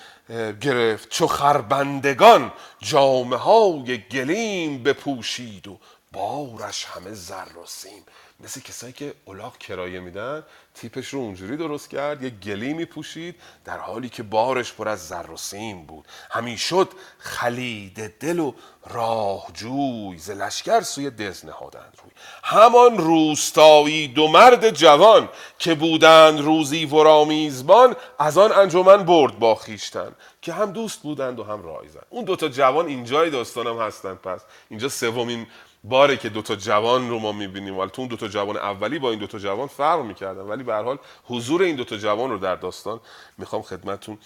گرفت. 0.62 1.10
چو 1.10 1.28
خربندگان 1.28 2.52
جامه 2.80 3.38
های 3.38 3.98
گلیم 3.98 4.84
بپوشید 4.84 5.68
و 5.68 5.80
بارش 6.12 6.86
همه 6.86 7.14
زر 7.14 7.58
و 7.64 7.66
سیم. 7.66 8.06
مثل 8.40 8.62
کسایی 8.62 8.94
که 8.94 9.14
الاغ 9.28 9.58
کرایه 9.58 10.00
میدن 10.00 10.44
تیپش 10.74 11.08
رو 11.08 11.20
اونجوری 11.20 11.58
درست 11.58 11.90
کرد 11.90 12.24
یه 12.24 12.30
گلیمی 12.30 12.86
پوشید 12.86 13.36
در 13.66 13.78
حالی 13.78 14.10
که 14.10 14.24
بارش 14.24 14.74
پر 14.74 14.88
از 14.88 15.08
زر 15.08 15.32
و 15.32 15.38
سیم 15.38 15.86
بود. 15.86 16.06
همین 16.32 16.56
شد 16.58 16.90
خلید 17.18 18.18
دل 18.20 18.40
و 18.40 18.54
راهجوی 18.88 20.18
ز 20.18 20.30
لشکر 20.30 20.82
سوی 20.82 21.10
دز 21.10 21.46
نهادند 21.46 21.98
روی. 22.04 22.12
همان 22.44 22.98
روستایی 22.98 24.08
دو 24.08 24.28
مرد 24.28 24.70
جوان 24.70 25.30
که 25.60 25.76
بودند 25.76 26.40
روزی 26.40 26.86
ورا 26.86 27.26
میزبان 27.26 27.96
از 28.20 28.38
آن 28.38 28.52
انجمن 28.52 29.04
برد 29.04 29.40
با 29.40 29.56
خیشتن 29.56 30.16
که 30.42 30.54
هم 30.54 30.72
دوست 30.72 31.02
بودند 31.02 31.40
و 31.40 31.44
هم 31.44 31.64
رایزن 31.64 32.02
اون 32.10 32.26
دوتا 32.26 32.48
جوان 32.48 32.88
اینجای 32.88 33.30
داستانم 33.30 33.80
هستن 33.80 34.16
پس. 34.16 34.42
اینجا 34.70 34.90
سومین 34.90 35.48
باره 35.90 36.18
که 36.18 36.30
دوتا 36.30 36.56
جوان 36.56 37.10
رو 37.10 37.20
ما 37.20 37.32
می‌بینیم. 37.32 37.78
ولی 37.78 37.90
تو 37.90 38.02
اون 38.02 38.10
دوتا 38.10 38.26
تا 38.26 38.32
جوان 38.32 38.58
اولی 38.58 39.00
با 39.00 39.10
این 39.10 39.20
دو 39.20 39.28
تا 39.28 39.40
جوان 39.40 39.68
فرق 39.68 40.02
می‌کردن. 40.02 40.42
ولی 40.42 40.64
به 40.64 40.76
حال 40.76 40.98
حضور 41.24 41.62
این 41.62 41.76
دو 41.76 41.84
تا 41.84 41.98
جوان 41.98 42.30
رو 42.30 42.38
در 42.38 42.56
داستان 42.56 43.00
می‌خوام 43.38 43.62
خدمتتون 43.62 44.18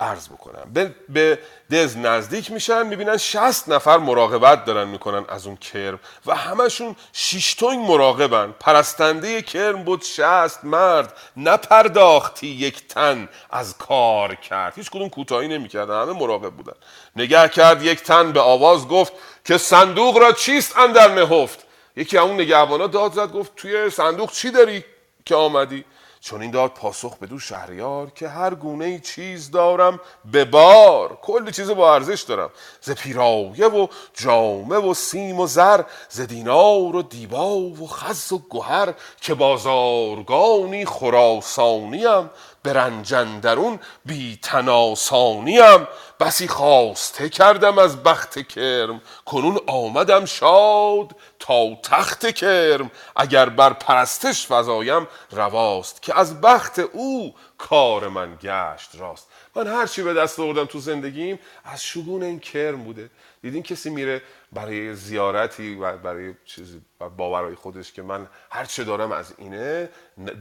عرض 0.00 0.28
بکنم. 0.28 0.92
به, 1.08 1.38
دز 1.70 1.96
نزدیک 1.96 2.50
میشن 2.50 2.86
می‌بینن 2.86 3.16
60 3.16 3.68
نفر 3.68 3.98
مراقبت 3.98 4.64
دارن 4.64 4.88
می‌کنن 4.88 5.24
از 5.28 5.46
اون 5.46 5.56
کرم 5.56 6.00
و 6.26 6.34
همشون 6.34 6.96
شیشتونگ 7.12 7.90
مراقبن. 7.90 8.54
پرستنده 8.60 9.42
کرم 9.42 9.84
بود 9.84 10.02
60 10.02 10.64
مرد 10.64 11.16
نپرداختی 11.36 12.46
یک 12.46 12.88
تن 12.88 13.28
از 13.50 13.78
کار 13.78 14.34
کرد. 14.34 14.72
هیچ 14.76 14.90
کدوم 14.90 15.08
کوتاهی 15.08 15.48
نمی‌کردن 15.48 16.02
همه 16.02 16.12
مراقب 16.12 16.50
بودن. 16.50 16.76
نگه 17.16 17.48
کرد 17.48 17.82
یک 17.82 18.02
تن 18.02 18.32
به 18.32 18.40
آواز 18.40 18.88
گفت 18.88 19.12
که 19.44 19.58
صندوق 19.58 20.18
را 20.18 20.32
چیست 20.32 20.78
اندر 20.78 21.14
نهفت؟ 21.14 21.66
یکی 21.96 22.18
اون 22.18 22.34
نگهبانا 22.34 22.86
داد 22.86 23.12
زد 23.12 23.32
گفت 23.32 23.52
توی 23.56 23.90
صندوق 23.90 24.32
چی 24.32 24.50
داری 24.50 24.84
که 25.24 25.34
آمدی؟ 25.34 25.84
چون 26.20 26.42
این 26.42 26.50
داد 26.50 26.70
پاسخ 26.70 27.16
به 27.16 27.26
دو 27.26 27.38
شهریار 27.38 28.10
که 28.10 28.28
هر 28.28 28.54
گونه 28.54 28.84
ای 28.84 29.00
چیز 29.00 29.50
دارم 29.50 30.00
به 30.32 30.44
بار 30.44 31.18
کلی 31.22 31.52
چیز 31.52 31.70
با 31.70 31.94
ارزش 31.94 32.22
دارم. 32.22 32.50
ز 32.80 32.90
پیرایه 32.90 33.66
و 33.66 33.86
جامه 34.14 34.76
و 34.76 34.94
سیم 34.94 35.40
و 35.40 35.46
زر 35.46 35.82
ز 36.08 36.20
دینار 36.20 36.96
و 36.96 37.02
دیبا 37.02 37.56
و 37.56 37.88
خز 37.88 38.32
و 38.32 38.42
گهر 38.50 38.94
که 39.20 39.34
بازارگانی 39.34 40.84
خراسانیم. 40.84 42.30
به 42.64 42.72
رنجندرون 42.72 43.78
بی 44.04 44.38
تناسانیم 44.42 45.88
بسی 46.20 46.48
خواسته 46.48 47.28
کردم 47.28 47.78
از 47.78 48.02
بخت 48.02 48.48
کرم. 48.48 49.00
کنون 49.24 49.60
آمدم 49.66 50.24
شاد 50.24 51.16
تا 51.38 51.74
تخت 51.82 52.34
کرم. 52.34 52.90
اگر 53.16 53.48
بر 53.48 53.72
پرستش 53.72 54.46
فزایم 54.52 55.08
رواست 55.30 56.02
که 56.02 56.18
از 56.18 56.40
بخت 56.40 56.78
او 56.78 57.34
کار 57.58 58.08
من 58.08 58.38
گشت 58.42 58.90
راست. 58.98 59.28
من 59.56 59.66
هر 59.66 59.86
چی 59.86 60.02
به 60.02 60.14
دست 60.14 60.40
آوردم 60.40 60.64
تو 60.64 60.78
زندگیم 60.78 61.38
از 61.64 61.84
شگون 61.84 62.22
این 62.22 62.40
کرم 62.40 62.84
بوده. 62.84 63.10
دیدین 63.44 63.62
کسی 63.62 63.90
میره 63.90 64.22
برای 64.52 64.94
زیارتی 64.94 65.74
و 65.74 65.96
برای 65.96 66.34
چیزی 66.44 66.80
باورهای 67.16 67.54
خودش 67.54 67.92
که 67.92 68.02
من 68.02 68.26
هر 68.50 68.64
چه 68.64 68.84
دارم 68.84 69.12
از 69.12 69.34
اینه 69.38 69.88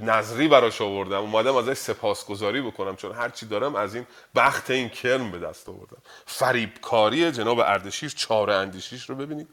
نظری 0.01 0.47
براش 0.47 0.81
آوردم. 0.81 1.19
اومدم 1.19 1.55
ازش 1.55 1.77
سپاسگزاری 1.77 2.61
بکنم 2.61 2.95
چون 2.95 3.11
هر 3.11 3.29
چی 3.29 3.45
دارم 3.45 3.75
از 3.75 3.95
این 3.95 4.05
بخت 4.35 4.69
این 4.69 4.89
کرم 4.89 5.31
به 5.31 5.39
دست 5.39 5.69
آوردم. 5.69 5.97
فریبکاری 6.25 7.31
جناب 7.31 7.59
اردشیر 7.59 8.13
چاره 8.17 8.53
اندیشیش 8.53 9.09
رو 9.09 9.15
ببینید. 9.15 9.47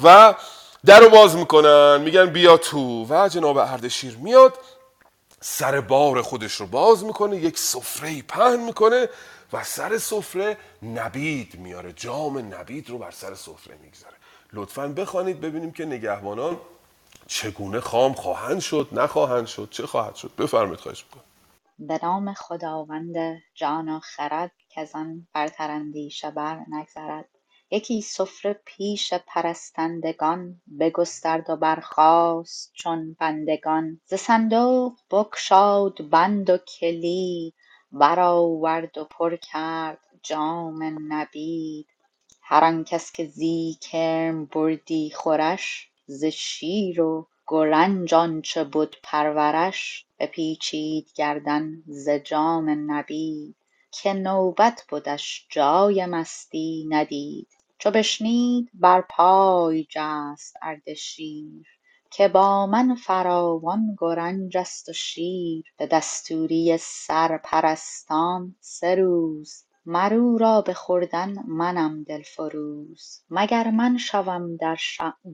و 0.00 0.34
در 0.84 1.00
رو 1.00 1.08
باز 1.10 1.36
می‌کنن 1.36 2.00
میگن 2.00 2.26
بیا 2.26 2.56
تو. 2.56 3.06
و 3.10 3.28
جناب 3.28 3.56
اردشیر 3.56 4.16
میاد 4.16 4.58
سر 5.40 5.80
بار 5.80 6.22
خودش 6.22 6.54
رو 6.54 6.66
باز 6.66 7.04
می‌کنه 7.04 7.36
یک 7.36 7.58
سفره 7.58 8.22
پهن 8.22 8.60
می‌کنه. 8.60 9.08
و 9.52 9.64
سر 9.64 9.98
سفره 9.98 10.56
نبید 10.82 11.58
میاره. 11.58 11.92
جام 11.92 12.38
نبید 12.54 12.90
رو 12.90 12.98
بر 12.98 13.10
سر 13.10 13.34
سفره 13.34 13.76
می‌گذاره. 13.82 14.16
لطفا 14.52 14.88
بخوانید 14.88 15.40
ببینیم 15.40 15.72
که 15.72 15.84
نگهبانان 15.84 16.60
چگونه 17.26 17.80
خام 17.80 18.12
خواهند 18.12 18.60
شد 18.60 18.88
نخواهند 18.92 19.46
شد 19.46 19.68
چه 19.70 19.86
خواهد 19.86 20.14
شد. 20.14 20.32
بفرمایید 20.38 20.80
خواهش 20.80 21.04
می‌کنم. 21.04 21.24
به 21.78 22.00
نام 22.02 22.34
خداوند 22.34 23.14
جان 23.54 23.88
و 23.88 24.00
خرد 24.00 24.52
که 24.68 24.88
آن 24.94 25.26
برتر 25.32 25.70
اندیشه 25.70 26.30
بر 26.30 26.60
نگذرد. 26.68 27.28
یکی 27.70 28.02
سفره 28.02 28.60
پیش 28.64 29.14
پرستندگان 29.14 30.60
بگسترد 30.80 31.50
و 31.50 31.56
برخاست 31.56 32.72
چون 32.74 33.16
بندگان. 33.20 34.00
ز 34.06 34.14
صندوق 34.14 34.92
بگشاد 35.10 36.10
بند 36.10 36.50
و 36.50 36.58
کلید 36.58 37.54
برآورد 37.92 38.98
و 38.98 39.04
پر 39.04 39.36
کرد 39.36 39.98
جام 40.22 40.82
نبید. 41.12 41.86
هر 42.42 42.64
آن 42.64 42.84
کس 42.84 43.12
که 43.12 43.24
زی 43.26 43.76
کرم 43.80 44.44
بردی 44.46 45.10
خورش 45.14 45.88
ز 46.06 46.24
شیر 46.24 47.00
و 47.00 47.26
گرنج 47.48 48.14
آنچه 48.14 48.64
بد 48.64 48.94
پرورش. 49.02 50.06
بپیچید 50.18 51.12
گردن 51.14 51.82
ز 51.86 52.08
جام 52.08 52.92
نبید. 52.92 53.56
که 53.92 54.12
نوبت 54.12 54.86
بدش 54.92 55.46
جای 55.50 56.06
مستی 56.06 56.86
ندید. 56.88 57.48
چو 57.78 57.90
بشنید 57.90 58.70
بر 58.74 59.00
پای 59.00 59.86
جست 59.90 60.56
اردشیر 60.62 61.66
که 62.10 62.28
با 62.28 62.66
من 62.66 62.94
فراوان 62.94 63.96
گرنج 63.98 64.56
است 64.56 64.88
و 64.88 64.92
شیر 64.92 65.64
به 65.76 65.86
دستوری 65.86 66.76
سرپرستان 66.80 68.56
سه 68.60 68.94
روز. 68.94 69.64
مر 69.86 70.14
او 70.14 70.38
را 70.38 70.60
به 70.60 70.74
خوردن 70.74 71.34
منم 71.48 72.04
دلفروز. 72.04 73.20
مگر 73.30 73.70
من 73.70 73.98
شوم 73.98 74.56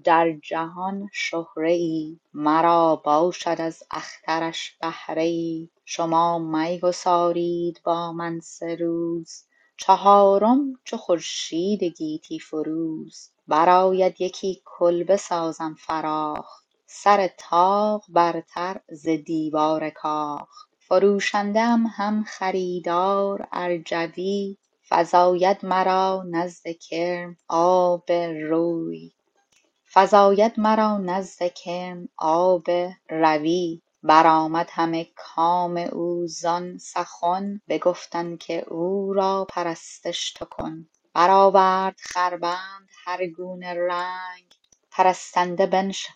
در 0.05 0.33
جهان 0.43 1.09
شهره 1.13 1.73
ای 1.73 2.19
مرا 2.35 2.97
باشد 2.97 3.57
از 3.59 3.83
اخترش 3.91 4.79
بهره 4.81 5.23
ای 5.23 5.69
شما 5.85 6.39
می 6.39 6.79
گسارید 6.79 7.81
با 7.85 8.13
من 8.13 8.41
سه 8.41 8.75
روز. 8.75 9.45
چهارم 9.77 10.73
چو 10.85 10.97
خورشید 10.97 11.85
گیتی 11.85 12.39
فروز. 12.39 13.31
برآید 13.49 14.21
یکی 14.21 14.63
کلبه 14.65 15.17
سازم 15.17 15.77
فراخ. 15.79 16.66
سر 16.89 17.31
طاق 17.39 18.05
برتر 18.09 18.81
ز 18.89 19.09
دیوار 19.09 19.91
کاخ. 19.91 20.49
فروشنده 20.79 21.61
ام 21.61 21.87
هم 21.87 22.25
خریدار 22.25 23.49
ارجوی 23.53 24.57
فزاید 24.89 25.65
مرا 25.67 26.25
نزد 26.31 26.69
کرم 26.69 27.37
آب 27.49 28.11
روی. 28.41 29.13
برآمد 34.03 34.69
همه 34.73 35.07
کام 35.17 35.77
او 35.77 36.27
زان 36.27 36.79
سخن 36.79 37.61
بگفتن 37.69 38.37
که 38.37 38.65
او 38.69 39.13
را 39.13 39.47
پرستش 39.49 40.33
تو 40.33 40.45
کن. 40.45 40.89
برآورد 41.15 41.97
خربند 42.01 42.89
هر 43.05 43.27
گونه 43.27 43.75
رنگ. 43.75 44.55
پرستنده 44.91 45.67
بنشست 45.67 46.16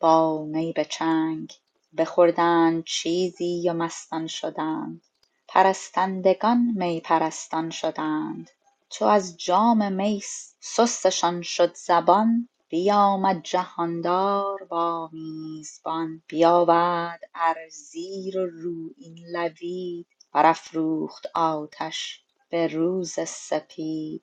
با 0.00 0.44
می 0.44 0.72
به 0.72 0.84
چنگ. 0.84 1.52
بخوردند 1.98 2.84
چیزی 2.84 3.68
و 3.68 3.72
مستان 3.72 4.26
شدند. 4.26 5.02
پرستندگان 5.48 6.72
می 6.76 7.00
پرستان 7.00 7.70
شدند. 7.70 8.50
چو 8.90 9.04
از 9.04 9.36
جام 9.36 9.92
می 9.92 10.22
سستشان 10.60 11.42
شد 11.42 11.74
زبان 11.74 12.48
بیامد 12.68 13.42
جهاندار 13.42 14.64
با 14.64 15.10
میزبان. 15.12 16.22
بیاورد 16.26 17.20
ارزی 17.34 18.32
و 18.34 18.46
رویین 18.46 19.18
لوید. 19.32 20.06
برافروخت 20.32 21.26
آتش 21.34 22.24
به 22.50 22.66
روز 22.66 23.20
سپید. 23.20 24.22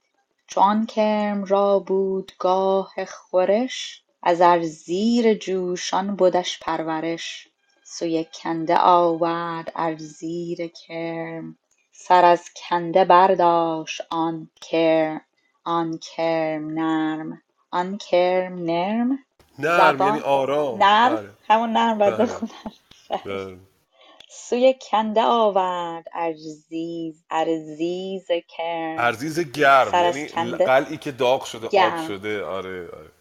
چو 0.49 0.59
آن 0.61 0.85
کرم 0.85 1.43
را 1.43 1.79
بود 1.79 2.31
گاه 2.39 2.93
خورش 3.05 4.03
از 4.23 4.41
ارزی 4.41 5.35
جوشان 5.35 6.15
بدش 6.15 6.59
پرورش. 6.59 7.47
سوی 7.83 8.25
کنده 8.33 8.77
آورد 8.77 9.71
ارزی 9.75 10.71
کرم 10.87 11.57
سر 11.91 12.25
از 12.25 12.49
کنده 12.55 13.05
برداشت 13.05 14.01
آن 14.09 14.49
کرم. 14.61 15.21
نرم. 16.79 17.41
آن 17.71 17.97
کرم 17.97 18.63
نرم؟ 18.63 19.19
نرم 19.59 20.01
یعنی 20.01 20.19
آرام. 20.19 20.83
نرم؟ 20.83 21.15
بله. 21.15 21.29
همون 21.49 21.69
نرم 21.69 21.97
باید 21.97 22.17
بله. 22.17 22.25
بخونم. 22.25 22.73
بله. 23.25 23.59
سوی 24.31 24.75
کنده 24.91 25.23
آورد 25.23 26.05
ارزیز 26.13 27.23
ارزیز 27.29 28.27
کرم. 28.47 28.95
ارزیز 28.99 29.39
گرم 29.39 29.93
یعنی 29.93 30.29
کنده. 30.29 30.65
قلعی 30.65 30.97
که 30.97 31.11
داغ 31.11 31.45
شده 31.45 31.65
آب 31.65 31.71
گرم. 31.71 32.07
شده. 32.07 32.43
آره 32.43 32.89
آره. 32.91 33.11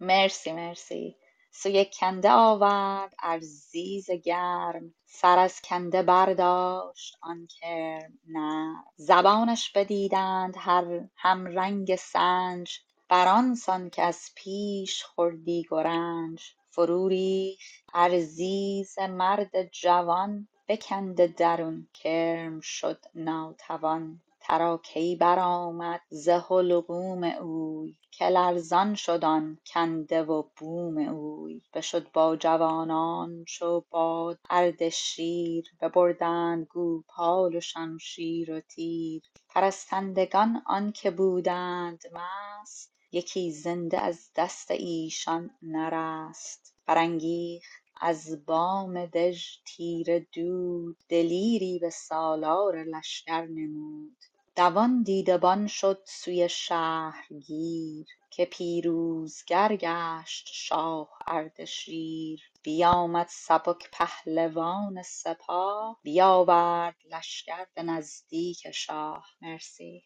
مرسی 0.00 0.52
مرسی. 0.52 1.16
سوی 1.50 1.86
کنده 2.00 2.30
آورد 2.30 3.14
ارزیز 3.22 4.10
گرم. 4.10 4.94
سر 5.06 5.38
از 5.38 5.60
کنده 5.60 6.02
برداشت 6.02 7.18
آن 7.20 7.46
کرم. 7.60 8.18
نرم 8.28 8.84
زبانش 8.96 9.72
بدیدند 9.72 10.54
هر 10.58 11.00
هم 11.16 11.46
رنگ 11.46 11.96
سنج. 11.96 12.80
بر 13.08 13.54
سان 13.54 13.90
که 13.90 14.02
از 14.02 14.30
پیش 14.34 15.04
خوردی 15.04 15.66
گرنج. 15.70 16.54
فرو 16.74 17.08
ریخت 17.08 17.84
ارزیز 17.94 18.98
مرد 18.98 19.70
جوان 19.72 20.48
بکنده 20.68 21.26
درون 21.26 21.88
کرم 21.94 22.60
شد 22.60 22.98
ناتوان. 23.14 24.20
ترا 24.40 24.80
کی 24.84 25.16
برآمد 25.16 26.00
ز 26.08 26.28
حلقوم 26.28 27.24
اوی؟ 27.24 27.96
که 28.10 28.24
لرزان 28.24 28.94
شد 28.94 29.24
آن 29.24 29.58
کنده 29.66 30.22
و 30.22 30.42
بوم 30.56 30.98
اوی. 30.98 31.62
بشد 31.74 32.12
با 32.12 32.36
جوانان 32.36 33.44
چو 33.44 33.84
باد 33.90 34.38
اردشیر 34.50 35.64
ببردند 35.80 36.66
گوپال 36.66 37.56
و 37.56 37.60
شمشیر 37.60 38.52
و 38.52 38.60
تیر. 38.60 39.22
پرستندگان 39.48 40.62
آنکه 40.66 41.10
بودند 41.10 42.02
مست 42.12 42.94
یکی 43.12 43.52
زنده 43.52 44.00
از 44.00 44.30
دست 44.36 44.70
ایشان 44.70 45.50
نرست. 45.62 46.63
برانگیخت 46.86 47.82
از 48.00 48.46
بام 48.46 49.06
دژ 49.06 49.44
تیره 49.66 50.26
دود 50.32 50.96
دلیری 51.08 51.78
به 51.78 51.90
سالار 51.90 52.84
لشکر 52.84 53.46
نمود. 53.46 54.16
دوان 54.56 55.02
دیدبان 55.02 55.66
شد 55.66 56.02
سوی 56.04 56.48
شهرگیر 56.48 58.06
که 58.30 58.44
پیروزگر 58.44 59.76
گشت 59.76 60.48
شاه 60.52 61.08
اردشیر 61.26 62.40
بیامد 62.62 63.26
سبک 63.30 63.90
پهلوان 63.92 65.02
سپاه 65.02 65.98
بیاورد 66.02 66.96
لشکر 67.10 67.66
به 67.74 67.82
نزدیک 67.82 68.70
شاه. 68.70 69.26
مرسی. 69.42 70.04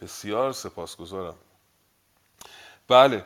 بسیار 0.00 0.52
سپاسگزارم. 0.52 1.36
بله 2.88 3.24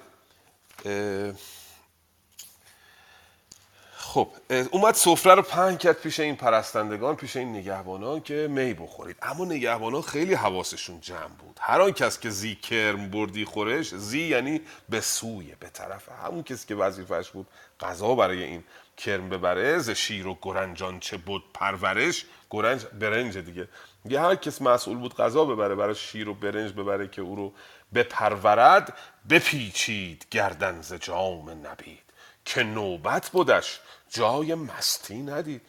خب 4.10 4.28
اومد 4.70 4.94
سفره 4.94 5.34
رو 5.34 5.42
پهن 5.42 5.76
کرد 5.76 6.00
پیش 6.00 6.20
این 6.20 6.36
پرستندگان 6.36 7.16
پیش 7.16 7.36
این 7.36 7.56
نگهبانان 7.56 8.20
که 8.20 8.48
می 8.50 8.74
بخورید. 8.74 9.16
اما 9.22 9.44
نگهبانان 9.44 10.02
خیلی 10.02 10.34
حواسشون 10.34 11.00
جمع 11.00 11.28
بود. 11.38 11.58
هر 11.60 11.80
آن 11.80 11.92
کس 11.92 12.20
که 12.20 12.30
زی 12.30 12.54
کرم 12.54 13.10
بردی 13.10 13.44
خورش 13.44 13.94
زی 13.94 14.20
یعنی 14.20 14.60
به 14.88 15.00
سوی 15.00 15.54
به 15.60 15.68
طرف 15.68 16.08
همون 16.24 16.42
کسی 16.42 16.66
که 16.66 16.74
وظیفش 16.74 17.30
بود 17.30 17.46
غذا 17.80 18.14
برای 18.14 18.42
این 18.42 18.64
کرم 18.96 19.28
ببره. 19.28 19.78
ز 19.78 19.90
شیر 19.90 20.26
و 20.26 20.38
گرنجان 20.42 21.00
چه 21.00 21.16
بود 21.16 21.42
پرورش. 21.54 22.24
گرنج 22.50 22.84
برنج 22.84 23.38
دیگه. 23.38 23.68
میگه 24.04 24.20
هر 24.20 24.34
کس 24.34 24.62
مسئول 24.62 24.98
بود 24.98 25.16
غذا 25.16 25.44
ببره 25.44 25.74
برای 25.74 25.94
شیر 25.94 26.28
و 26.28 26.34
برنج 26.34 26.72
ببره 26.72 27.08
که 27.08 27.22
او 27.22 27.36
رو 27.36 27.52
بپرورد 27.94 28.94
بپیچید 29.30 30.26
گردن 30.30 30.80
ز 30.80 30.94
جام 30.94 31.50
نبید. 31.50 32.10
که 32.44 32.62
نوبت 32.62 33.28
بودش 33.28 33.80
جای 34.10 34.54
مستی 34.54 35.22
ندید. 35.22 35.62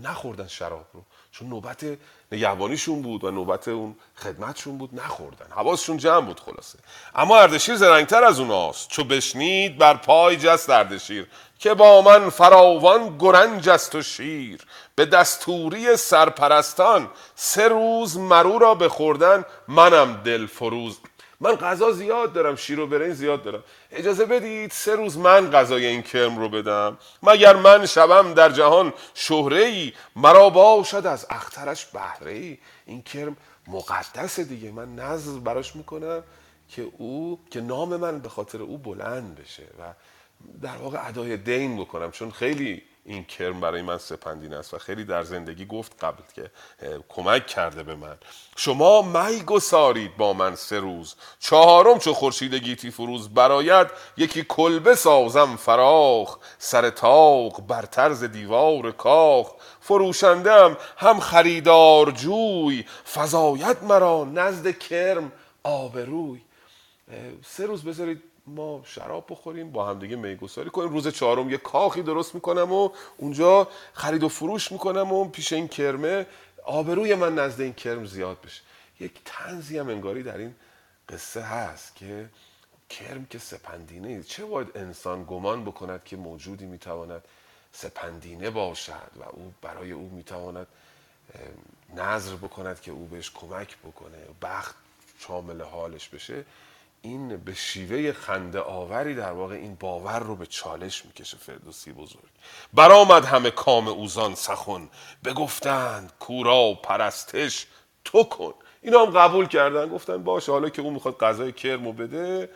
نخوردن 0.00 0.46
شراب 0.46 0.86
رو. 0.92 1.02
چون 1.32 1.48
نوبت 1.48 1.86
نگهبانیشون 2.32 3.02
بود 3.02 3.24
و 3.24 3.30
نوبت 3.30 3.68
اون 3.68 3.96
خدمتشون 4.16 4.78
بود 4.78 5.00
نخوردن. 5.00 5.46
حواسشون 5.50 5.96
جمع 5.96 6.26
بود 6.26 6.40
خلاصه. 6.40 6.78
اما 7.14 7.38
اردشیر 7.38 7.76
زرنگتر 7.76 8.24
از 8.24 8.40
اوناست. 8.40 8.88
چو 8.88 9.04
بشنید 9.04 9.78
بر 9.78 9.94
پای 9.94 10.36
جست 10.36 10.70
اردشیر 10.70 11.26
که 11.58 11.74
با 11.74 12.02
من 12.02 12.30
فراوان 12.30 13.18
گرنج 13.18 13.68
است 13.68 13.94
و 13.94 14.02
شیر. 14.02 14.60
به 14.94 15.06
دستوری 15.06 15.96
سرپرستان 15.96 17.10
سه 17.34 17.68
روز 17.68 18.16
مرو 18.16 18.58
را 18.58 18.74
بخوردن 18.74 19.44
منم 19.68 20.22
دل 20.24 20.46
فروز 20.46 20.98
من 21.40 21.54
غذا 21.54 21.92
زیاد 21.92 22.32
دارم 22.32 22.56
شیر 22.56 22.80
و 22.80 22.86
برنج 22.86 23.12
زیاد 23.12 23.42
دارم. 23.42 23.64
اجازه 23.92 24.24
بدید 24.24 24.70
سه 24.70 24.96
روز 24.96 25.18
من 25.18 25.50
غذای 25.50 25.86
این 25.86 26.02
کرم 26.02 26.38
رو 26.38 26.48
بدم. 26.48 26.98
مگر 27.22 27.56
من 27.56 27.86
شبم 27.86 28.34
در 28.34 28.50
جهان 28.50 28.92
شهره 29.14 29.64
ای 29.64 29.92
مرا 30.16 30.50
باشد 30.50 31.06
از 31.06 31.26
اخترش 31.30 31.86
بهره 31.86 32.32
ای 32.32 32.58
این 32.86 33.02
کرم 33.02 33.36
مقدسه 33.66 34.44
دیگه. 34.44 34.70
من 34.70 34.94
نظر 34.94 35.38
براش 35.38 35.76
می‌کنم 35.76 36.22
که 36.68 36.88
او 36.98 37.40
که 37.50 37.60
نام 37.60 37.96
من 37.96 38.18
به 38.18 38.28
خاطر 38.28 38.62
او 38.62 38.78
بلند 38.78 39.34
بشه 39.34 39.62
و 39.62 39.92
در 40.62 40.76
واقع 40.76 41.08
ادای 41.08 41.36
دین 41.36 41.76
بکنم. 41.76 42.10
چون 42.10 42.30
خیلی 42.30 42.82
این 43.06 43.24
کرم 43.24 43.60
برای 43.60 43.82
من 43.82 43.98
سپندین 43.98 44.54
است 44.54 44.74
و 44.74 44.78
خیلی 44.78 45.04
در 45.04 45.22
زندگی 45.22 45.66
گفت 45.66 46.04
قبل 46.04 46.22
که 46.34 46.50
کمک 47.08 47.46
کرده 47.46 47.82
به 47.82 47.94
من. 47.94 48.16
شما 48.56 49.02
می 49.02 49.42
گسارید 49.42 50.16
با 50.16 50.32
من 50.32 50.54
سه 50.54 50.80
روز. 50.80 51.14
چهارم 51.38 51.98
چو 51.98 52.14
خورشید 52.14 52.54
گیتی 52.54 52.90
فروز 52.90 53.28
براید 53.28 53.86
یکی 54.16 54.44
کلبه 54.48 54.94
سازم 54.94 55.56
فراخ. 55.56 56.38
سر 56.58 56.90
تاق 56.90 57.66
بر 57.66 57.82
طرز 57.82 58.24
دیوار 58.24 58.92
کاخ. 58.92 59.52
فروشندم 59.80 60.76
هم 60.96 61.20
خریدار 61.20 62.10
جوی 62.10 62.84
فزاید 63.14 63.84
مرا 63.84 64.24
نزد 64.24 64.78
کرم 64.78 65.32
آبروی. 65.62 66.40
سه 67.46 67.66
روز 67.66 67.84
بذارید 67.84 68.22
ما 68.46 68.82
شراب 68.84 69.26
بخوریم 69.28 69.72
با 69.72 69.86
هم 69.86 69.98
دیگه 69.98 70.16
میگساری 70.16 70.70
کنیم. 70.70 70.88
روز 70.88 71.08
چهارم 71.08 71.50
یه 71.50 71.56
کاخی 71.56 72.02
درست 72.02 72.34
می‌کنم 72.34 72.72
و 72.72 72.90
اونجا 73.16 73.68
خرید 73.92 74.22
و 74.22 74.28
فروش 74.28 74.72
می‌کنم 74.72 75.12
و 75.12 75.24
پیش 75.24 75.52
این 75.52 75.68
کرمه 75.68 76.26
آبروی 76.64 77.14
من 77.14 77.34
نزد 77.34 77.60
این 77.60 77.72
کرم 77.72 78.06
زیاد 78.06 78.40
بشه. 78.40 78.62
یک 79.00 79.12
تنزی 79.24 79.78
هم 79.78 79.88
انگاری 79.88 80.22
در 80.22 80.36
این 80.36 80.54
قصه 81.08 81.40
هست 81.40 81.96
که 81.96 82.28
کرم 82.90 83.26
که 83.26 83.38
سپندینه 83.38 84.22
چه 84.22 84.44
باید 84.44 84.68
انسان 84.74 85.24
گمان 85.24 85.64
بکند 85.64 86.04
که 86.04 86.16
موجودی 86.16 86.66
می‌تواند 86.66 87.24
سپندینه 87.72 88.50
باشد 88.50 89.10
و 89.16 89.22
او 89.22 89.52
برای 89.62 89.92
او 89.92 90.10
می‌تواند 90.14 90.66
نظر 91.96 92.36
بکند 92.36 92.80
که 92.80 92.92
او 92.92 93.06
بهش 93.06 93.30
کمک 93.30 93.76
بکنه 93.78 94.18
بخت 94.42 94.74
شامل 95.18 95.62
حالش 95.62 96.08
بشه؟ 96.08 96.44
این 97.04 97.36
به 97.36 97.54
شیوه 97.54 98.12
خنده 98.12 98.60
آوری 98.60 99.14
در 99.14 99.32
واقع 99.32 99.54
این 99.54 99.74
باور 99.80 100.18
رو 100.18 100.36
به 100.36 100.46
چالش 100.46 101.04
می‌کشه 101.04 101.36
فردوسی 101.36 101.92
بزرگ. 101.92 102.30
برآمد 102.72 103.24
همه 103.24 103.50
کام 103.50 103.88
اوزان 103.88 104.34
سخن. 104.34 104.88
بگفتند 105.24 106.12
کورا 106.20 106.74
پرستش 106.82 107.66
تو 108.04 108.24
کن. 108.24 108.54
اینا 108.82 109.06
هم 109.06 109.10
قبول 109.10 109.46
کردن 109.46 109.88
گفتن 109.88 110.22
باشه 110.22 110.52
حالا 110.52 110.68
که 110.68 110.82
اون 110.82 110.94
می‌خواد 110.94 111.18
غذای 111.18 111.52
کرمو 111.52 111.92
بده 111.92 112.50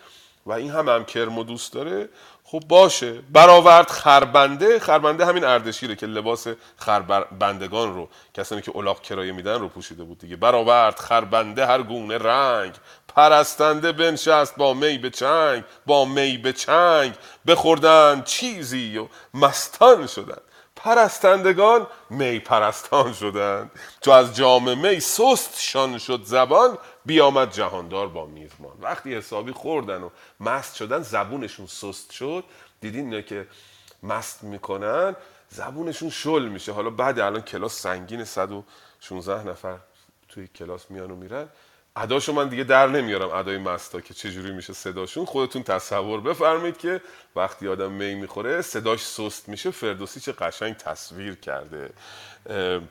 و 0.46 0.52
این 0.52 0.70
هم 0.70 0.88
هم 0.88 1.04
کرمو 1.04 1.44
دوست 1.44 1.72
داره. 1.72 2.08
خب 2.50 2.62
باشه. 2.68 3.12
برآورد 3.12 3.90
خربنده. 3.90 4.78
خربنده 4.78 5.26
همین 5.26 5.44
اردشیره 5.44 5.96
که 5.96 6.06
لباس 6.06 6.46
خربندگان 6.76 7.94
رو 7.94 8.08
کسانی 8.34 8.62
که 8.62 8.76
الاغ 8.76 9.02
کرایه 9.02 9.32
میدن 9.32 9.60
رو 9.60 9.68
پوشیده 9.68 10.04
بود 10.04 10.18
دیگه. 10.18 10.36
برآورد 10.36 10.98
خربنده 10.98 11.66
هر 11.66 11.82
گونه 11.82 12.18
رنگ. 12.18 12.72
پرستنده 13.08 13.92
بنشست 13.92 14.56
با 14.56 14.74
می 14.74 14.98
به 14.98 15.10
چنگ 15.10 15.64
با 15.86 16.04
می 16.04 16.38
به 16.38 16.52
چنگ. 16.52 17.14
بخوردن 17.46 18.22
چیزی 18.22 18.98
و 18.98 19.08
مستان 19.34 20.06
شدند 20.06 20.40
پرستندگان 20.78 21.86
می 22.10 22.38
پرستان 22.38 23.12
شدند. 23.12 23.70
چو 24.00 24.10
از 24.10 24.36
جام 24.36 24.78
می 24.78 25.00
سست 25.00 25.60
شان 25.60 25.98
شد 25.98 26.22
زبان 26.24 26.78
بیامد 27.06 27.52
جهاندار 27.52 28.08
با 28.08 28.26
میزبان. 28.26 28.76
وقتی 28.80 29.14
حسابی 29.14 29.52
خوردن 29.52 30.02
و 30.02 30.10
مست 30.40 30.74
شدن 30.74 31.02
زبونشون 31.02 31.66
سست 31.66 32.10
شد. 32.10 32.44
دیدین 32.80 33.04
اینا 33.04 33.20
که 33.20 33.46
مست 34.02 34.44
می‌کنن 34.44 35.16
زبونشون 35.48 36.10
شل 36.10 36.42
میشه. 36.42 36.72
حالا 36.72 36.90
بعد 36.90 37.18
الان 37.18 37.42
کلاس 37.42 37.80
سنگین 37.80 38.24
116 38.24 39.48
نفر 39.48 39.78
توی 40.28 40.46
کلاس 40.46 40.90
میان 40.90 41.10
و 41.10 41.16
میرن. 41.16 41.48
اداشو 42.02 42.32
من 42.32 42.48
دیگه 42.48 42.64
در 42.64 42.86
نمیارم 42.86 43.30
ادای 43.30 43.58
مستا 43.58 44.00
که 44.00 44.14
چجوری 44.14 44.52
میشه 44.52 44.72
صداشون. 44.72 45.24
خودتون 45.24 45.62
تصور 45.62 46.20
بفرمایید 46.20 46.78
که 46.78 47.00
وقتی 47.36 47.68
آدم 47.68 47.92
می 47.92 48.14
می‌خوره 48.14 48.62
صداش 48.62 49.06
سست 49.06 49.48
میشه. 49.48 49.70
فردوسی 49.70 50.20
چه 50.20 50.32
قشنگ 50.32 50.76
تصویر 50.76 51.34
کرده. 51.34 51.90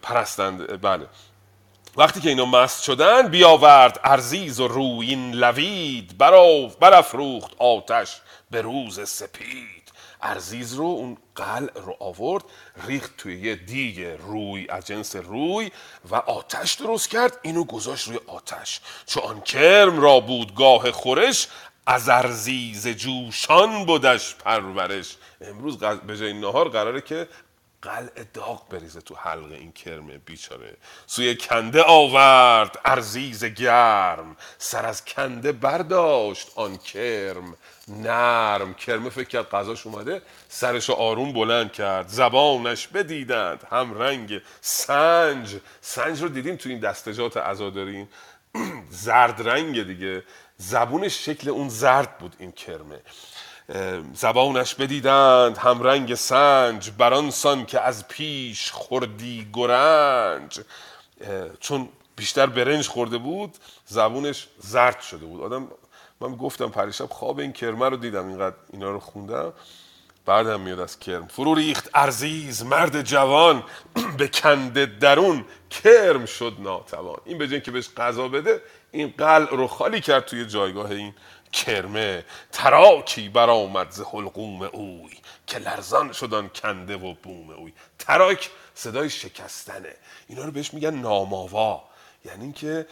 پرستند 0.01 0.81
بله. 0.81 1.07
وقتی 1.97 2.21
که 2.21 2.29
اینا 2.29 2.45
مست 2.45 2.83
شدن 2.83 3.27
بیاورد 3.27 3.99
ارزیز 4.03 4.59
و 4.59 4.67
روین 4.67 5.31
لوید 5.31 6.17
برا 6.17 6.71
برافروخت 6.79 7.51
آتش 7.57 8.21
به 8.51 8.61
روز 8.61 9.09
سپید. 9.09 9.76
ارزیز 10.21 10.73
رو 10.73 10.85
اون 10.85 11.17
قلع 11.35 11.71
رو 11.75 11.97
آورد 11.99 12.43
ریخت 12.87 13.17
توی 13.17 13.39
یه 13.39 13.55
دیگ 13.55 14.17
روی 14.27 14.67
از 14.69 14.85
جنس 14.85 15.15
روی 15.15 15.71
و 16.09 16.15
آتش 16.15 16.73
درست 16.73 17.09
کرد. 17.09 17.39
اینو 17.41 17.63
گذاشت 17.63 18.07
روی 18.07 18.19
آتش. 18.27 18.81
چون 19.05 19.23
آن 19.23 19.41
کرم 19.41 20.01
را 20.01 20.19
بود 20.19 20.55
گاه 20.55 20.91
خورش 20.91 21.47
از 21.85 22.09
ارزیز 22.09 22.87
جوشان 22.87 23.85
بودش 23.85 24.35
پرورش. 24.35 25.15
امروز 25.41 25.77
به 25.77 26.17
جای 26.17 26.33
نهار 26.33 26.69
قراره 26.69 27.01
که 27.01 27.27
قلع 27.81 28.23
داغ 28.33 28.69
بریزه 28.69 29.01
تو 29.01 29.15
حلق 29.15 29.51
این 29.51 29.71
کرم 29.71 30.07
بیچاره. 30.07 30.77
سوی 31.07 31.37
کنده 31.37 31.83
آورد 31.83 32.79
ارزیز 32.85 33.45
گرم. 33.45 34.37
سر 34.57 34.85
از 34.85 35.05
کنده 35.05 35.51
برداشت 35.51 36.51
آن 36.55 36.77
کرم. 36.77 37.57
نرم. 37.87 38.73
کرمه 38.73 39.09
فکر 39.09 39.27
کرد 39.27 39.49
غذاش 39.49 39.87
اومده 39.87 40.21
سرش 40.49 40.89
آروم 40.89 41.33
بلند 41.33 41.71
کرد. 41.71 42.07
زبانش 42.07 42.87
بدیدند. 42.87 43.63
هم 43.71 43.99
رنگ 43.99 44.41
سنج. 44.61 45.55
سنج 45.81 46.21
رو 46.21 46.29
دیدیم 46.29 46.55
تو 46.55 46.69
این 46.69 46.79
دستجات 46.79 47.37
عزادارین. 47.37 48.07
زرد 48.89 49.49
رنگ 49.49 49.83
دیگه. 49.83 50.23
زبونش 50.57 51.25
شکل 51.25 51.49
اون 51.49 51.69
زرد 51.69 52.17
بود 52.17 52.35
این 52.39 52.51
کرمه. 52.51 52.99
زبانش 54.13 54.75
بدیدند. 54.75 55.57
هم 55.57 55.83
رنگ 55.83 56.15
سنج. 56.15 56.91
بران 56.97 57.31
سان 57.31 57.65
که 57.65 57.81
از 57.81 58.07
پیش 58.07 58.71
خوردی 58.71 59.47
گرنج. 59.53 60.59
چون 61.59 61.89
بیشتر 62.15 62.45
برنج 62.45 62.87
خورده 62.87 63.17
بود 63.17 63.57
زبونش 63.85 64.47
زرد 64.59 65.01
شده 65.01 65.25
بود. 65.25 65.41
آدم 65.41 65.67
من 66.21 66.35
گفتم 66.35 66.69
پریشب 66.69 67.05
خواب 67.05 67.39
این 67.39 67.53
کرمه 67.53 67.89
رو 67.89 67.97
دیدم 67.97 68.27
اینقدر 68.27 68.55
اینا 68.73 68.91
رو 68.91 68.99
خوندم. 68.99 69.53
بعدم 70.25 70.61
میاد 70.61 70.79
از 70.79 70.99
کرم. 70.99 71.27
فرو 71.27 71.55
ریخت 71.55 71.89
ارزیز 71.93 72.63
مرد 72.63 73.01
جوان 73.01 73.63
به 74.17 74.27
کنده 74.27 74.85
درون 74.85 75.45
کرم 75.69 76.25
شد 76.25 76.55
ناتوان. 76.59 77.17
این 77.25 77.37
به 77.37 77.61
که 77.61 77.71
بهش 77.71 77.89
غذا 77.97 78.27
بده 78.27 78.61
این 78.91 79.13
قلع 79.17 79.47
رو 79.47 79.67
خالی 79.67 80.01
کرد 80.01 80.25
توی 80.25 80.45
جایگاه 80.45 80.91
این 80.91 81.13
کرمه. 81.51 82.25
تراکی 82.51 83.29
برآمد 83.29 83.91
ز 83.91 84.01
حلقوم 84.01 84.61
اوی 84.61 85.17
که 85.47 85.59
لرزان 85.59 86.11
شد 86.11 86.33
آن 86.33 86.47
کنده 86.47 86.97
و 86.97 87.13
بوم 87.13 87.49
اوی. 87.49 87.73
تراک 87.99 88.49
صدای 88.73 89.09
شکستنه. 89.09 89.95
اینا 90.27 90.45
رو 90.45 90.51
بهش 90.51 90.73
میگن 90.73 90.95
ناماوا. 90.95 91.83
یعنی 92.25 92.43
اینکه 92.43 92.87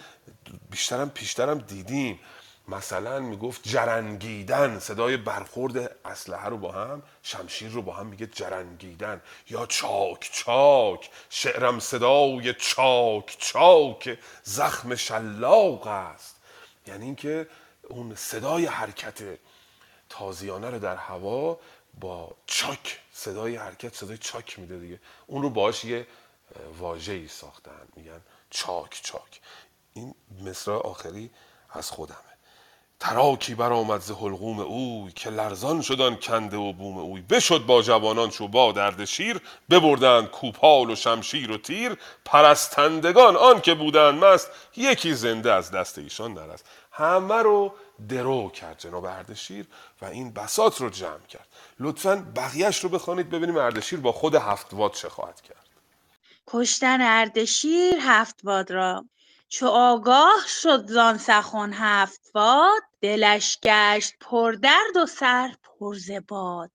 بیشترم 0.72 1.10
پیشترم 1.10 1.58
دیدیم. 1.58 2.20
مثلا 2.68 3.20
می‌گفت 3.20 3.68
جرنگیدن 3.68 4.80
صدای 4.80 5.18
برخورد 5.18 5.98
اسلحه 6.06 6.50
رو 6.50 6.58
با 6.58 6.72
هم 6.72 7.04
شمشیر 7.24 7.70
رو 7.72 7.82
با 7.82 7.94
هم 7.94 8.06
میگه 8.06 8.28
جرنگیدن. 8.28 9.22
یا 9.50 9.66
چاک 9.66 10.30
چاک 10.34 11.10
شعرم 11.30 11.80
صدای 11.80 12.54
چاک 12.54 13.36
چاک 13.40 14.20
زخم 14.44 14.96
شلاق 14.96 15.88
است. 15.88 16.36
یعنی 16.88 17.06
اینکه 17.06 17.48
اون 17.84 18.16
صدای 18.16 18.66
حرکت 18.66 19.40
تازیانه 20.10 20.70
رو 20.70 20.80
در 20.80 20.96
هوا 20.96 21.60
با 22.00 22.36
چاک 22.46 23.00
صدای 23.14 23.56
حرکت 23.56 23.96
صدای 23.96 24.18
چاک 24.18 24.60
میده 24.60 24.80
دیگه. 24.80 25.00
اون 25.28 25.42
رو 25.42 25.50
باش 25.50 25.86
یه 25.86 26.08
واژه 26.78 27.28
ساختن 27.28 27.88
میگن 27.96 28.22
چاک 28.50 29.00
چاک. 29.04 29.42
این 29.94 30.16
مصرع 30.46 30.76
آخری 30.76 31.32
از 31.70 31.90
خودمه. 31.92 32.35
تراکی 33.06 33.56
برآمد 33.56 34.02
ز 34.02 34.12
حلقوم 34.12 34.60
اوی 34.60 35.12
که 35.12 35.30
لرزان 35.30 35.82
شدن 35.82 36.16
کنده 36.16 36.58
و 36.58 36.74
بوم 36.74 36.98
اوی. 36.98 37.22
بشد 37.22 37.66
با 37.66 37.82
جوانان 37.82 38.30
چو 38.30 38.48
با 38.48 38.72
درد 38.72 39.06
شیر 39.06 39.42
ببردند 39.70 40.28
کوپال 40.28 40.90
و 40.90 40.96
شمشیر 40.96 41.52
و 41.52 41.58
تیر. 41.58 41.98
پرستندگان 42.26 43.36
آن 43.36 43.62
که 43.62 43.74
بودند 43.74 44.24
مست 44.24 44.52
یکی 44.76 45.14
زنده 45.14 45.54
از 45.54 45.72
دست 45.72 45.98
ایشان 45.98 46.34
نرست 46.34 46.66
همه 46.92 47.36
رو 47.36 47.74
درو 48.10 48.50
کرد 48.50 48.80
جناب 48.80 49.06
اردشیر 49.06 49.66
و 50.02 50.06
این 50.06 50.34
بسات 50.34 50.82
رو 50.82 50.90
جمع 50.90 51.26
کرد. 51.30 51.48
لطفا 51.80 52.26
بقیهش 52.36 52.84
رو 52.84 52.90
بخوانید 52.90 53.30
ببینیم 53.30 53.58
اردشیر 53.58 54.00
با 54.00 54.12
خود 54.12 54.36
هفتواد 54.36 54.94
چه 54.94 55.10
خواهد 55.10 55.42
کرد. 55.42 55.66
کشتن 56.48 57.02
اردشیر 57.02 57.94
هفتواد 58.02 58.72
را. 58.72 59.06
چو 59.50 59.68
آگاه 59.68 60.46
شد 60.48 60.88
زان 60.88 61.18
سخن 61.18 61.74
هفتواد 61.74 62.82
دلش 63.02 63.58
گشت 63.64 64.14
پردرد 64.22 64.98
و 65.04 65.06
سر 65.06 65.56
پر 65.64 65.96
ز 65.96 66.12
باد. 66.28 66.72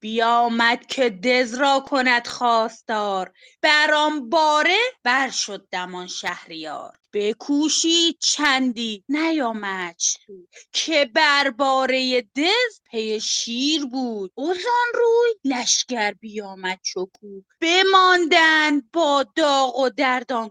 بیامد 0.00 0.86
که 0.86 1.10
دز 1.10 1.54
را 1.54 1.80
کند 1.80 2.26
خواستار 2.26 3.32
بر 3.62 3.94
آن 3.94 4.30
باره 4.30 4.78
بر 5.04 5.30
شد 5.30 5.68
دمان 5.72 6.06
شهریار. 6.06 6.98
بکوشید 7.12 8.18
چندی 8.20 9.04
نیامدش 9.08 10.16
سود 10.26 10.48
که 10.72 11.10
بر 11.14 11.50
باره 11.50 12.22
دز 12.22 12.80
پی 12.90 13.20
شیر 13.20 13.86
بود. 13.86 14.32
وزان 14.38 14.88
روی 14.94 15.34
لشکر 15.44 16.12
بیامد 16.12 16.80
چو 16.82 17.10
کوه 17.20 17.44
بماندند 17.60 18.90
با 18.92 19.24
داغ 19.36 19.78
و 19.78 19.88
درد 19.88 20.32
آن 20.32 20.48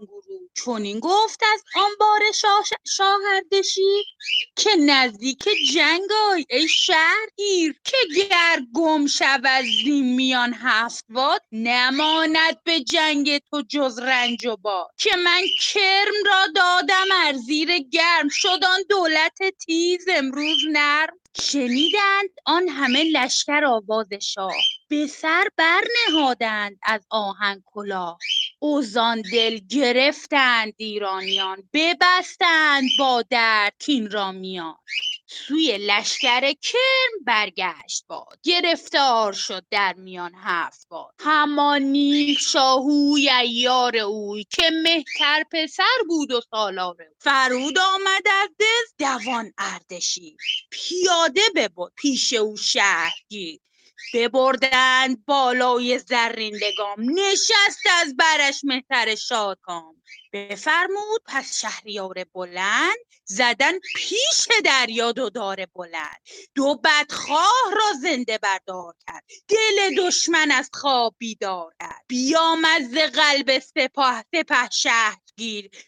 چنین 0.64 1.00
گفت 1.00 1.42
از 1.54 1.62
آن 1.74 1.90
باره 2.00 2.32
شاه 2.84 3.20
اردشیر 3.36 4.04
که 4.56 4.70
نزدیک 4.76 5.48
جنگ 5.74 6.12
آی 6.30 6.46
ای 6.50 6.68
شهرگیر 6.68 7.80
که 7.84 7.96
گر 8.16 8.60
گم 8.74 9.06
شود 9.06 9.64
زین 9.84 10.16
میان 10.16 10.54
هفتواد 10.54 11.42
نماند 11.52 12.62
به 12.64 12.80
جنگ 12.80 13.38
تو 13.38 13.62
جز 13.68 13.98
رنج 13.98 14.46
و 14.46 14.56
باد. 14.56 14.90
که 14.98 15.16
من 15.16 15.42
کرم 15.60 16.14
را 16.26 16.46
دادم 16.54 17.06
ار 17.24 17.32
زیر 17.32 17.78
گرم 17.78 18.28
شد 18.30 18.64
آن 18.64 18.80
دولت 18.90 19.38
تیز 19.66 20.06
امروز 20.08 20.58
نرم. 20.72 21.20
شنیدند 21.36 22.30
آن 22.46 22.68
همه 22.68 23.04
لشکر 23.04 23.64
آواز 23.64 24.12
شاه. 24.22 24.54
به 24.88 25.06
سر 25.06 25.44
برنهادند 25.56 26.78
از 26.82 27.06
آهن 27.10 27.62
کلاه. 27.66 28.18
وزان 28.62 29.22
دل 29.32 29.58
گرفتند 29.70 30.72
ایرانیان. 30.76 31.68
ببستند 31.72 32.90
با 32.98 33.24
درد 33.30 33.74
کین 33.78 34.10
را 34.10 34.32
میان. 34.32 34.76
سوی 35.30 35.78
لشکر 35.78 36.52
کرم 36.52 37.24
برگشت 37.26 38.04
باد. 38.08 38.38
گرفتار 38.42 39.32
شد 39.32 39.64
در 39.70 39.94
میان 39.94 40.32
هفت 40.36 40.86
باد. 40.88 41.14
همان 41.20 41.94
شاهوی 42.34 43.30
عیار 43.32 43.96
اوی 43.96 44.44
که 44.44 44.70
مهتر 44.82 45.44
پسر 45.52 45.98
بود 46.08 46.32
و 46.32 46.40
سالار 46.50 46.96
فرود 47.18 47.78
آمد 47.78 48.22
از 48.42 48.48
دز 48.60 48.94
دوان 48.98 49.52
اردشیر. 49.58 50.36
پیاده 50.70 51.42
ببد 51.56 51.92
پیش 51.96 52.32
او 52.32 52.56
شهرگیر. 52.56 53.60
ببردند 54.14 55.24
بالای 55.26 55.98
زرین 55.98 56.54
لگام. 56.54 56.96
نشست 56.98 57.82
از 58.02 58.16
برش 58.16 58.60
مهتر 58.64 59.14
شادکام 59.14 60.02
بفرمود 60.32 61.22
پس 61.26 61.60
شهریار 61.60 62.24
بلند 62.34 62.96
زدن 63.24 63.78
پیش 63.94 64.48
دریا 64.64 65.12
دو 65.12 65.30
دار 65.30 65.66
بلند. 65.74 66.20
دو 66.54 66.80
بدخواه 66.84 67.72
را 67.72 67.92
زنده 68.02 68.38
بردار 68.38 68.94
کرد. 69.06 69.24
دل 69.48 69.94
دشمن 69.98 70.50
از 70.50 70.70
خواب 70.72 71.14
بیدار 71.18 71.74
کرد. 71.80 72.04
بیامد 72.08 72.82
ز 72.82 72.96
قلب 72.96 73.58
سپاه 73.58 74.24
سپه 74.34 74.68
شهرگیر 74.72 75.27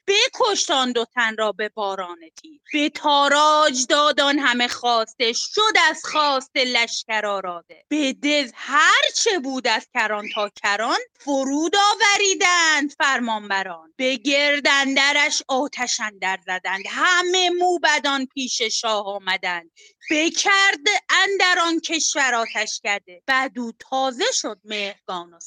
بکشت 0.06 0.70
آن 0.70 0.92
دو 0.92 1.04
تن 1.04 1.36
را 1.36 1.52
به 1.52 1.68
باران 1.68 2.18
تیر. 2.42 2.60
به 2.72 2.88
تاراج 2.88 3.86
دادان 3.88 4.38
همه 4.38 4.68
خواسته. 4.68 5.32
شد 5.32 5.74
از 5.90 6.02
خواست 6.04 6.56
لشکر 6.56 7.26
آراده. 7.26 7.84
به 7.88 8.12
دز 8.12 8.52
هر 8.54 9.02
چه 9.16 9.38
بود 9.38 9.68
از 9.68 9.88
کران 9.94 10.28
تا 10.34 10.48
کران 10.48 10.98
فرود 11.20 11.76
آوریدند 11.76 12.92
فرمانبران. 12.98 13.94
به 13.96 14.16
گرد 14.16 14.68
اندرش 14.68 15.42
آتش 15.48 16.00
اندر 16.00 16.38
زدند. 16.46 16.82
همه 16.88 17.50
موبدان 17.50 18.26
پیش 18.26 18.62
شاه 18.62 19.06
آمدند. 19.06 19.70
بکرد 20.10 20.86
اندر 21.10 21.58
آن 21.62 21.80
کشور 21.80 22.34
آتشکده 22.34 23.22
بدو 23.28 23.72
تازه 23.78 24.24
شد 24.32 24.60
مهرگان 24.64 25.34
و 25.34 25.38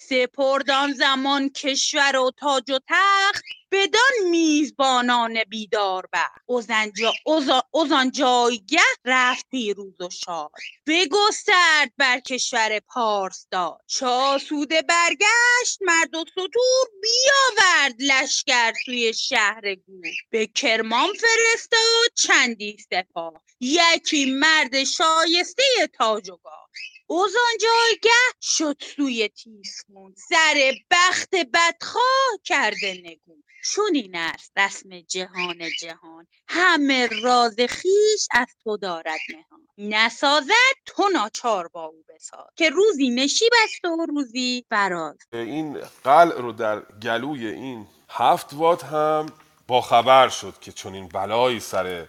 سده 0.00 0.26
سپرد 0.26 0.70
آن 0.70 0.92
زمان 0.92 1.48
کشور 1.48 2.16
و 2.16 2.30
تاج 2.38 2.70
و 2.70 2.78
تخت 2.88 3.44
بدان 3.72 4.30
میزبانان 4.30 5.44
بیداربخت 5.44 6.42
از 7.76 7.92
آن 7.92 8.10
جایگه 8.10 8.80
رفت 9.04 9.46
پیروز 9.50 10.00
و 10.00 10.10
شاد. 10.10 10.50
بگسترد 10.86 11.92
بر 11.98 12.20
کشور 12.20 12.80
پارس 12.80 13.46
داد. 13.50 13.80
چو 13.86 14.06
آسوده 14.06 14.82
برگشت 14.82 15.78
مرد 15.80 16.14
و 16.14 16.24
ستور 16.32 16.86
بیاورد 17.02 17.94
لشکر 17.98 18.72
سوی 18.86 19.14
شهر 19.14 19.74
گور. 19.74 20.04
به 20.30 20.46
کرمان 20.46 21.08
فرستاد 21.14 22.12
چندی 22.14 22.76
سپاه. 22.90 23.42
یکی 23.60 24.32
مرد 24.32 24.84
شایسته 24.84 25.62
تاج 25.98 26.30
و 26.30 26.36
گاه. 26.36 26.70
از 27.10 27.16
آن 27.18 27.58
جایگه 27.60 28.10
شد 28.40 28.76
سوی 28.96 29.28
تیسفون 29.28 30.14
سر 30.28 30.72
بخت 30.90 31.34
بدخواه 31.54 32.38
کرده 32.44 33.00
نگون. 33.04 33.42
چنین 33.74 34.16
است 34.16 34.52
رسم 34.56 35.00
جهان 35.00 35.58
جهان 35.80 36.26
همه 36.48 37.08
راز 37.22 37.56
خویش 37.56 38.28
از 38.30 38.46
تو 38.64 38.76
دارد 38.76 39.20
نهان. 39.28 39.68
نسازد 39.78 40.76
تو 40.86 41.08
ناچار 41.12 41.68
با 41.68 41.84
او 41.84 42.04
بساز. 42.08 42.46
که 42.56 42.70
روزی 42.70 43.10
نشیب 43.10 43.52
است 43.64 43.84
و 43.84 44.06
روزی 44.08 44.64
فراز. 44.70 45.16
این 45.32 45.78
قلع 46.04 46.40
رو 46.40 46.52
در 46.52 46.80
گلوی 47.02 47.46
این 47.46 47.86
هفت 48.08 48.52
وات 48.52 48.84
هم 48.84 49.26
با 49.68 49.80
خبر 49.80 50.28
شد 50.28 50.54
که 50.60 50.72
چون 50.72 50.94
این 50.94 51.08
بلایی 51.08 51.60
سر 51.60 52.06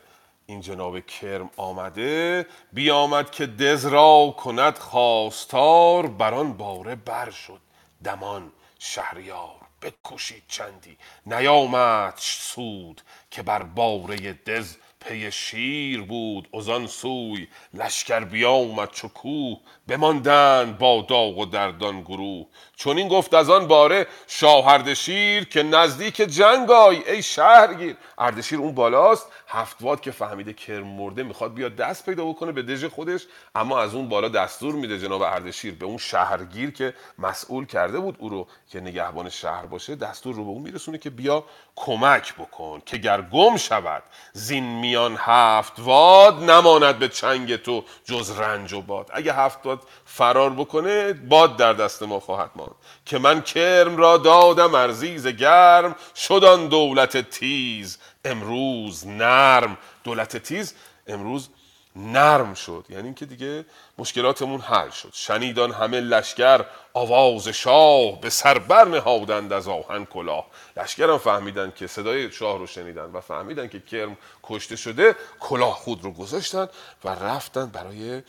این 0.52 0.62
جناب 0.62 1.00
کرم 1.00 1.50
آمده 1.58 2.46
بیامد 2.74 3.32
که 3.32 3.46
دز 3.46 3.86
را 3.86 4.36
کند 4.38 4.78
خواستار 4.78 6.08
بر 6.08 6.34
آن 6.34 6.54
باره 6.54 6.96
بر 6.96 7.30
شد 7.30 7.62
دمان 8.04 8.52
شهریار. 8.80 9.62
بکشید 9.82 10.44
چندی. 10.48 10.98
نیامد 11.26 12.14
سود 12.18 13.02
که 13.32 13.42
بر 13.42 13.64
باره 13.64 14.34
دز 14.34 14.76
پی 15.00 15.32
شیر 15.32 16.02
بود. 16.02 16.50
ازان 16.54 16.88
سوی 16.88 17.48
لشکر 17.74 18.20
بیامد 18.20 18.92
چو 18.92 19.08
کوه 19.08 19.58
بماندند 19.88 20.78
با 20.78 21.06
داغ 21.10 21.38
و 21.38 21.46
دردان 21.46 22.02
گروه. 22.02 22.46
چون 22.76 22.98
این 22.98 23.08
گفت 23.08 23.34
از 23.34 23.50
آن 23.50 23.68
باره 23.68 24.08
شاه 24.28 24.68
اردشیر 24.68 25.46
که 25.46 25.64
نزدیک 25.64 26.16
جنگ 26.16 26.72
آی 26.72 26.96
ای 26.96 27.24
شهرگیر. 27.24 27.98
اردشیر 28.18 28.60
اون 28.60 28.76
بالاست 28.76 29.28
هفتواد 29.52 30.02
که 30.02 30.12
فهمیده 30.12 30.54
کرم 30.54 30.88
مرده 30.88 31.24
می‌خواد 31.24 31.54
بیاد 31.54 31.76
دست 31.76 32.06
پیدا 32.06 32.26
بکنه 32.26 32.52
به 32.52 32.62
دژ 32.62 32.86
خودش 32.86 33.28
اما 33.56 33.80
از 33.80 33.96
اون 33.96 34.10
بالا 34.10 34.30
دستور 34.30 34.76
میده 34.76 35.00
جناب 35.00 35.22
اردشیر 35.22 35.76
به 35.76 35.86
اون 35.86 35.98
شهرگیر 35.98 36.72
که 36.72 36.94
مسئول 37.20 37.66
کرده 37.66 38.00
بود 38.00 38.16
او 38.20 38.30
رو 38.30 38.48
که 38.68 38.80
نگهبان 38.80 39.30
شهر 39.30 39.66
باشه 39.66 39.96
دستور 39.96 40.36
رو 40.36 40.44
به 40.44 40.50
اون 40.50 40.62
میرسونه 40.62 40.98
که 40.98 41.10
بیا 41.10 41.46
کمک 41.86 42.36
بکن 42.36 42.82
که 42.86 42.98
گر 42.98 43.22
گم 43.22 43.58
شود 43.58 44.04
زین 44.34 44.64
میان 44.64 45.18
هفت 45.20 45.74
واد 45.78 46.44
نماند 46.44 47.00
به 47.00 47.10
چنگ 47.10 47.56
تو 47.56 47.84
جز 48.06 48.40
رنج 48.40 48.74
و 48.74 48.82
باد. 48.82 49.10
اگه 49.14 49.34
هفت 49.34 49.66
واد 49.66 49.82
فرار 50.06 50.50
بکنه 50.50 51.14
باد 51.14 51.58
در 51.58 51.74
دست 51.74 52.04
ما 52.04 52.20
خواهد 52.20 52.52
ماند. 52.56 52.76
که 53.06 53.20
من 53.20 53.42
کرم 53.42 53.98
را 53.98 54.18
دادم 54.18 54.76
ارزیز 54.76 55.28
گرم 55.28 55.96
شدان 56.16 56.68
دولت 56.68 57.30
تیز. 57.30 57.98
امروز 58.26 59.08
نرم. 59.08 59.78
دولت 60.04 60.38
تیز 60.38 60.74
امروز 61.08 61.50
نرم 61.96 62.54
شد. 62.54 62.86
یعنی 62.90 63.04
اینکه 63.04 63.26
دیگه 63.26 63.66
مشکلاتمون 63.98 64.62
حل 64.62 64.90
شد. 64.90 65.10
شنیدان 65.14 65.72
همه 65.72 66.02
لشکر 66.02 66.66
آواز 66.94 67.48
شاه 67.48 68.22
به 68.22 68.30
سر 68.30 68.60
برنهادند 68.60 69.54
از 69.54 69.68
آهن 69.68 70.06
کلاه. 70.06 70.48
لشکرم 70.78 71.18
فهمیدن 71.18 71.74
که 71.76 71.88
صدای 71.88 72.32
شاه 72.32 72.58
رو 72.58 72.68
شنیدن 72.68 73.06
و 73.06 73.22
فهمیدن 73.22 73.68
که 73.68 73.80
کرم 73.80 74.18
کشته 74.44 74.76
شده 74.76 75.16
کلاه 75.40 75.74
خود 75.74 76.04
رو 76.04 76.12
گذاشتن 76.12 76.68
و 77.04 77.10
رفتن 77.10 77.66
برای 77.66 78.22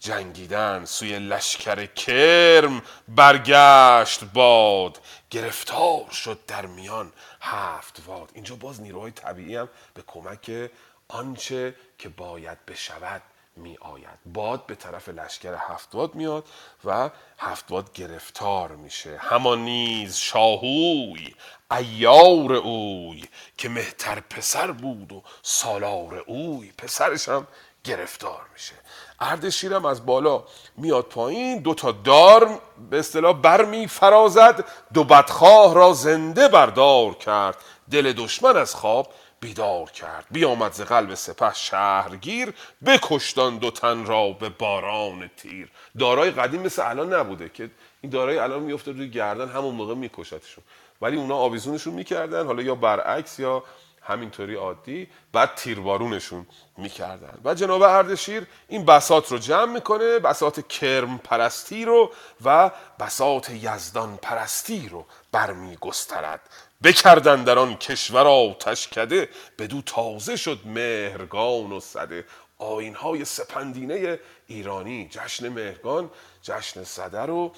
جنگیدن. 0.00 0.84
سوی 0.84 1.18
لشکر 1.18 1.86
کرم 1.86 2.82
برگشت 3.08 4.24
باد. 4.24 4.98
گرفتار 5.30 6.10
شد 6.10 6.38
در 6.46 6.66
میان 6.66 7.12
هفت 7.40 8.02
واد. 8.06 8.30
اینجا 8.34 8.54
باز 8.54 8.80
نیروهای 8.80 9.10
طبیعی 9.10 9.56
هم 9.56 9.68
به 9.94 10.02
کمک 10.06 10.70
آنچه 11.08 11.74
که 11.98 12.08
باید 12.08 12.66
بشود 12.66 13.22
می 13.58 13.76
آید 13.80 14.18
باد 14.26 14.66
به 14.66 14.74
طرف 14.74 15.08
لشکر 15.08 15.54
هفتواد 15.58 16.14
میاد 16.14 16.44
و 16.84 17.10
هفتواد 17.38 17.92
گرفتار 17.92 18.72
میشه. 18.72 19.16
همان 19.18 19.58
نیز 19.58 20.16
شاهوی 20.16 21.34
ایار 21.70 22.52
اوی 22.52 23.24
که 23.58 23.68
مهتر 23.68 24.20
پسر 24.20 24.70
بود 24.70 25.12
و 25.12 25.22
سالار 25.42 26.24
اوی 26.26 26.72
پسرش 26.78 27.28
هم 27.28 27.46
گرفتار 27.84 28.40
میشه. 28.52 28.74
اردشیرم 29.20 29.84
از 29.84 30.06
بالا 30.06 30.44
میاد 30.76 31.04
پایین 31.04 31.58
دو 31.58 31.74
تا 31.74 31.92
دار 31.92 32.60
به 32.90 32.98
اصطلاح 32.98 33.32
برمی 33.32 33.88
فرازد 33.88 34.64
دو 34.94 35.04
بدخواه 35.04 35.74
را 35.74 35.92
زنده 35.92 36.48
بردار 36.48 37.14
کرد. 37.14 37.56
دل 37.90 38.12
دشمن 38.12 38.56
از 38.56 38.74
خواب 38.74 39.12
بیدار 39.40 39.90
کرد. 39.90 40.26
بیامد 40.30 40.72
ز 40.72 40.80
قلب 40.80 41.14
سپه 41.14 41.54
شهرگیر 41.54 42.54
بکشتان 42.86 43.58
دو 43.58 43.70
تن 43.70 44.06
را 44.06 44.32
به 44.32 44.48
باران 44.48 45.30
تیر. 45.36 45.68
دارای 45.98 46.30
قدیم 46.30 46.62
مثل 46.62 46.90
الان 46.90 47.14
نبوده 47.14 47.48
که 47.48 47.70
این 48.00 48.12
دارای 48.12 48.38
الان 48.38 48.62
میفته 48.62 48.92
روی 48.92 49.10
گردن 49.10 49.48
همون 49.48 49.74
موقع 49.74 49.94
میکشتشون. 49.94 50.64
ولی 51.02 51.16
اونا 51.16 51.36
آویزونشون 51.36 51.94
می‌کردن 51.94 52.46
حالا 52.46 52.62
یا 52.62 52.74
برعکس 52.74 53.38
یا 53.38 53.64
همینطوری 54.02 54.54
عادی 54.54 55.08
بعد 55.32 55.54
تیربارونشون 55.54 56.46
می‌کردن. 56.76 57.38
و 57.44 57.54
جناب 57.54 57.82
اردشیر 57.82 58.46
این 58.68 58.84
بسات 58.84 59.32
رو 59.32 59.38
جمع 59.38 59.72
می‌کنه 59.72 60.18
بسات 60.18 60.68
کرم 60.68 61.18
پرستی 61.18 61.84
رو 61.84 62.12
و 62.44 62.70
بسات 63.00 63.50
یزدان 63.50 64.16
پرستی 64.22 64.88
رو 64.88 65.06
برمی 65.32 65.76
گسترد 65.76 66.40
بکردن 66.82 67.44
در 67.44 67.58
آن 67.58 67.76
کشور 67.76 68.26
آتش 68.26 68.88
کده 68.88 69.28
بدو 69.58 69.82
تازه 69.82 70.36
شد 70.36 70.60
مهرگان 70.64 71.72
و 71.72 71.80
صده 71.80 72.24
آین 72.58 72.94
های 72.94 73.24
سپندینه 73.24 74.20
ایرانی 74.46 75.08
جشن 75.10 75.48
مهرگان 75.48 76.10
جشن 76.42 76.84
صده 76.84 77.20
رو 77.20 77.52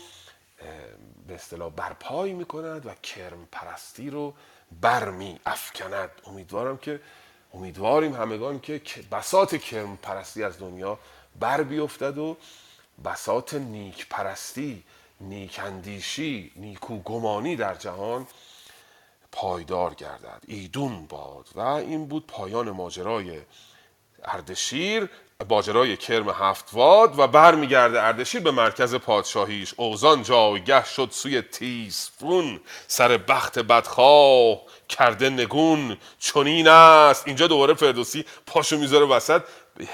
به 1.26 1.34
اصطلاح 1.34 1.70
برپای 1.70 2.32
می‌کند 2.32 2.86
و 2.86 2.94
کرم 2.94 3.48
پرستی 3.52 4.10
رو 4.10 4.34
برمی 4.80 5.40
افکند 5.46 6.10
امیدوارم 6.26 6.76
که 6.76 7.00
امیدواریم 7.54 8.14
همگان 8.14 8.60
که 8.60 8.82
بسات 9.12 9.56
کرم 9.56 9.96
پرستی 9.96 10.44
از 10.44 10.58
دنیا 10.58 10.98
بر 11.40 11.62
بیفتد 11.62 12.18
و 12.18 12.36
بسات 13.04 13.54
نیک 13.54 14.06
پرستی 14.08 14.82
نیک 15.20 15.60
اندیشی 15.64 16.52
نیکو 16.56 16.98
گمانی 16.98 17.56
در 17.56 17.74
جهان 17.74 18.26
پایدار 19.32 19.94
گردد. 19.94 20.42
ایدون 20.46 21.06
باد. 21.06 21.48
و 21.54 21.60
این 21.60 22.06
بود 22.06 22.26
پایان 22.26 22.70
ماجرای 22.70 23.40
اردشیر 24.24 25.08
باجرای 25.48 25.96
کرم 25.96 26.30
هفتواد 26.30 27.18
و 27.18 27.26
برمیگرده 27.26 28.02
اردشیر 28.02 28.40
به 28.40 28.50
مرکز 28.50 28.94
پادشاهیش. 28.94 29.74
اوزان 29.76 30.22
جایگه 30.22 30.84
شد 30.84 31.08
سوی 31.12 31.42
تیسفون 31.42 32.60
سر 32.86 33.16
بخت 33.16 33.58
بدخواه 33.58 34.60
کرده 34.88 35.30
نگون. 35.30 35.96
چنین 36.18 36.68
است. 36.68 37.26
اینجا 37.26 37.46
دوباره 37.46 37.74
فردوسی 37.74 38.24
پاشو 38.46 38.78
می‌ذاره 38.78 39.06
وسط. 39.06 39.42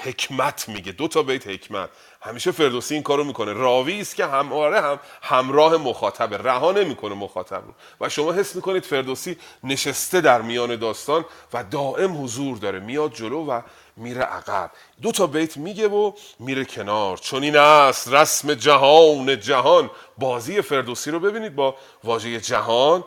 حکمت 0.03 0.69
میگه. 0.69 0.91
دو 0.91 1.07
تا 1.07 1.23
بیت 1.23 1.47
حکمت. 1.47 1.89
همیشه 2.27 2.51
فردوسی 2.51 2.93
این 2.93 3.03
کارو 3.03 3.23
می‌کنه. 3.23 3.53
راوی 3.53 4.01
است 4.01 4.15
که 4.15 4.25
همواره 4.25 4.81
هم 4.81 4.99
همراه 5.21 5.77
مخاطبه. 5.77 6.37
رها 6.37 6.71
نمی‌کنه 6.71 7.15
مخاطب 7.15 7.63
رو. 7.67 7.73
و 8.01 8.09
شما 8.09 8.33
حس 8.33 8.55
می‌کنید 8.55 8.83
فردوسی 8.83 9.37
نشسته 9.63 10.21
در 10.21 10.41
میان 10.41 10.75
داستان 10.75 11.25
و 11.53 11.63
دائم 11.63 12.23
حضور 12.23 12.57
داره. 12.57 12.79
میاد 12.79 13.13
جلو 13.13 13.45
و 13.45 13.61
میره 13.97 14.21
عقب. 14.21 14.71
دو 15.01 15.11
تا 15.11 15.27
بیت 15.27 15.57
میگه 15.57 15.87
و 15.87 16.11
میره 16.39 16.65
کنار. 16.65 17.17
چون 17.17 17.43
این 17.43 17.57
است 17.57 18.13
رسم 18.13 18.53
جهان 18.53 19.39
جهان. 19.39 19.89
بازی 20.17 20.61
فردوسی 20.61 21.11
رو 21.11 21.19
ببینید 21.19 21.55
با 21.55 21.75
واژه 22.03 22.39
جهان. 22.39 23.03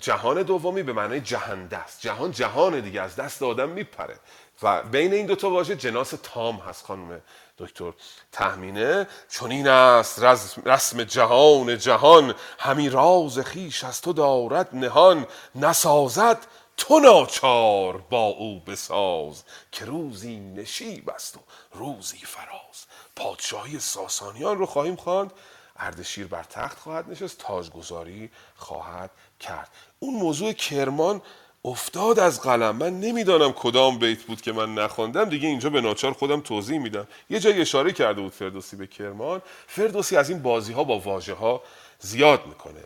جهان 0.00 0.42
دومی 0.42 0.82
به 0.82 0.92
معنای 0.92 1.20
جهنده 1.20 1.76
است. 1.76 2.00
جهان 2.00 2.30
جهان 2.30 2.80
دیگه. 2.80 3.00
از 3.00 3.16
دست 3.16 3.42
آدم 3.42 3.68
میپره. 3.68 4.16
و 4.62 4.82
بین 4.82 5.12
این 5.12 5.26
دوتا 5.26 5.50
واژه 5.50 5.76
جناس 5.76 6.14
تام 6.22 6.56
هست 6.56 6.86
خانم 6.86 7.20
دکتر 7.58 7.92
تهمینه. 8.32 9.08
چون 9.28 9.50
این 9.50 9.68
است 9.68 10.18
رسم 10.64 11.04
جهان 11.04 11.78
جهان. 11.78 12.34
همی 12.58 12.88
راز 12.88 13.38
خیش 13.38 13.84
از 13.84 14.00
تو 14.00 14.12
دارد 14.12 14.68
نهان. 14.72 15.26
نسازد 15.54 16.46
تو 16.76 17.00
ناچار 17.00 17.98
با 17.98 18.26
او 18.26 18.60
بساز. 18.60 19.44
که 19.72 19.84
روزی 19.84 20.40
نشیب 20.40 21.10
است 21.10 21.36
و 21.36 21.40
روزی 21.72 22.18
فراز. 22.18 22.86
پادشاهی 23.16 23.78
ساسانیان 23.78 24.58
رو 24.58 24.66
خواهیم 24.66 24.96
خواند. 24.96 25.32
اردشیر 25.76 26.26
بر 26.26 26.42
تخت 26.42 26.78
خواهد 26.78 27.10
نشست. 27.10 27.38
تاجگذاری 27.38 28.30
خواهد 28.56 29.10
کرد. 29.40 29.70
اون 29.98 30.14
موضوع 30.14 30.52
کرمان 30.52 31.22
افتاد 31.64 32.18
از 32.18 32.40
قلم. 32.40 32.76
من 32.76 33.00
نمی‌دانم 33.00 33.52
کدام 33.52 33.98
بیت 33.98 34.22
بود 34.22 34.40
که 34.40 34.52
من 34.52 34.74
نخواندم. 34.74 35.24
دیگه 35.28 35.48
اینجا 35.48 35.70
به 35.70 35.80
ناچار 35.80 36.12
خودم 36.12 36.40
توضیح 36.40 36.78
میدم. 36.78 37.08
یه 37.30 37.40
جایی 37.40 37.60
اشاره 37.60 37.92
کرده 37.92 38.20
بود 38.20 38.32
فردوسی 38.32 38.76
به 38.76 38.86
کرمان. 38.86 39.42
فردوسی 39.66 40.16
از 40.16 40.30
این 40.30 40.42
بازی 40.42 40.72
ها 40.72 40.84
با 40.84 40.98
واژه 40.98 41.34
ها 41.34 41.62
زیاد 41.98 42.46
می‌کنه. 42.46 42.82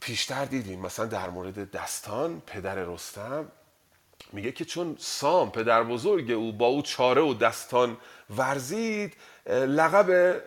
پیشتر 0.00 0.44
دیدیم 0.44 0.80
مثلا 0.80 1.06
در 1.06 1.30
مورد 1.30 1.70
دستان 1.70 2.42
پدر 2.46 2.74
رستم. 2.74 3.48
میگه 4.32 4.52
که 4.52 4.64
چون 4.64 4.96
سام 4.98 5.50
پدر 5.50 5.82
بزرگ 5.82 6.30
او 6.30 6.52
با 6.52 6.66
او 6.66 6.82
چاره 6.82 7.22
و 7.22 7.34
دستان 7.34 7.96
ورزید 8.36 9.16
لقب 9.46 10.40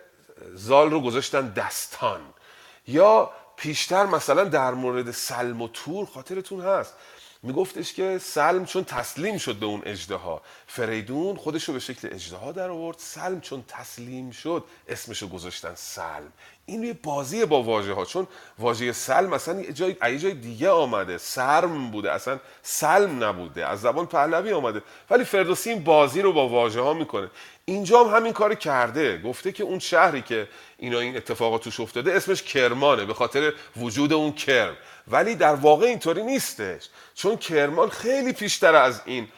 زال 0.54 0.90
رو 0.90 1.00
گذاشتن 1.00 1.48
دستان. 1.48 2.20
یا 2.86 3.30
پیشتر 3.58 4.06
مثلا 4.06 4.44
در 4.44 4.74
مورد 4.74 5.10
سلم 5.10 5.62
و 5.62 5.68
تور 5.68 6.06
خاطرتون 6.06 6.60
هست. 6.60 6.94
میگفتش 7.42 7.92
که 7.92 8.18
سلم 8.18 8.64
چون 8.64 8.84
تسلیم 8.84 9.38
شد 9.38 9.56
به 9.56 9.66
اون 9.66 9.82
اجدها 9.84 10.42
فریدون 10.66 11.36
خودش 11.36 11.64
رو 11.64 11.74
به 11.74 11.80
شکل 11.80 12.08
اجدها 12.12 12.52
در 12.52 12.70
آورد 12.70 12.96
سلم 12.98 13.40
چون 13.40 13.64
تسلیم 13.68 14.30
شد 14.30 14.64
اسمشو 14.88 15.28
گذاشتن 15.28 15.72
سلم. 15.74 16.32
این 16.66 16.84
یه 16.84 16.92
بازی 16.92 17.44
با 17.44 17.62
واژه 17.62 17.92
ها 17.92 18.04
چون 18.04 18.26
واژه 18.58 18.92
سلم 18.92 19.32
اصلا 19.32 19.60
یه 19.60 19.72
جای, 19.72 20.18
جای 20.18 20.34
دیگه 20.34 20.70
آمده. 20.70 21.18
سرم 21.18 21.90
بوده 21.90 22.12
اصلا 22.12 22.38
سلم 22.62 23.24
نبوده 23.24 23.66
از 23.66 23.80
زبان 23.80 24.06
پهلوی 24.06 24.52
آمده. 24.52 24.82
ولی 25.10 25.24
فردوسی 25.24 25.70
این 25.70 25.84
بازی 25.84 26.22
رو 26.22 26.32
با 26.32 26.48
واژه 26.48 26.80
ها 26.80 26.94
می‌کنه. 26.94 27.30
اینجا 27.64 28.04
هم 28.04 28.16
همین 28.16 28.32
کار 28.32 28.54
کرده. 28.54 29.18
گفته 29.18 29.52
که 29.52 29.64
اون 29.64 29.78
شهری 29.78 30.22
که 30.22 30.48
اینا 30.78 30.98
این 30.98 31.16
اتفاقات 31.16 31.62
توش 31.62 31.80
افتاده 31.80 32.12
اسمش 32.12 32.42
کرمانه 32.42 33.04
به 33.04 33.14
خاطر 33.14 33.52
وجود 33.76 34.12
اون 34.12 34.32
کرم. 34.32 34.76
ولی 35.10 35.34
در 35.34 35.54
واقع 35.54 35.86
اینطوری 35.86 36.22
نیستش. 36.22 36.88
چون 37.14 37.36
کرمان 37.36 37.88
خیلی 37.88 38.32
پیشتر 38.32 38.74
از 38.74 39.00
این 39.04 39.28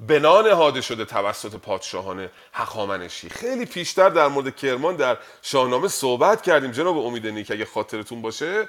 بنا 0.00 0.40
نهاده 0.40 0.80
شده 0.80 1.04
توسط 1.04 1.56
پادشاهان 1.56 2.28
هخامنشی. 2.52 3.28
خیلی 3.28 3.66
پیشتر 3.66 4.08
در 4.08 4.28
مورد 4.28 4.56
کرمان 4.56 4.96
در 4.96 5.18
شاهنامه 5.42 5.88
صحبت 5.88 6.42
کردیم. 6.42 6.70
جناب 6.70 6.98
امید 6.98 7.26
نیک 7.26 7.50
اگه 7.50 7.64
خاطرتون 7.64 8.22
باشه. 8.22 8.68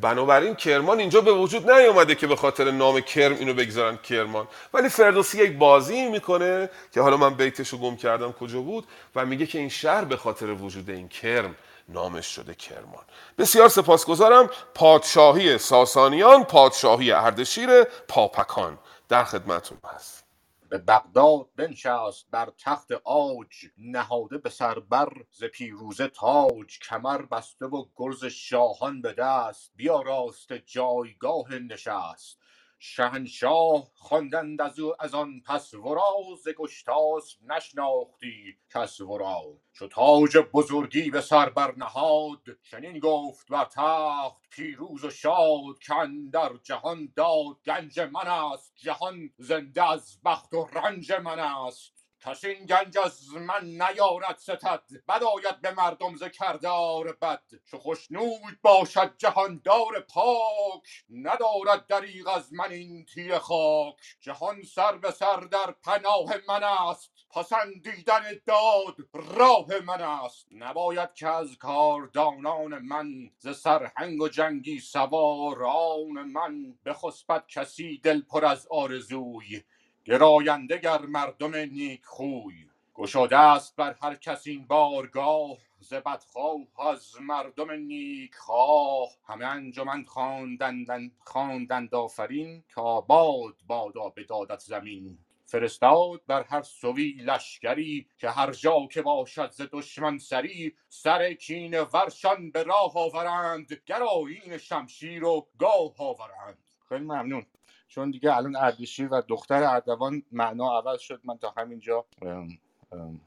بنابراین 0.00 0.54
کرمان 0.54 0.98
اینجا 0.98 1.20
به 1.20 1.32
وجود 1.32 1.70
نیومده 1.70 2.14
که 2.14 2.26
به 2.26 2.36
خاطر 2.36 2.70
نام 2.70 3.00
کرم 3.00 3.36
اینو 3.36 3.54
بگذارن 3.54 3.96
کرمان. 3.96 4.48
ولی 4.74 4.88
فردوسی 4.88 5.38
یک 5.38 5.58
بازی 5.58 6.08
می‌کنه 6.08 6.70
که 6.92 7.00
حالا 7.00 7.16
من 7.16 7.34
بیتشو 7.34 7.78
گم 7.78 7.96
کردم 7.96 8.32
کجا 8.32 8.60
بود 8.60 8.84
و 9.14 9.26
میگه 9.26 9.46
که 9.46 9.58
این 9.58 9.68
شهر 9.68 10.04
به 10.04 10.16
خاطر 10.16 10.46
وجود 10.46 10.90
این 10.90 11.08
کرم 11.08 11.54
نامش 11.88 12.26
شده 12.26 12.54
کرمان. 12.54 13.04
بسیار 13.38 13.68
سپاسگزارم 13.68 14.50
پادشاهی 14.74 15.58
ساسانیان 15.58 16.44
پادشاهی 16.44 17.12
اردشیر 17.12 17.84
پاپکان. 17.84 18.78
در 19.08 19.24
خدمتتون 19.24 19.78
هست 19.84 20.24
به 20.68 20.78
بغداد 20.78 21.48
بنشست 21.56 22.26
بر 22.30 22.52
تخت 22.58 22.92
آج 23.04 23.66
نهاده 23.78 24.38
به 24.38 24.50
سر 24.50 24.78
بر 24.78 25.12
ز 25.30 25.44
پیروزه 25.44 26.08
تاج. 26.08 26.78
کمر 26.88 27.22
بسته 27.22 27.66
و 27.66 27.84
گرز 27.96 28.24
شاهان 28.24 29.02
به 29.02 29.12
دست 29.12 29.72
بیاراست 29.76 30.52
جایگاه 30.52 31.54
نشست. 31.54 32.38
شهنشاه 32.86 33.90
خواندند 33.94 34.60
از 34.60 34.78
او 34.78 34.94
از 35.02 35.14
آن 35.14 35.40
پس 35.46 35.74
ورا 35.74 36.12
ز 36.44 36.48
گشتاسپ 36.48 37.38
نشناختی 37.42 38.56
کس 38.74 39.00
ورا. 39.00 39.42
چو 39.72 39.88
تاج 39.88 40.36
بزرگی 40.36 41.10
به 41.10 41.20
سر 41.20 41.50
برنهاد 41.50 42.42
چنین 42.70 42.98
گفت 42.98 43.48
بر 43.48 43.64
تخت 43.64 44.50
پیروز 44.50 45.04
و 45.04 45.10
شاد 45.10 45.78
که 45.86 45.94
اندر 45.94 46.50
جهان 46.62 47.12
داد 47.16 47.56
گنج 47.66 48.00
من 48.00 48.26
است 48.26 48.74
جهان 48.76 49.30
زنده 49.38 49.90
از 49.90 50.18
بخت 50.24 50.54
و 50.54 50.68
رنج 50.72 51.12
من 51.12 51.38
است. 51.38 51.93
کس 52.26 52.44
این 52.44 52.66
گنج 52.66 52.98
از 52.98 53.34
من 53.34 53.64
نیارد 53.64 54.36
ستد. 54.38 54.82
بد 55.08 55.22
آید 55.22 55.60
به 55.62 55.70
مردم 55.70 56.16
ز 56.16 56.24
کردار 56.24 57.12
بد. 57.12 57.42
چو 57.64 57.78
خشنود 57.78 58.60
باشد 58.62 59.14
جهاندار 59.18 60.00
پاک 60.00 61.04
ندارد 61.10 61.86
دریغ 61.86 62.28
از 62.28 62.52
من 62.54 62.72
این 62.72 63.04
تیره 63.06 63.38
خاک. 63.38 63.96
جهان 64.20 64.62
سر 64.62 64.96
به 64.96 65.10
سر 65.10 65.40
در 65.40 65.74
پناه 65.84 66.34
من 66.48 66.64
است. 66.64 67.12
پسندیدن 67.30 68.22
داد 68.46 68.96
راه 69.14 69.66
من 69.86 70.02
است. 70.02 70.46
نباید 70.52 71.14
که 71.14 71.28
از 71.28 71.56
کاردانان 71.56 72.78
من 72.78 73.30
ز 73.38 73.48
سرهنگ 73.56 74.22
و 74.22 74.28
جنگی 74.28 74.80
سواران 74.80 76.22
من 76.32 76.74
بخسبد 76.86 77.46
کسی 77.48 77.98
دل 77.98 78.22
پر 78.22 78.44
از 78.44 78.66
آرزوی. 78.70 79.62
گراینده 80.06 80.78
گر 80.78 80.98
مردم 80.98 81.56
نیک 81.56 82.04
خوی 82.04 82.54
گشاده 82.94 83.38
است 83.38 83.76
بر 83.76 83.96
هر 84.02 84.14
کس 84.14 84.46
این 84.46 84.66
بارگاه 84.66 85.58
ز 85.80 85.94
بدخواه 85.94 86.60
از 86.90 87.20
مردم 87.20 87.70
نیک 87.70 88.34
خواه 88.34 89.08
همه 89.24 89.46
انجمن 89.46 90.04
خواندند 90.04 91.12
خواندند 91.20 91.94
آفرین 91.94 92.64
که 92.74 92.80
آباد 92.80 93.54
بادا 93.66 94.08
به 94.08 94.24
دادت 94.24 94.58
زمین. 94.60 95.18
فرستاد 95.46 96.20
بر 96.26 96.42
هر 96.42 96.62
سوی 96.62 97.12
لشکری 97.12 98.06
که 98.18 98.30
هر 98.30 98.52
جا 98.52 98.86
که 98.92 99.02
باشد 99.02 99.50
ز 99.50 99.62
دشمن 99.72 100.18
سری 100.18 100.74
سر 100.88 101.32
کینه 101.32 101.80
ورشان 101.80 102.50
به 102.50 102.62
راه 102.62 102.92
آورند 102.96 103.72
گرایین 103.86 104.58
شمشیر 104.58 105.24
و 105.24 105.46
گاه 105.58 105.94
آورند. 105.98 106.58
خیلی 106.88 107.04
ممنون. 107.04 107.46
چون 107.94 108.10
دیگه 108.10 108.36
الان 108.36 108.56
اردشیر 108.56 109.08
و 109.08 109.22
دختر 109.28 109.62
اردوان 109.62 110.22
معنا 110.32 110.78
عوض 110.78 111.00
شد. 111.00 111.20
من 111.24 111.38
تا 111.38 111.54
همینجا 111.56 112.04
ام، 112.22 112.58
ام، 112.92 113.20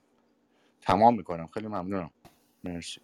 تمام 0.82 1.16
می‌کنم. 1.16 1.48
خیلی 1.54 1.68
ممنونم. 1.68 2.12
مرسی. 2.64 3.02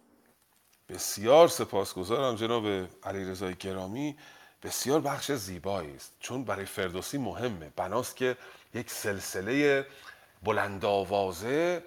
بسیار 0.88 1.48
سپاسگزارم 1.48 2.34
جناب 2.34 2.66
علیرضای 3.02 3.54
گرامی. 3.54 4.16
بسیار 4.62 5.00
بخش 5.00 5.32
زیبایی 5.32 5.94
است. 5.94 6.16
چون 6.20 6.44
برای 6.44 6.64
فردوسی 6.64 7.18
مهمه. 7.18 7.72
بناست 7.76 8.16
که 8.16 8.36
یک 8.74 8.90
سلسله 8.90 9.86
بلند 10.42 10.84
آوازه 10.84 11.82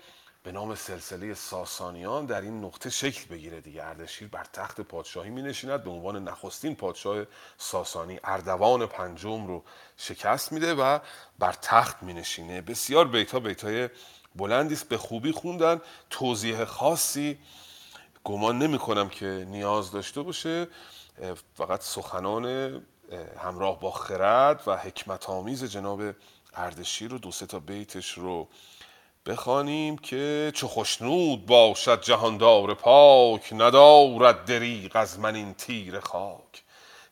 به 0.47 0.53
نام 0.53 0.75
سلسله 0.75 1.33
ساسانیان 1.33 2.25
در 2.25 2.41
این 2.41 2.63
نقطه 2.63 2.89
شکل 2.89 3.27
بگیره 3.29 3.61
دیگه. 3.61 3.83
اردشیر 3.83 4.27
بر 4.27 4.43
تخت 4.53 4.81
پادشاهی 4.81 5.29
می 5.29 5.41
نشیند 5.41 5.83
به 5.83 5.89
عنوان 5.89 6.23
نخستین 6.23 6.75
پادشاه 6.75 7.25
ساسانی. 7.57 8.19
اردوان 8.23 8.85
پنجم 8.85 9.47
رو 9.47 9.63
شکست 9.97 10.51
میده 10.51 10.73
و 10.73 10.99
بر 11.39 11.53
تخت 11.61 12.03
می 12.03 12.13
نشینه 12.13 12.61
بسیار 12.61 13.07
بیتا 13.07 13.39
بیتای 13.39 13.89
بلندی 14.35 14.73
است 14.73 14.89
به 14.89 14.97
خوبی 14.97 15.31
خوندن. 15.31 15.81
توضیح 16.09 16.65
خاصی 16.65 17.37
گمان 18.23 18.59
نمی 18.59 18.79
کنم 18.79 19.09
که 19.09 19.45
نیاز 19.49 19.91
داشته 19.91 20.21
باشه. 20.21 20.67
فقط 21.55 21.81
سخنان 21.81 22.45
اه، 22.45 22.81
همراه 23.39 23.79
با 23.79 23.91
خرد 23.91 24.63
و 24.67 24.77
حکمت 24.77 25.29
آمیز 25.29 25.63
جناب 25.63 26.01
اردشیر 26.53 27.11
رو 27.11 27.17
دو 27.17 27.31
سه 27.31 27.45
تا 27.45 27.59
بیتش 27.59 28.11
رو 28.11 28.47
بخوانیم 29.27 29.97
که 29.97 30.51
چو 30.55 30.67
خشنود 30.67 31.45
باشد 31.45 32.01
جهاندار 32.01 32.73
پاک 32.73 33.53
ندارد 33.53 34.45
دریغ 34.45 34.95
از 34.95 35.19
من 35.19 35.35
این 35.35 35.53
تیر 35.53 35.99
خاک. 35.99 36.63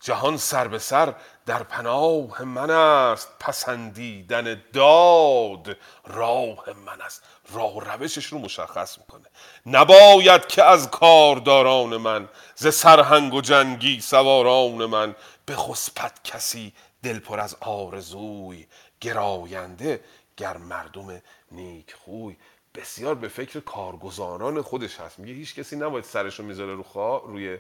جهان 0.02 0.38
سر 0.38 0.68
به 0.68 0.80
سر 0.80 1.14
در 1.46 1.64
پناه 1.64 2.44
من 2.44 2.70
است 2.70 3.30
پسندیدن 3.40 4.62
داد 4.74 5.78
راه 6.08 6.66
من 6.86 7.02
است. 7.02 7.24
راه 7.54 7.76
و 7.76 7.80
روشش 7.80 8.26
رو 8.26 8.40
مشخص 8.40 8.98
می‌کنه. 8.98 9.26
نباید 9.66 10.48
که 10.48 10.64
از 10.64 10.92
کارداران 10.92 11.98
من 11.98 12.30
ز 12.56 12.68
سرهنگ 12.74 13.34
و 13.34 13.42
جنگی 13.42 14.02
سواران 14.02 14.86
من 14.86 15.16
بخسپد 15.48 16.12
کسی 16.24 16.74
دل 17.04 17.20
پر 17.20 17.40
از 17.40 17.56
آرزوی 17.62 18.68
گراینده 19.02 20.04
گر 20.38 20.58
مردم 20.58 21.22
نیک 21.56 21.94
خوی. 21.94 22.38
بسیار 22.76 23.16
به 23.16 23.28
فکر 23.28 23.60
کارگزاران 23.60 24.62
خودش 24.62 25.00
هست. 25.00 25.20
میگه 25.20 25.34
هیچ 25.34 25.56
کسی 25.56 25.76
نباید 25.76 26.04
سرشو 26.04 26.44
می‌ذاره 26.44 26.76
رو 26.76 26.84
خوا 26.84 27.18
روی 27.18 27.58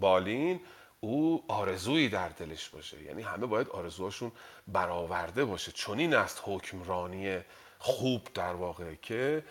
بالین. 0.00 0.60
او 1.00 1.44
آرزویی 1.48 2.08
در 2.08 2.28
دلش 2.28 2.68
باشه. 2.68 3.02
یعنی 3.02 3.22
همه 3.22 3.46
باید 3.46 3.68
آرزوهاشون 3.68 4.32
برآورده 4.68 5.44
باشه. 5.44 5.72
چون 5.72 5.98
این 5.98 6.14
است 6.14 6.42
حکمرانی 6.44 7.38
خوب 7.78 8.28
در 8.34 8.52
واقع 8.54 8.94
که 8.94 9.44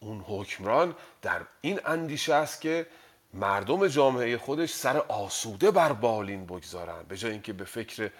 اون 0.00 0.20
حکمران 0.20 0.94
در 1.22 1.42
این 1.60 1.80
اندیشه 1.84 2.34
است 2.34 2.60
که 2.60 2.86
مردم 3.34 3.88
جامعه 3.88 4.38
خودش 4.38 4.72
سر 4.72 4.96
آسوده 4.96 5.70
بر 5.70 5.92
بالین 5.92 6.46
بگذارن. 6.46 7.02
به 7.08 7.16
جای 7.16 7.32
اینکه 7.32 7.52
به 7.52 7.64
فکر 7.64 8.10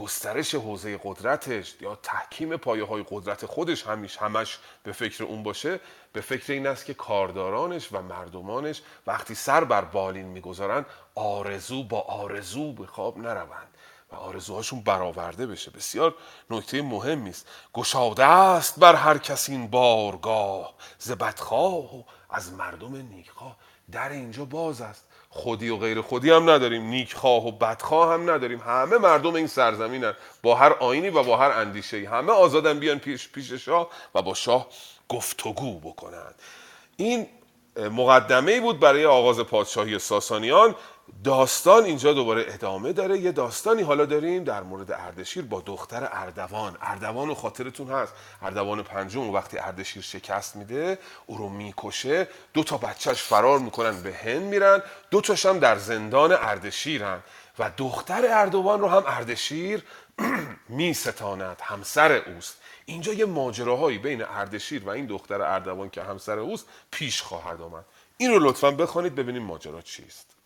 گسترش 0.00 0.54
حوزه 0.54 1.00
قدرتش 1.04 1.74
یا 1.80 1.98
تحکیم 2.02 2.56
پایه 2.56 2.84
های 2.84 3.04
قدرت 3.10 3.46
خودش 3.46 3.86
همیش 3.86 4.16
همش 4.16 4.58
به 4.82 4.92
فکر 4.92 5.24
اون 5.24 5.42
باشه 5.42 5.80
به 6.12 6.20
فکر 6.20 6.52
این 6.52 6.66
است 6.66 6.84
که 6.84 6.94
کاردارانش 6.94 7.92
و 7.92 8.02
مردمانش 8.02 8.82
وقتی 9.06 9.34
سر 9.34 9.64
بر 9.64 9.84
بالین 9.84 10.26
می‌گذارن 10.26 10.86
آرزو 11.14 11.84
با 11.84 12.00
آرزو 12.00 12.72
به 12.72 12.86
خواب 12.86 13.18
نروند 13.18 13.68
و 14.12 14.14
آرزوهاشون 14.14 14.80
برآورده 14.80 15.46
بشه. 15.46 15.70
بسیار 15.70 16.14
نکته 16.50 16.82
مهمی 16.82 17.30
است. 17.30 17.46
گشاده 17.74 18.24
است 18.24 18.80
بر 18.80 18.94
هر 18.94 19.18
کس 19.18 19.48
این 19.48 19.66
بارگاه 19.70 20.74
ز 20.98 21.10
و 21.10 22.04
از 22.30 22.52
مردم 22.52 22.96
نیکخواه. 22.96 23.56
در 23.92 24.08
اینجا 24.08 24.44
باز 24.44 24.80
است. 24.80 25.04
خودی 25.32 25.68
و 25.68 25.76
غیر 25.76 26.00
خودی 26.00 26.30
هم 26.30 26.50
نداریم. 26.50 26.82
نیکخواه 26.82 27.46
و 27.46 27.50
بدخواه 27.52 28.12
هم 28.12 28.30
نداریم. 28.30 28.60
همه 28.60 28.98
مردم 28.98 29.34
این 29.34 29.46
سرزمینن. 29.46 30.14
با 30.42 30.54
هر 30.54 30.72
آینی 30.72 31.10
و 31.10 31.22
با 31.22 31.36
هر 31.36 31.50
اندیشه 31.50 32.08
همه 32.08 32.32
آزادن 32.32 32.78
بیان 32.78 32.98
پیش 32.98 33.28
پیش 33.28 33.52
شاه 33.52 33.90
و 34.14 34.22
با 34.22 34.34
شاه 34.34 34.68
گفتگو 35.08 35.80
بکنند 35.80 36.34
این 36.96 37.26
مقدمه 37.76 38.52
ای 38.52 38.60
بود 38.60 38.80
برای 38.80 39.06
آغاز 39.06 39.40
پادشاهی 39.40 39.98
ساسانیان. 39.98 40.74
داستان 41.24 41.84
اینجا 41.84 42.12
دوباره 42.12 42.44
ادامه 42.48 42.92
داره. 42.92 43.18
یه 43.18 43.32
داستانی 43.32 43.82
حالا 43.82 44.04
داریم 44.04 44.44
در 44.44 44.62
مورد 44.62 44.92
اردشیر 44.92 45.44
با 45.44 45.60
دختر 45.60 46.08
اردوان. 46.12 46.76
اردوان 46.80 47.30
و 47.30 47.34
خاطرتون 47.34 47.88
هست. 47.88 48.12
اردوان 48.42 48.82
پنجم 48.82 49.30
وقتی 49.30 49.58
اردشیر 49.58 50.02
شکست 50.02 50.56
میده 50.56 50.98
او 51.26 51.36
رو 51.36 51.48
می‌کشه. 51.48 52.28
دو 52.54 52.64
تا 52.64 52.78
بچهش 52.78 53.22
فرار 53.22 53.58
می‌کنن 53.58 54.02
به 54.02 54.14
هند 54.14 54.42
میرن. 54.42 54.82
دو 55.10 55.20
تاش 55.20 55.46
هم 55.46 55.58
در 55.58 55.78
زندان 55.78 56.32
اردشیرن. 56.32 57.22
و 57.58 57.70
دختر 57.76 58.26
اردوان 58.30 58.80
رو 58.80 58.88
هم 58.88 59.02
اردشیر 59.06 59.84
میستاند. 60.68 61.56
همسر 61.62 62.12
اوست. 62.12 62.56
اینجا 62.84 63.12
یه 63.12 63.24
ماجراهایی 63.24 63.98
بین 63.98 64.22
اردشیر 64.22 64.84
و 64.84 64.88
این 64.88 65.06
دختر 65.06 65.42
اردوان 65.42 65.90
که 65.90 66.02
همسر 66.02 66.38
اوست 66.38 66.66
پیش 66.90 67.22
خواهد 67.22 67.60
آمد. 67.60 67.84
این 68.16 68.30
رو 68.30 68.38
لطفا 68.38 68.70
بخوانید 68.70 69.14
ببینیم 69.14 69.42
ماجرا 69.42 69.82
چیست. 69.82 70.39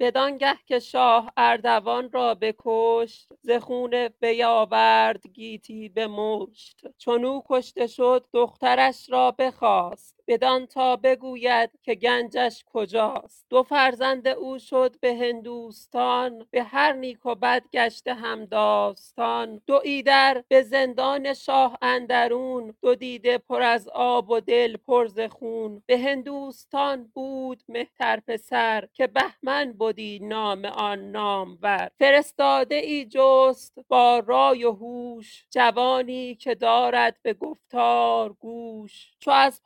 بدانگه 0.00 0.54
که 0.66 0.78
شاه 0.80 1.32
اردوان 1.36 2.12
را 2.12 2.34
بکشت 2.34 3.28
ز 3.42 3.50
خون 3.50 4.10
وی 4.22 4.44
آورد 4.44 5.26
گیتی 5.28 5.88
به 5.88 6.06
مشت. 6.06 6.82
چون 6.98 7.24
او 7.24 7.42
کشته 7.50 7.86
شد 7.86 8.26
دخترش 8.34 9.10
را 9.10 9.30
بخواست 9.32 10.17
بدان 10.28 10.66
تا 10.66 10.96
بگوید 10.96 11.70
که 11.82 11.94
گنجش 11.94 12.64
کجاست. 12.72 13.46
دو 13.50 13.62
فرزند 13.62 14.28
او 14.28 14.58
شد 14.58 14.96
به 15.00 15.16
هندوستان 15.16 16.46
به 16.50 16.62
هر 16.62 16.92
نیک 16.92 17.26
و 17.26 17.34
بد 17.34 17.62
گشته 17.72 18.14
هم 18.14 18.44
داستان. 18.44 19.60
دو 19.66 19.80
ایدر 19.84 20.44
به 20.48 20.62
زندان 20.62 21.34
شاه 21.34 21.78
اندرون 21.82 22.74
دو 22.82 22.94
دیده 22.94 23.38
پر 23.38 23.62
از 23.62 23.88
آب 23.88 24.30
و 24.30 24.40
دل 24.40 24.76
پر 24.76 25.06
ز 25.06 25.20
خون. 25.20 25.82
به 25.86 25.98
هندوستان 25.98 27.10
بود 27.14 27.62
مهتر 27.68 28.20
پسر 28.26 28.88
که 28.92 29.06
بهمن 29.06 29.72
بدی 29.72 30.18
نام 30.18 30.64
آن 30.64 31.10
نامور. 31.10 31.90
فرستاده 31.98 32.74
ای 32.74 33.04
جست 33.04 33.78
با 33.88 34.22
رای 34.26 34.64
و 34.64 34.72
هوش 34.72 35.44
جوانی 35.50 36.34
که 36.34 36.54
دارد 36.54 37.16
به 37.22 37.34
گفتار 37.34 38.32
گوش. 38.32 39.10
چو 39.20 39.30
از 39.30 39.60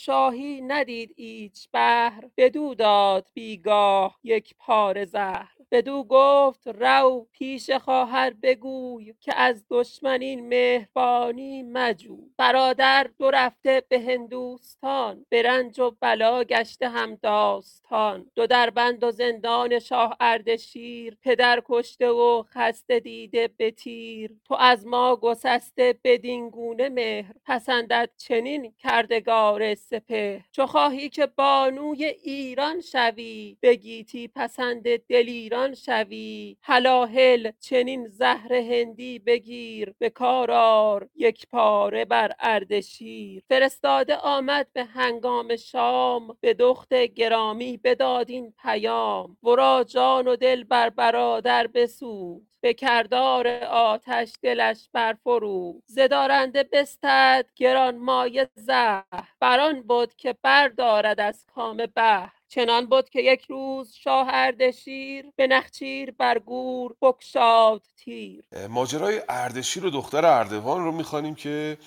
پادشاهی 0.00 0.60
ندید 0.60 1.14
ایچ 1.16 1.68
بهر. 1.72 2.24
بدو 2.36 2.74
داد 2.74 3.28
بیگاه 3.34 4.18
یک 4.22 4.54
پاره 4.58 5.04
زهر. 5.04 5.60
بدو 5.70 6.04
گفت 6.04 6.68
رو 6.68 7.26
پیش 7.32 7.70
خواهر 7.70 8.34
بگوی 8.42 9.14
که 9.20 9.34
از 9.36 9.64
دشمن 9.70 10.20
این 10.20 10.48
مهربانی 10.48 11.62
مجوی 11.62 12.30
برادر 12.36 13.10
دو 13.18 13.30
رفته 13.30 13.82
به 13.88 14.00
هندوستان 14.00 15.26
به 15.28 15.42
رنج 15.42 15.80
و 15.80 15.90
بلا 16.00 16.44
گشته 16.44 16.88
هم 16.88 17.14
داستان. 17.14 18.30
دو 18.34 18.46
در 18.46 18.70
بند 18.70 19.04
و 19.04 19.10
زندان 19.10 19.78
شاه 19.78 20.16
اردشیر 20.20 21.16
پدر 21.22 21.62
کشته 21.66 22.08
و 22.08 22.42
خسته 22.42 23.00
دیده 23.00 23.48
به 23.48 23.70
تیر. 23.70 24.36
تو 24.44 24.54
از 24.54 24.86
ما 24.86 25.16
گسسته 25.16 25.98
بدین 26.04 26.50
گونه 26.50 26.88
مهر. 26.88 27.34
پسندد 27.44 28.10
چنین 28.16 28.74
کردگار 28.78 29.74
سپهر 29.90 30.40
چو 30.52 30.66
خواهی 30.66 31.08
که 31.08 31.26
بانوی 31.26 32.04
ایران 32.04 32.80
شوی 32.80 33.56
به 33.60 33.74
گیتی 33.74 34.28
پسند 34.28 34.96
دلیران 34.96 35.74
شوی. 35.74 36.56
هلاهل 36.62 37.50
چنین 37.60 38.08
زهر 38.08 38.54
هندی 38.54 39.18
بگیر 39.18 39.94
به 39.98 40.10
کار 40.10 40.50
آر 40.50 41.08
یک 41.16 41.46
پاره 41.48 42.04
بر 42.04 42.32
اردشیر 42.40 43.42
فرستاده 43.48 44.16
آمد 44.16 44.66
به 44.72 44.84
هنگام 44.84 45.56
شام 45.56 46.36
به 46.40 46.54
دخت 46.54 46.94
گرامی 46.94 47.76
بداد 47.76 48.30
این 48.30 48.54
پیام. 48.62 49.36
ورا 49.42 49.84
جان 49.84 50.28
و 50.28 50.36
دل 50.36 50.64
بر 50.64 50.90
برادر 50.90 51.66
بسوخت 51.66 52.49
به 52.60 52.74
کردار 52.74 53.48
آتش 53.64 54.32
دلش 54.42 54.88
برفروخت 54.92 55.82
ز 55.86 55.98
دارنده 55.98 56.68
بستد 56.72 57.46
گرانمایه 57.56 58.48
زهر. 58.54 59.04
بران 59.40 59.82
بد 59.82 60.14
که 60.16 60.36
بردارد 60.42 61.20
از 61.20 61.44
کام 61.54 61.86
بحر 61.96 62.32
چنان 62.48 62.86
بد 62.86 63.08
که 63.08 63.20
یک 63.20 63.46
روز 63.48 63.94
شاه 63.94 64.28
اردشیر 64.30 65.26
به 65.36 65.46
نخچیر 65.46 66.10
بر 66.10 66.38
گور 66.38 66.94
بگشاد 67.02 67.82
تیر. 67.96 68.44
ماجرای 68.68 69.22
اردشیر 69.28 69.86
و 69.86 69.90
دختر 69.90 70.26
اردوان 70.26 70.84
رو 70.84 70.92
می‌خوانیم 70.92 71.34
که 71.34 71.78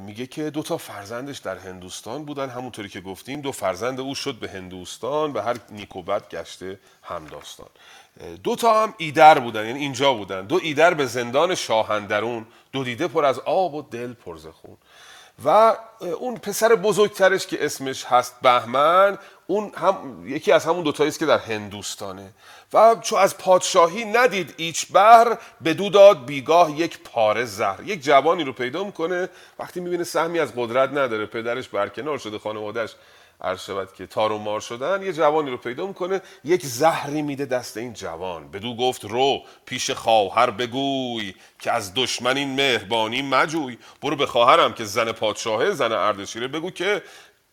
میگه 0.00 0.26
که 0.26 0.50
دو 0.50 0.62
تا 0.62 0.76
فرزندش 0.76 1.38
در 1.38 1.58
هندوستان 1.58 2.24
بودن. 2.24 2.48
همونطوری 2.48 2.88
که 2.88 3.00
گفتیم 3.00 3.40
دو 3.40 3.52
فرزند 3.52 4.00
او 4.00 4.14
شد 4.14 4.34
به 4.34 4.48
هندوستان 4.48 5.32
به 5.32 5.42
هر 5.42 5.56
نیک 5.70 5.96
و 5.96 6.02
بد 6.02 6.28
گشته 6.28 6.80
همداستان. 7.02 7.68
دو 8.44 8.56
تا 8.56 8.82
هم 8.82 8.94
ایدر 8.98 9.38
بودن 9.38 9.66
یعنی 9.66 9.78
اینجا 9.78 10.14
بودن. 10.14 10.46
دو 10.46 10.60
ایدر 10.62 10.94
به 10.94 11.06
زندان 11.06 11.54
شاهندرون 11.54 12.46
دو 12.72 12.84
دیده 12.84 13.08
پر 13.08 13.24
از 13.24 13.38
آب 13.38 13.74
و 13.74 13.82
دل 13.82 14.12
پر 14.12 14.36
ز 14.36 14.46
خون. 14.46 14.76
و 15.44 15.76
اون 16.00 16.36
پسر 16.36 16.74
بزرگترش 16.74 17.46
که 17.46 17.64
اسمش 17.64 18.04
هست 18.04 18.40
بهمن 18.42 19.18
اون 19.46 19.72
هم 19.76 20.22
یکی 20.26 20.52
از 20.52 20.64
همون 20.64 20.82
دوتایی 20.82 21.08
است 21.08 21.18
که 21.18 21.26
در 21.26 21.38
هندوستانه. 21.38 22.30
و 22.72 22.96
چو 23.02 23.16
از 23.16 23.38
پادشاهی 23.38 24.04
ندید 24.04 24.54
ایچ 24.56 24.92
بر 24.92 25.38
بدو 25.64 25.90
داد 25.90 26.24
بیگاه 26.24 26.80
یک 26.80 26.98
پاره 26.98 27.44
زهر. 27.44 27.80
یک 27.84 28.04
جوانی 28.04 28.44
رو 28.44 28.52
پیدا 28.52 28.84
می‌کنه 28.84 29.28
وقتی 29.58 29.80
می‌بینه 29.80 30.04
سهمی 30.04 30.38
از 30.38 30.52
قدرت 30.56 30.90
نداره 30.90 31.26
پدرش 31.26 31.68
برکنار 31.68 32.18
شده 32.18 32.38
خانوادهش 32.38 32.94
عرض 33.44 33.64
شود 33.64 33.94
که 33.94 34.06
تار 34.06 34.32
و 34.32 34.38
مار 34.38 34.60
شدن 34.60 35.02
یه 35.02 35.12
جوانی 35.12 35.50
رو 35.50 35.56
پیدا 35.56 35.86
می‌کنه 35.86 36.20
یک 36.44 36.66
زهری 36.66 37.22
میده 37.22 37.44
دست 37.44 37.76
این 37.76 37.92
جوان. 37.92 38.50
بدو 38.50 38.76
گفت 38.76 39.04
رو 39.04 39.42
پیش 39.66 39.90
خواهر 39.90 40.50
بگوی 40.50 41.34
که 41.58 41.72
از 41.72 41.92
دشمن 41.94 42.36
این 42.36 42.54
مهربانی 42.54 43.22
مجوی. 43.22 43.78
برو 44.02 44.16
به 44.16 44.26
خواهرم 44.26 44.72
که 44.72 44.84
زن 44.84 45.12
پادشاهه 45.12 45.70
زن 45.70 45.92
اردشیره 45.92 46.48
بگو 46.48 46.70
که 46.70 47.02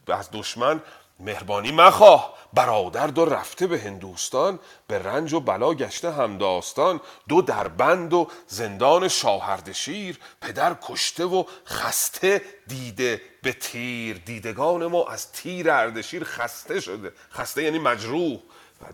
از 0.07 0.29
دشمن 0.33 0.81
مهربانی 1.21 1.71
مخواه. 1.71 2.41
برادر 2.53 3.07
دو 3.07 3.25
رفته 3.25 3.67
به 3.67 3.79
هندوستان 3.79 4.59
به 4.87 4.99
رنج 4.99 5.33
و 5.33 5.39
بلا 5.39 5.73
گشته 5.73 6.11
همداستان 6.11 7.01
دو 7.29 7.41
در 7.41 7.67
بند 7.67 8.13
و 8.13 8.27
زندان 8.47 9.07
شاهردشیر 9.07 10.19
پدر 10.41 10.75
کشته 10.81 11.25
و 11.25 11.43
خسته 11.65 12.41
دیده 12.67 13.21
به 13.43 13.53
تیر. 13.53 14.21
دیدگان 14.25 14.85
ما 14.85 15.07
از 15.07 15.31
تیر 15.31 15.71
اردشیر 15.71 16.23
خسته 16.23 16.79
شده. 16.79 17.11
خسته 17.33 17.63
یعنی 17.63 17.79
مجروح. 17.79 18.39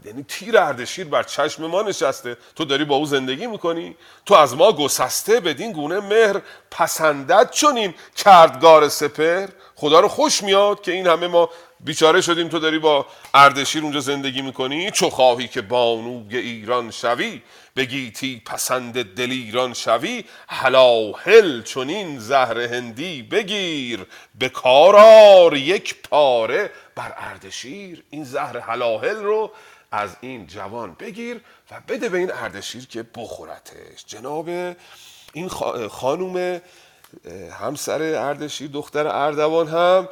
یعنی 0.06 0.24
تیر 0.24 0.58
اردشیر 0.58 1.08
بر 1.08 1.24
چشم 1.24 1.66
ما 1.66 1.82
نشسته. 1.82 2.38
تو 2.56 2.66
داری 2.66 2.86
با 2.86 2.96
او 2.96 3.06
زندگی 3.06 3.48
می‌کنی؟ 3.48 3.98
تو 4.26 4.34
از 4.34 4.56
ما 4.56 4.72
گسسته 4.72 5.40
بدین 5.40 5.72
گونه 5.72 6.00
مهر 6.00 6.42
پسندد 6.72 7.52
چونین 7.52 7.94
کردگار 8.16 8.90
سپر 8.90 9.48
خدا 9.76 10.00
رو 10.00 10.08
خوش 10.08 10.44
میاد 10.44 10.82
که 10.82 10.92
این 10.92 11.08
همه 11.08 11.28
ما 11.28 11.50
بیچاره 11.80 12.22
شدیم 12.22 12.48
تو 12.48 12.60
داری 12.60 12.80
با 12.80 13.06
اردشیر 13.34 13.84
اونجا 13.84 14.00
زندگی 14.00 14.42
می‌کنی؟ 14.42 14.92
چو 14.92 15.10
خواهی 15.10 15.48
که 15.48 15.62
بانوی 15.62 16.38
ایران 16.38 16.92
شوی؟ 16.92 17.42
بگیتی 17.76 18.42
پسند 18.46 19.16
دل 19.16 19.32
ایران 19.32 19.74
شوی؟ 19.74 20.24
هلاهل 20.50 21.62
چنین 21.62 22.20
زهر 22.20 22.60
هندی 22.60 23.22
بگیر. 23.24 24.06
به 24.40 24.50
کارار 24.50 25.58
یک 25.58 25.96
پاره 26.02 26.72
بر 26.96 27.14
اردشیر. 27.18 28.04
این 28.10 28.24
زهر 28.24 28.58
هلاهل 28.58 29.16
رو 29.16 29.52
از 29.92 30.18
این 30.22 30.48
جوان 30.48 30.96
بگیر 31.00 31.42
و 31.72 31.82
بده 31.88 32.10
به 32.10 32.18
این 32.18 32.32
اردشیر 32.32 32.88
که 32.88 33.06
بخورتش. 33.16 34.06
جناب 34.08 34.50
این 35.34 35.50
خانوم 35.90 36.62
همسر 37.60 38.02
اردشیر 38.02 38.70
دختر 38.70 39.08
اردوان 39.08 39.68
هم 39.68 40.10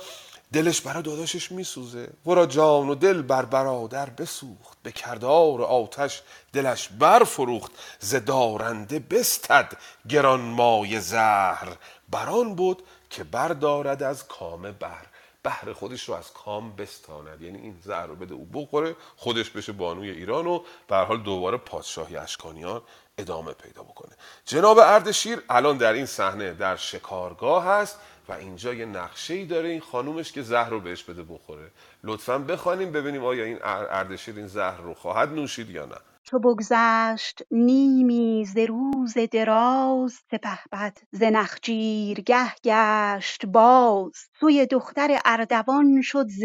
دلش 0.56 0.82
برا 0.82 1.02
داداشش 1.02 1.52
میسوزه. 1.52 2.10
ورا 2.26 2.46
جان 2.46 2.90
و 2.90 2.96
دل 2.96 3.22
بر 3.22 3.46
برادر 3.46 4.10
بسوخت. 4.10 4.78
به 4.84 4.92
کردار 4.92 5.62
آتش 5.62 6.22
دلش 6.54 6.90
برفروخت. 6.90 7.72
ز 8.00 8.16
دارنده 8.16 9.00
بستد 9.00 9.78
گران 10.10 10.42
مای 10.42 11.00
زهر. 11.00 11.68
بران 12.10 12.56
بود 12.56 12.84
که 13.10 13.24
بردارد 13.24 14.04
از 14.04 14.28
کام 14.28 14.72
بر 14.72 15.06
بهر 15.44 15.74
خودش 15.74 16.10
رو 16.10 16.16
از 16.16 16.34
کام 16.34 16.76
بستاند. 16.76 17.42
یعنی 17.42 17.58
این 17.58 17.80
زهر 17.84 18.06
رو 18.06 18.16
بده 18.16 18.34
او 18.34 18.46
بخوره 18.54 18.96
خودش 19.18 19.50
بشه 19.50 19.72
بانوی 19.72 20.10
ایران 20.10 20.48
و 20.48 20.60
به 20.88 20.98
حال 20.98 21.22
دوباره 21.24 21.58
پادشاهی 21.58 22.18
اشکانیان 22.18 22.82
ادامه 23.18 23.54
پیدا 23.54 23.84
بکنه. 23.84 24.12
جناب 24.46 24.78
اردشیر 24.80 25.44
الان 25.50 25.78
در 25.78 25.94
این 25.94 26.06
صحنه 26.06 26.54
در 26.54 26.76
شکارگاه 26.76 27.66
هست. 27.66 28.00
و 28.30 28.34
اینجا 28.34 28.74
یه 28.74 28.86
نقشه 28.86 29.34
ای 29.34 29.46
داره 29.46 29.70
این 29.70 29.82
خانومش 29.82 30.32
که 30.32 30.42
زهر 30.42 30.70
رو 30.70 30.80
بهش 30.80 31.04
بده 31.04 31.24
بخوره. 31.24 31.72
لطفا 32.04 32.38
بخوانیم 32.38 32.92
ببینیم 32.92 33.26
آیا 33.26 33.44
این 33.44 33.60
اردشیر 33.64 34.36
این 34.36 34.48
زهر 34.48 34.82
رو 34.82 34.94
خواهد 34.94 35.30
نوشید 35.30 35.70
یا 35.70 35.86
نه. 35.86 35.96
چو 36.24 36.40
بگذشت 36.40 37.42
نیمی 37.52 38.46
ز 38.46 38.58
روز 38.58 39.18
دراز 39.32 40.14
سپهبد 40.32 40.98
ز 41.12 41.24
نخچیرگه 41.24 42.56
گشت 42.64 43.46
باز. 43.46 44.14
سوی 44.40 44.66
دختر 44.66 45.20
اردوان 45.26 46.02
شد 46.02 46.28
ز 46.28 46.44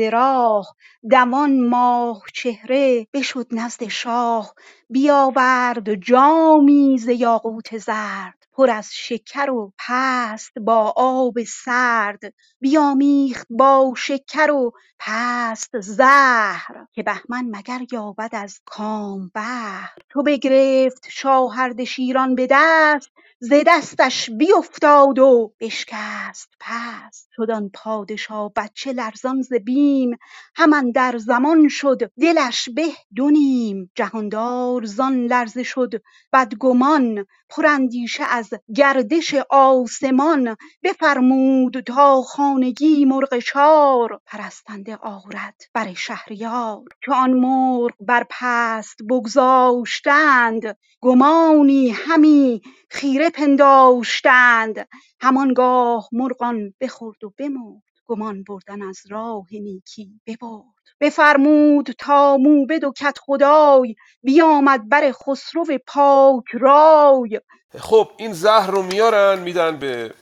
دمان 1.11 1.69
ماه 1.69 2.23
چهره 2.35 3.07
بشد 3.15 3.47
نزد 3.51 3.89
شاه. 3.89 4.55
بیاورد 4.91 5.95
جامی 5.95 6.99
ز 6.99 7.09
یاقوت 7.09 7.79
زرد. 7.79 8.40
پر 8.61 8.71
از 8.71 8.89
شکر 8.93 9.51
و 9.51 9.73
پست 9.79 10.59
با 10.59 10.95
آب 10.97 11.43
سرد 11.43 12.21
بیامیخت 12.61 13.47
با 13.51 13.95
شکر 13.97 14.51
و 14.51 14.73
پست 14.99 15.81
زهر 15.81 16.87
که 16.93 17.03
بهمن 17.03 17.45
مگر 17.57 17.81
یابد 17.93 18.31
از 18.33 18.61
کام 18.65 19.31
بهر. 19.35 19.95
چو 20.13 20.23
بگرفت 20.23 21.07
شاه 21.11 21.59
اردشیران 21.59 22.35
به 22.35 22.49
دست 22.51 23.11
ز 23.43 23.53
دستش 23.67 24.31
بیفتاد 24.31 25.19
و 25.19 25.55
بشکست 25.61 26.49
پست. 26.61 27.29
شد 27.37 27.51
آن 27.51 27.71
پادشا 27.75 28.49
بچه 28.49 28.93
لرزان 28.93 29.43
ز 29.43 29.53
بیم 29.53 30.19
هم 30.55 30.73
اندر 30.73 31.19
زمان 31.19 31.69
شد 31.69 32.13
دلش 32.21 32.69
به 32.75 32.87
دو 33.17 33.31
نیم. 33.31 33.91
جهاندار 33.95 34.85
زان 34.85 35.27
لرزه 35.27 35.63
شد 35.63 36.03
بدگمان 36.33 37.27
پراندیشه 37.49 38.25
از 38.25 38.50
گردش 38.77 39.35
آسمان 39.51 40.57
بفرمود 40.83 41.81
تا 41.81 42.23
خانگی 42.23 43.05
مرغ 43.05 43.39
چار 43.39 44.21
پرستنده 44.27 44.97
آرد 44.97 45.63
بر 45.75 45.95
شهریار 45.95 46.85
چو 47.05 47.13
آن 47.13 47.31
مرغ 47.33 47.95
بر 48.01 48.27
پست 48.31 48.97
بگذاشتند 49.11 50.77
گمانی 51.01 51.89
همی 51.91 52.63
خیره 52.91 53.31
پنداشتند 53.31 54.89
همانگاه 55.21 56.09
مرغ 56.13 56.43
آن 56.43 56.75
بخورد 56.81 57.25
و 57.25 57.31
بمرد. 57.39 57.90
گمان 58.11 58.45
بردن 58.45 58.83
از 58.83 58.99
راه 59.11 59.47
نیکی 59.51 60.21
ببرد. 60.27 60.65
بفرمود 61.01 61.91
تا 61.99 62.37
موبد 62.37 62.85
و 62.85 62.93
کدخدای 62.93 63.95
بیامد 64.23 64.89
بر 64.89 65.13
خسرو 65.13 65.65
پاک 65.87 66.45
رای. 66.53 67.41
خب 67.79 68.11
این 68.17 68.33
زهر 68.33 68.71
رو 68.71 68.83
میارن 68.83 69.39
میدن 69.39 69.79
به 69.79 70.15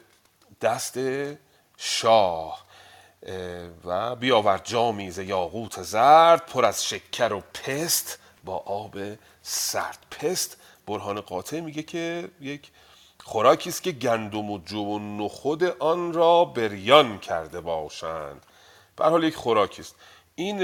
دست 0.61 0.99
شاه. 1.77 2.69
اه، 3.23 3.69
و 3.85 4.17
بیاور 4.17 4.61
جامی 4.65 5.11
ز 5.11 5.19
یاقوت 5.19 5.83
زرد 5.83 6.47
پر 6.47 6.65
از 6.65 6.85
شکر 6.85 7.33
و 7.33 7.41
پست 7.41 8.19
با 8.45 8.57
آب 8.57 8.97
سرد. 9.43 9.99
پست 10.11 10.57
برهان 10.87 11.21
قاطع 11.21 11.61
میگه 11.61 11.83
که 11.83 12.29
یک 12.41 12.71
خوراکی 13.29 13.69
است 13.69 13.83
که 13.83 13.93
گندم 13.93 14.51
و 14.51 14.59
جو 14.59 14.85
و 14.85 14.99
نخود 14.99 15.65
آن 15.65 16.13
را 16.13 16.45
بریان 16.45 17.19
کرده 17.19 17.61
باشند. 17.61 18.47
به 18.97 19.05
حال 19.05 19.25
یک 19.25 19.37
خوراکی 19.37 19.83
است. 19.83 19.95
این 20.35 20.59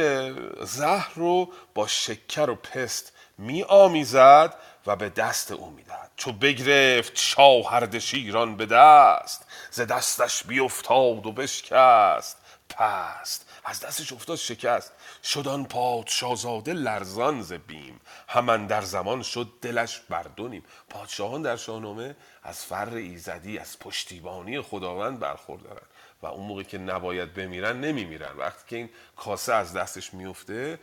زهر 0.64 1.12
رو 1.14 1.48
با 1.74 1.86
شکر 1.86 2.50
و 2.50 2.54
پست 2.54 3.12
می 3.38 3.62
آمیزد 3.62 4.54
و 4.86 4.96
به 4.96 5.08
دست 5.08 5.52
او 5.52 5.70
می‌دهد. 5.70 6.10
چو 6.16 6.32
بگرفت 6.32 7.12
شاه 7.14 7.74
اردشیران 7.74 8.56
به 8.56 8.66
دست 8.66 9.46
ز 9.70 9.80
دستش 9.80 10.44
بیفتاد 10.44 11.26
و 11.26 11.32
بشکست 11.32 12.36
پست. 12.68 13.48
از 13.64 13.80
دستش 13.80 14.12
افتاد 14.12 14.36
شکست. 14.36 14.92
شد 15.24 15.48
آن 15.48 15.64
پادشاهزاده 15.64 16.72
لرزان 16.72 17.42
ز 17.42 17.52
بیم. 17.52 18.00
همان 18.28 18.66
در 18.66 18.82
زمان 18.82 19.22
شد 19.22 19.52
دلش 19.62 19.98
بر 19.98 20.22
دو 20.22 20.48
نیم 20.48 20.64
پادشاهان 20.88 21.42
در 21.42 21.56
شاهنامه 21.56 22.16
از 22.42 22.64
فر 22.64 22.94
ایزدی 22.94 23.58
از 23.58 23.78
پشتیبانی 23.78 24.60
خداوند 24.60 25.20
برخوردارن 25.20 25.86
و 26.22 26.26
اون 26.26 26.46
موقع 26.46 26.62
که 26.62 26.78
نباید 26.78 27.34
بمیرن 27.34 27.80
نمیمیرن. 27.80 28.36
وقتی 28.36 28.62
که 28.68 28.76
این 28.76 28.90
کاسه 29.16 29.54
از 29.54 29.72
دستش 29.72 30.14
میفته 30.14 30.78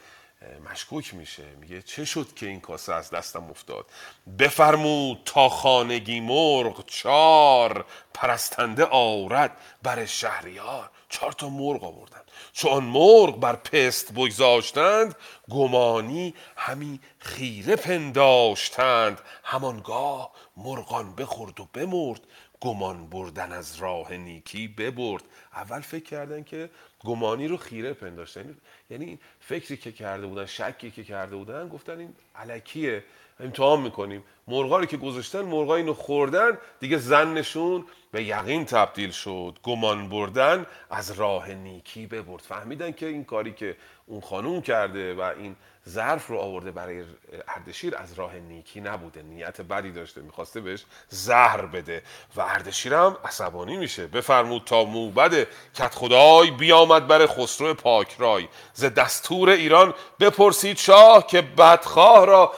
مشکوک 0.72 1.14
میشه. 1.14 1.56
میگه 1.60 1.82
چه 1.82 2.06
شد 2.06 2.34
که 2.36 2.46
این 2.46 2.60
کاسه 2.60 2.94
از 2.94 3.10
دستم 3.10 3.44
افتاد؟ 3.50 3.86
بفرمود 4.40 5.22
تا 5.26 5.50
خانگی 5.50 6.20
مرغ 6.20 6.86
چار 6.86 7.86
پرستنده 8.14 8.86
آورد 8.86 9.58
بر 9.84 10.06
شهریار. 10.06 10.90
چهار 11.12 11.32
تا 11.32 11.50
مرغ 11.50 11.84
آوردن. 11.84 12.22
چو 12.54 12.68
آن 12.68 12.84
مرغ 12.84 13.40
بر 13.40 13.56
پست 13.56 14.14
بگذاشتند 14.14 15.16
گمانی 15.50 16.34
همی 16.56 17.00
خیره 17.20 17.76
پنداشتند. 17.76 19.22
همانگاه 19.44 20.32
مرغان 20.58 21.16
بخورد 21.16 21.60
و 21.60 21.68
بمرد 21.74 22.22
گمان 22.62 23.10
بردن 23.10 23.52
از 23.52 23.76
راه 23.76 24.14
نیکی 24.14 24.68
ببرد. 24.68 25.24
اول 25.54 25.80
فکر 25.80 26.04
کردن 26.04 26.44
که 26.44 26.70
گمانی 27.00 27.48
رو 27.48 27.58
خیره 27.58 27.94
پنداشتن. 27.94 28.58
یعنی 28.90 29.20
فکری 29.40 29.78
که 29.78 29.92
کرده 29.92 30.28
بودن 30.28 30.46
شکی 30.46 30.92
که 30.92 31.04
کرده 31.04 31.36
بودن 31.36 31.70
گفتن 31.70 32.00
این 32.00 32.16
علکیه. 32.36 33.04
امتحان 33.44 33.82
می‌کنیم. 33.82 34.24
مرغا 34.48 34.78
رو 34.80 34.86
که 34.86 34.98
گذاشتن 34.98 35.42
مرغا 35.42 35.76
اینو 35.76 35.94
خوردن 35.94 36.58
دیگه 36.80 36.98
زنشون 36.98 37.86
به 38.12 38.24
یقین 38.24 38.66
تبدیل 38.66 39.12
شد. 39.12 39.58
گمان 39.64 40.10
بردن 40.10 40.66
از 40.90 41.12
راه 41.12 41.50
نیکی 41.50 42.08
ببرد. 42.08 42.42
فهمیدن 42.42 42.92
که 42.92 43.06
این 43.06 43.24
کاری 43.24 43.54
که 43.54 43.78
اون 44.06 44.22
خانوم 44.22 44.62
کرده 44.62 45.14
و 45.14 45.22
این 45.22 45.56
ظرف 45.90 46.28
رو 46.28 46.38
آورده 46.38 46.72
برای 46.72 47.04
اردشیر 47.48 47.98
از 47.98 48.14
راه 48.14 48.36
نیکی 48.36 48.82
نبوده. 48.82 49.22
نیت 49.22 49.62
بدی 49.62 49.92
داشته 49.92 50.22
می‌خواسته 50.22 50.62
بهش 50.62 50.86
زهر 51.10 51.66
بده. 51.66 52.04
و 52.36 52.42
اردشیر 52.42 52.94
هم 52.94 53.18
عصبانی 53.26 53.78
میشه. 53.78 54.08
بفرمود 54.08 54.64
تا 54.66 54.84
موبد 54.84 55.48
کت 55.76 55.96
خدای 55.96 56.52
بیامد 56.52 57.08
بر 57.08 57.28
خسرو 57.28 57.74
پاکرای 57.74 58.48
ز 58.74 58.86
دستور 58.86 59.50
ایران 59.50 59.94
بپرسید 60.20 60.78
شاه 60.78 61.28
که 61.28 61.42
بدخواه 61.42 62.26
را 62.26 62.54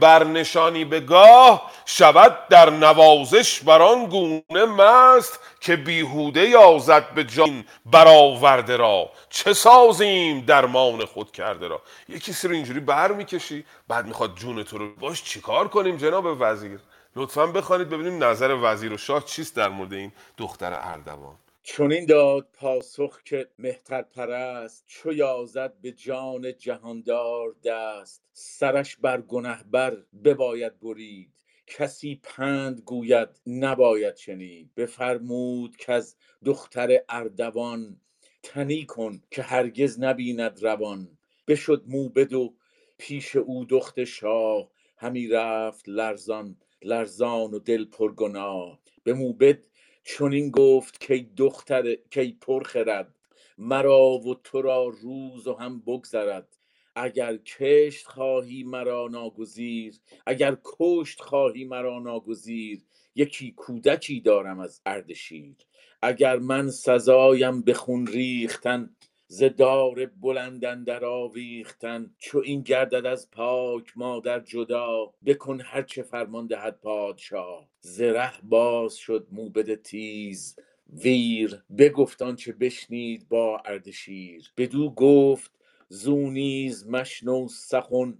برنشانی 0.00 0.84
به 0.84 1.00
گاه 1.00 1.70
شود 1.84 2.48
در 2.48 2.70
نوازش 2.70 3.60
بران 3.60 4.06
گونه 4.06 4.64
مست 4.64 5.40
که 5.60 5.76
بیهوده 5.76 6.48
یازد 6.48 7.14
به 7.14 7.24
جان 7.24 7.64
برآورده 7.86 8.76
را. 8.76 9.10
چه 9.30 9.52
سازیم 9.52 10.40
درمان 10.40 11.04
خود 11.04 11.32
کرده 11.32 11.68
را؟ 11.68 11.82
کسی 12.26 12.48
رو 12.48 12.54
اینجوری 12.54 12.80
بر 12.80 13.12
می‌کشی 13.12 13.64
بعد 13.88 14.06
می‌خواد 14.06 14.34
جون 14.34 14.62
تو 14.62 14.78
رو 14.78 14.94
باش 14.94 15.22
چیکار 15.22 15.68
کنیم 15.68 15.96
جناب 15.96 16.36
وزیر؟ 16.40 16.80
لطفا 17.16 17.46
بخوانید 17.46 17.88
ببینیم 17.88 18.24
نظر 18.24 18.58
وزیر 18.62 18.92
و 18.92 18.96
شاه 18.96 19.24
چیست 19.24 19.56
در 19.56 19.68
مورد 19.68 19.92
این 19.92 20.12
دختر 20.36 20.72
اردوان. 20.82 21.36
چنین 21.66 22.06
داد 22.06 22.48
پاسخ 22.52 23.22
که 23.22 23.48
مهتر 23.58 24.02
پرست 24.02 24.84
چو 24.86 25.12
یازد 25.12 25.74
به 25.82 25.92
جان 25.92 26.56
جهاندار 26.58 27.54
دست. 27.64 28.22
سرش 28.32 28.96
بر 28.96 29.20
گنه 29.20 29.64
بر 29.70 29.96
بباید 30.24 30.80
برید 30.80 31.30
کسی 31.66 32.20
پند 32.22 32.80
گوید 32.80 33.28
نباید 33.46 34.16
شنید. 34.16 34.74
بفرمود 34.76 35.76
که 35.76 35.92
از 35.92 36.16
دختر 36.44 36.98
اردوان 37.08 38.00
تنی 38.42 38.86
کن 38.86 39.22
که 39.30 39.42
هرگز 39.42 40.00
نبیند 40.00 40.62
روان. 40.62 41.18
بشد 41.48 41.84
موبد 41.88 42.32
و 42.32 42.54
پیش 42.98 43.36
او 43.36 43.64
دخت 43.64 44.04
شاه 44.04 44.70
همی 44.96 45.28
رفت 45.28 45.88
لرزان 45.88 46.56
لرزان 46.82 47.54
و 47.54 47.58
دل 47.58 47.84
پرگناه. 47.84 48.80
به 49.04 49.12
موبد 49.14 49.58
چنین 50.04 50.50
گفت 50.50 51.06
کای 51.06 51.26
دختر 51.36 51.96
کای 52.14 52.32
پرخرد 52.40 53.14
مرا 53.58 54.10
و 54.18 54.34
تو 54.34 54.62
را 54.62 54.88
روز 54.88 55.46
و 55.46 55.54
هم 55.54 55.80
بگذرد. 55.80 56.48
اگر 56.96 57.36
کشت 57.36 58.06
خواهی 58.06 58.62
مرا 58.62 59.08
ناگزیر 59.08 59.94
اگر 60.26 60.56
کشت 60.64 61.20
خواهی 61.20 61.64
مرا 61.64 61.98
ناگزیر 61.98 62.82
یکی 63.14 63.52
کودکی 63.56 64.20
دارم 64.20 64.60
از 64.60 64.80
اردشیر 64.86 65.56
اگر 66.02 66.38
من 66.38 66.70
سزایم 66.70 67.62
به 67.62 67.74
خون 67.74 68.06
ریختن 68.06 68.96
ز 69.34 69.42
دار 69.42 70.06
بلند 70.06 70.64
اندر 70.64 71.04
آویختن 71.04 72.10
چو 72.18 72.38
این 72.38 72.62
گردد 72.62 73.06
از 73.06 73.30
پاک 73.30 73.92
مادر 73.96 74.40
جدا. 74.40 75.12
بکن 75.26 75.60
هر 75.60 75.82
چه 75.82 76.02
فرمان 76.02 76.46
دهد 76.46 76.80
پادشاه. 76.82 77.68
ز 77.80 78.02
باز 78.42 78.94
شد 78.96 79.26
موبد 79.32 79.74
تیز. 79.74 80.56
ویر 80.92 81.62
بگفت 81.78 82.22
آنچه 82.22 82.52
بشنید 82.52 83.28
با 83.28 83.62
اردشیر 83.64 84.52
بدو 84.56 84.90
گفت 84.90 85.50
زو 85.88 86.30
نیز 86.30 86.86
مشنو 86.86 87.48
سخن 87.48 88.18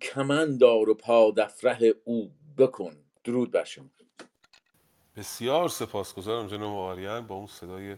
کمندار 0.00 0.88
و 0.88 0.94
پادفره 0.94 1.94
او 2.04 2.30
بکن. 2.58 2.96
درود 3.24 3.50
بر 3.50 3.64
شما. 3.64 3.90
بسیار 5.16 5.68
سپاسگزارم 5.68 6.46
جناب 6.46 6.76
آریان 6.76 7.26
با 7.26 7.34
اون 7.34 7.46
صدای 7.46 7.96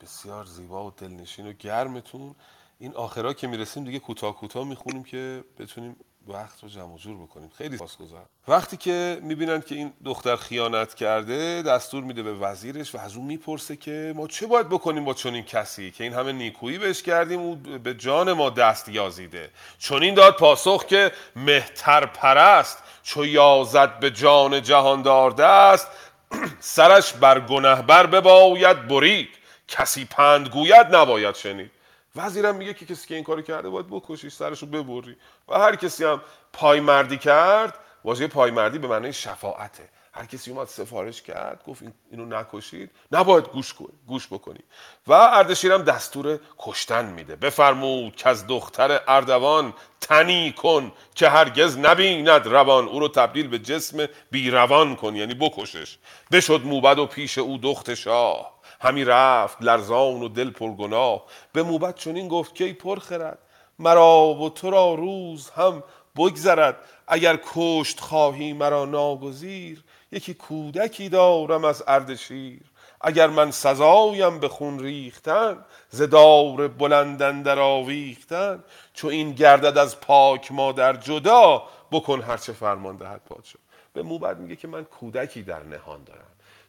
بسیار 0.00 0.44
زیبا 0.44 0.86
و 0.86 0.90
دلنشین 0.90 1.46
و 1.46 1.52
گرمتون. 1.52 2.34
این 2.78 2.94
آخرا 2.94 3.32
که 3.32 3.46
می‌رسیم 3.46 3.84
دیگه 3.84 3.98
کوتاه 3.98 4.36
کوتاه 4.36 4.64
می‌خونیم 4.64 5.04
که 5.04 5.44
بتونیم 5.58 5.96
وقت 6.28 6.62
رو 6.62 6.68
جمع 6.68 6.94
و 6.94 6.98
جور 6.98 7.16
بکنیم. 7.22 7.50
خیلی 7.58 7.76
سپاسگزارم 7.76 8.26
وقتی 8.48 8.76
که 8.76 9.18
می‌بینن 9.22 9.60
که 9.60 9.74
این 9.74 9.92
دختر 10.04 10.36
خیانت 10.36 10.94
کرده 10.94 11.62
دستور 11.62 12.04
میده 12.04 12.22
به 12.22 12.34
وزیرش 12.34 12.94
و 12.94 12.98
از 12.98 13.16
اون 13.16 13.26
می‌پرسه 13.26 13.76
که 13.76 14.12
ما 14.16 14.26
چه 14.26 14.46
باید 14.46 14.68
بکنیم 14.68 15.04
با 15.04 15.14
چنین 15.14 15.44
کسی؟ 15.44 15.90
که 15.90 16.04
این 16.04 16.12
همه 16.12 16.32
نیکویی 16.32 16.78
بهش 16.78 17.02
کردیم 17.02 17.40
او 17.40 17.54
به 17.56 17.94
جان 17.94 18.32
ما 18.32 18.50
دست 18.50 18.88
یازیده. 18.88 19.50
چون 19.78 20.02
این 20.02 20.14
داد 20.14 20.36
پاسخ 20.36 20.84
که 20.86 21.12
مهتر 21.36 22.06
پرست 22.06 22.82
چو 23.02 23.26
یازد 23.26 23.98
به 24.00 24.10
جان 24.10 24.62
جهاندار 24.62 25.30
دست. 25.30 25.88
سرش 26.60 27.12
بر 27.12 27.40
گنهبر 27.40 28.06
بباید 28.06 28.88
برید. 28.88 29.28
کسی 29.68 30.04
پند 30.04 30.48
گوید 30.48 30.96
نباید 30.96 31.34
شنید. 31.34 31.70
وزیرم 32.16 32.56
میگه 32.56 32.74
که 32.74 32.86
کسی 32.86 33.08
که 33.08 33.14
این 33.14 33.24
کارو 33.24 33.42
کرده 33.42 33.68
باید 33.68 33.86
بکشی 33.90 34.30
سرش 34.30 34.58
رو 34.58 34.66
ببری. 34.68 35.16
و 35.48 35.58
هر 35.58 35.76
کسی 35.76 36.04
هم 36.04 36.22
پایمردی 36.52 37.18
کرد 37.18 37.74
واژه 38.04 38.26
پایمردی 38.26 38.78
به 38.78 38.88
معنی 38.88 39.12
شفاعته. 39.12 39.88
هر 40.12 40.26
کسی 40.26 40.50
اومد 40.50 40.66
سفارش 40.66 41.22
کرد 41.22 41.62
گفت 41.66 41.82
این 41.82 41.92
اینو 42.10 42.26
نکشید. 42.26 42.90
نباید 43.12 43.44
گوش 43.44 43.74
گوش 44.06 44.26
بکنی. 44.26 44.60
و 45.06 45.12
اردشیرم 45.12 45.82
دستور 45.82 46.38
کشتن 46.58 47.04
میده. 47.04 47.36
بفرمود 47.36 48.16
که 48.16 48.28
از 48.28 48.46
دختر 48.46 49.00
اردوان 49.08 49.74
تنی 50.00 50.52
کن 50.52 50.92
که 51.14 51.28
هرگز 51.28 51.78
نبیند 51.78 52.46
روان. 52.46 52.88
او 52.88 53.00
رو 53.00 53.08
تبدیل 53.08 53.48
به 53.48 53.58
جسم 53.58 54.06
بیروان 54.30 54.96
کن 54.96 55.16
یعنی 55.16 55.34
بکشش. 55.34 55.98
بشد 56.32 56.60
موبد 56.64 56.98
و 56.98 57.06
پیش 57.06 57.38
او 57.38 57.58
دخت 57.58 57.94
شاه. 57.94 58.55
همی 58.80 59.04
رفت 59.04 59.62
لرزان 59.62 60.22
و 60.22 60.28
دل 60.28 60.50
پرگناه. 60.50 61.24
به 61.52 61.62
موبد 61.62 61.94
چنین 61.94 62.28
گفت 62.28 62.54
که 62.54 62.64
ای 62.64 62.72
پرخرد 62.72 63.38
مرا 63.78 64.34
و 64.34 64.50
تو 64.50 64.70
را 64.70 64.94
روز 64.94 65.50
هم 65.50 65.82
بگذرد. 66.16 66.76
اگر 67.08 67.38
کشت 67.54 68.00
خواهی 68.00 68.52
مرا 68.52 68.84
ناگزیر 68.84 69.84
یکی 70.12 70.34
کودکی 70.34 71.08
دارم 71.08 71.64
از 71.64 71.84
اردشیر 71.86 72.60
اگر 73.00 73.26
من 73.26 73.50
سزایم 73.50 74.40
به 74.40 74.48
خون 74.48 74.78
ریختن 74.78 75.64
ز 75.90 76.02
دار 76.02 76.68
بلند 76.68 77.22
اندر 77.22 77.58
آویختن. 77.58 78.64
چو 78.94 79.08
این 79.08 79.32
گردد 79.32 79.78
از 79.78 80.00
پاک 80.00 80.52
مادر 80.52 80.96
جدا 80.96 81.62
بکن 81.92 82.20
هرچه 82.22 82.52
فرمان 82.52 82.96
دهد 82.96 83.20
پادشاه. 83.28 83.62
به 83.92 84.02
موبد 84.02 84.38
میگه 84.38 84.56
که 84.56 84.68
من 84.68 84.84
کودکی 84.84 85.42
در 85.42 85.62
نهان 85.62 86.04
دارم. 86.04 86.25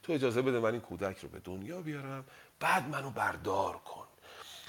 تو 0.08 0.14
اجازه 0.14 0.42
بده 0.42 0.60
من 0.60 0.72
این 0.72 0.82
کودک 0.82 1.18
رو 1.18 1.30
به 1.30 1.40
دنیا 1.40 1.82
بیارم. 1.82 2.26
بعد 2.60 2.90
منو 2.90 3.10
بردار 3.10 3.78
کن. 3.78 4.08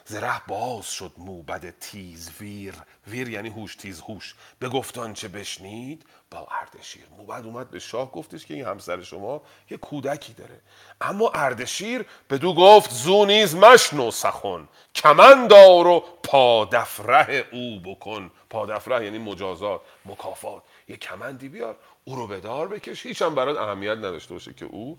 زره 0.04 0.42
باز 0.46 0.86
شد 0.86 1.12
موبد 1.18 1.78
تیز 1.78 2.30
ویر. 2.40 2.74
ویر 3.06 3.28
یعنی 3.28 3.48
هوش 3.48 3.76
تیز 3.76 4.00
هوش. 4.00 4.34
به 4.58 4.68
گفتان 4.68 5.14
چه 5.14 5.28
بشنید؟ 5.28 6.06
با 6.30 6.48
اردشیر. 6.60 7.02
موبد 7.18 7.44
اومد 7.44 7.70
به 7.70 7.78
شاه 7.78 8.12
گفتش 8.12 8.46
که 8.46 8.54
این 8.54 8.64
همسر 8.64 9.02
شما 9.02 9.42
یه 9.70 9.76
کودکی 9.76 10.32
داره. 10.32 10.60
اما 11.00 11.30
اردشیر 11.34 12.06
به 12.28 12.38
دو 12.38 12.54
گفت 12.54 12.90
زو 12.90 13.24
نیز 13.24 13.54
مشنو 13.54 14.10
سخن. 14.10 14.68
کمندار 14.94 15.86
و 15.86 16.04
پادفره 16.22 17.44
او 17.52 17.80
بکن. 17.80 18.30
پادفره 18.50 19.04
یعنی 19.04 19.18
مجازات 19.18 19.80
مکافات. 20.04 20.62
یه 20.88 20.96
کمندی 20.96 21.48
بیار 21.48 21.78
او 22.04 22.16
رو 22.16 22.26
به 22.26 22.40
دار 22.40 22.68
بکش. 22.68 23.06
هیچ 23.06 23.22
هم 23.22 23.34
برات 23.34 23.58
اهمیت 23.58 23.96
نداشته 23.98 24.34
باشه 24.34 24.52
که 24.54 24.64
او 24.64 24.98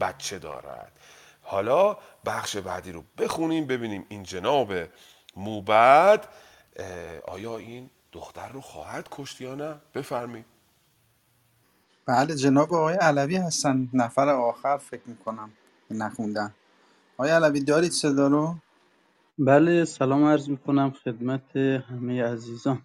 بچه 0.00 0.38
دارد. 0.38 0.92
حالا 1.42 1.96
بخش 2.24 2.56
بعدی 2.56 2.92
رو 2.92 3.04
بخونیم 3.18 3.66
ببینیم 3.66 4.06
این 4.08 4.22
جناب 4.22 4.72
موبد 5.36 6.28
آیا 7.26 7.58
این 7.58 7.90
دختر 8.12 8.48
رو 8.48 8.60
خواهد 8.60 9.08
کشت 9.10 9.40
یا 9.40 9.54
نه؟ 9.54 9.80
بفرمایید. 9.94 10.44
بله 12.06 12.34
جناب 12.34 12.74
آقای 12.74 12.94
علوی 12.94 13.36
هستن. 13.36 13.88
نفر 13.92 14.28
آخر 14.28 14.78
فکر 14.78 15.02
می‌کنم 15.06 15.50
نخوندن. 15.90 16.54
آقای 17.14 17.30
علوی 17.30 17.60
دارید 17.60 17.92
صدا 17.92 18.26
رو؟ 18.26 18.56
بله 19.38 19.84
سلام 19.84 20.24
عرض 20.24 20.48
می‌کنم 20.48 20.90
خدمت 21.04 21.56
همه 21.56 22.24
عزیزان. 22.24 22.82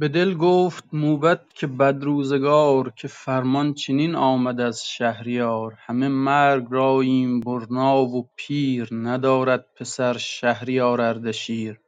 به 0.00 0.08
دل 0.08 0.34
گفت 0.34 0.84
موبد 0.92 1.40
که 1.54 1.66
بدروزگار 1.66 2.92
که 2.96 3.08
فرمان 3.08 3.74
چنین 3.74 4.14
آمد 4.14 4.60
از 4.60 4.86
شهریار. 4.86 5.74
همه 5.78 6.08
مرگ 6.08 6.66
راییم 6.70 7.40
برنا 7.40 8.04
و 8.04 8.28
پیر 8.36 8.88
ندارد 8.92 9.66
پسر 9.76 10.16
شهریار 10.18 11.00
اردشیر. 11.00 11.80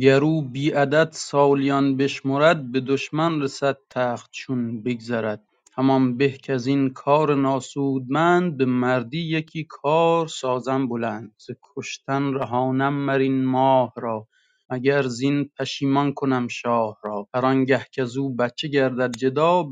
گر 0.00 0.24
او 0.24 0.42
بی 0.42 0.70
عدد 0.70 1.08
سالیان 1.12 1.96
بشمرد 1.96 2.72
به 2.72 2.80
دشمن 2.80 3.42
رسد 3.42 3.78
تخت 3.90 4.30
چون 4.32 4.82
بگذرد. 4.82 5.42
همان 5.72 6.16
به 6.16 6.30
کزین 6.30 6.90
کار 6.90 7.34
ناسودمند 7.34 8.56
به 8.56 8.64
مردی 8.64 9.20
یکی 9.20 9.64
کار 9.68 10.26
سازم 10.26 10.88
بلند. 10.88 11.32
ز 11.38 11.50
کشتن 11.62 12.34
رهانم 12.34 12.94
مر 12.94 13.18
این 13.18 13.44
ماه 13.44 13.92
را 13.96 14.28
مگر 14.72 15.02
زین 15.02 15.50
پشیمان 15.60 16.14
کنم 16.14 16.48
شاه 16.48 16.98
را 17.04 17.28
هر 17.34 17.46
آنگه 17.46 17.86
کزو 17.92 18.34
بچه 18.36 18.68
گردد 18.68 19.16
جدا 19.16 19.64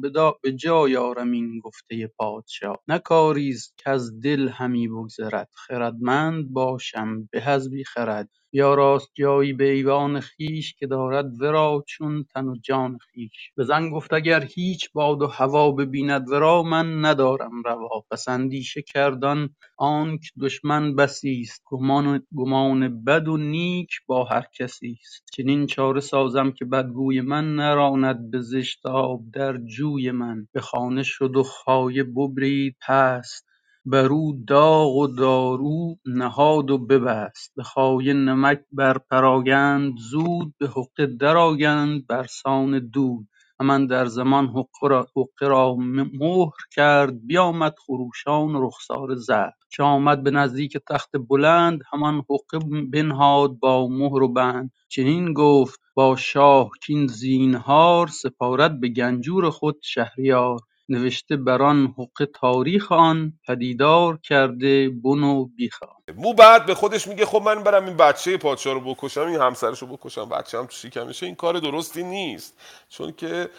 به 0.43 0.53
جای 0.53 0.97
آرم 0.97 1.33
این 1.33 1.61
گفته 1.65 2.09
پادشاه. 2.19 2.79
نه 2.89 3.01
کاریست 3.01 3.75
کز 3.87 4.21
دل 4.25 4.51
همی 4.51 4.89
بگذرد 4.89 5.51
خردمند 5.55 6.51
باشم 6.53 7.29
به 7.33 7.51
از 7.51 7.71
بی 7.71 7.85
خرد. 7.85 8.31
بیاراست 8.53 9.11
جایی 9.15 9.55
به 9.55 9.71
ایوان 9.73 10.21
خویش 10.21 10.75
که 10.75 10.89
دارد 10.89 11.43
ورا 11.43 11.85
چون 11.89 12.25
تن 12.35 12.49
و 12.49 12.57
جان 12.63 12.99
خویش. 13.13 13.53
به 13.57 13.65
زن 13.65 13.91
گفت 13.91 14.15
اگر 14.15 14.45
هیچ 14.45 14.93
باد 14.93 15.23
و 15.23 15.27
هوا 15.27 15.73
ببیند 15.73 16.29
ورا 16.31 16.63
من 16.63 17.07
ندارم 17.07 17.63
روا. 17.65 18.05
پس 18.13 18.29
اندیشه 18.29 18.83
کرد 18.83 19.25
آن 19.27 19.51
آنک 19.79 20.21
دشمن 20.43 20.97
بسیست 20.97 21.63
گمان 21.67 22.23
گمان 22.37 23.05
بد 23.05 23.29
و 23.29 23.39
نیک 23.39 23.91
با 24.07 24.25
هر 24.25 24.45
کسیست 24.59 25.25
چنین 25.35 25.67
چاره 25.67 26.01
سازم 26.01 26.53
که 26.53 26.67
بدگوی 26.67 27.23
من 27.23 27.57
نراند 27.57 28.33
به 28.33 28.41
زشت 28.43 28.87
آب 28.87 29.23
در 29.35 29.59
جوی 29.59 30.13
من. 30.13 30.49
به 30.53 30.63
خانه 30.63 31.05
شد 31.05 31.37
و 31.37 31.45
خایه 31.45 32.05
ببرید 32.05 32.77
پست. 32.89 33.50
برو 33.87 34.33
داغ 34.49 34.97
و 34.97 35.07
دارو 35.07 35.97
نهاد 36.07 36.71
و 36.71 36.79
ببست. 36.79 37.53
به 37.57 37.63
خایه 37.63 38.13
نمک 38.15 38.61
بر 38.73 38.99
پراگند 38.99 39.93
زود 40.11 40.55
به 40.59 40.69
حقه 40.69 41.07
درآگند 41.07 42.07
برسان 42.07 42.79
دود. 42.79 43.29
هم 43.61 43.71
اندر 43.71 44.07
زمان 44.07 44.47
حقه 44.49 45.49
را 45.49 45.77
مهر 46.21 46.53
کرد 46.75 47.27
بیامد 47.27 47.75
خروشان 47.87 48.55
و 48.57 48.67
رخساره 48.67 49.15
زرد. 49.15 49.55
چو 49.71 49.83
آمد 49.85 50.23
به 50.23 50.31
نزدیک 50.31 50.79
تخت 50.91 51.11
بلند 51.29 51.81
همان 51.93 52.25
حقه 52.31 52.59
بنهاد 52.93 53.59
با 53.61 53.89
مهر 53.89 54.23
و 54.23 54.33
بند. 54.33 54.71
چنین 54.89 55.33
گفت 55.33 55.81
با 55.95 56.17
شاه 56.17 56.71
کاین 56.87 57.07
زینهار 57.07 58.07
سپارد 58.07 58.81
به 58.81 58.89
گنجور 58.89 59.51
خود 59.51 59.77
شهریار. 59.83 60.61
نوشته 60.91 61.37
بر 61.37 61.63
آن 61.63 61.95
حقه 61.99 62.27
تاریخ 62.27 62.93
آن 62.93 63.33
پدیدار 63.47 64.19
کرده 64.23 64.89
بن 64.89 65.23
و 65.23 65.45
بیخ 65.45 65.79
مو 66.17 66.35
بعد 66.35 66.67
به 66.67 66.75
خودش 66.75 67.07
میگه 67.07 67.27
خب 67.27 67.43
من 67.43 67.63
برم 67.63 67.87
این 67.87 67.97
بچه 67.97 68.37
پادشاه 68.37 68.75
رو 68.75 68.81
بکشم 68.81 69.21
این 69.21 69.41
همسرش 69.41 69.79
رو 69.79 69.87
بکشم 69.97 70.29
بچه 70.29 70.59
هم 70.59 70.67
تو 70.67 70.73
شکمشه 70.73 71.27
این 71.27 71.35
کار 71.35 71.59
درستی 71.59 72.03
نیست. 72.03 72.57
چون 72.89 73.13
که 73.13 73.51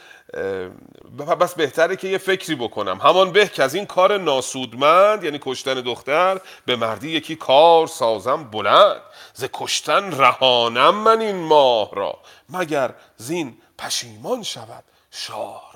بس 1.40 1.56
بهتره 1.56 1.96
که 1.96 2.08
یه 2.08 2.18
فکری 2.18 2.56
بکنم. 2.56 2.98
همان 2.98 3.32
به 3.32 3.48
که 3.48 3.64
از 3.64 3.76
این 3.76 3.86
کار 3.86 4.18
ناسودمند 4.18 5.24
یعنی 5.24 5.40
کشتن 5.42 5.74
دختر 5.74 6.42
به 6.66 6.76
مردی 6.76 7.10
یکی 7.10 7.36
کار 7.36 7.88
سازم 7.88 8.44
بلند. 8.44 9.02
ز 9.34 9.46
کشتن 9.54 10.12
رهانم 10.12 10.96
من 10.96 11.22
این 11.22 11.36
ماه 11.36 11.92
را 11.96 12.20
مگر 12.50 12.96
زین 13.18 13.58
پشیمان 13.78 14.44
شود 14.44 14.84
شاه. 15.12 15.71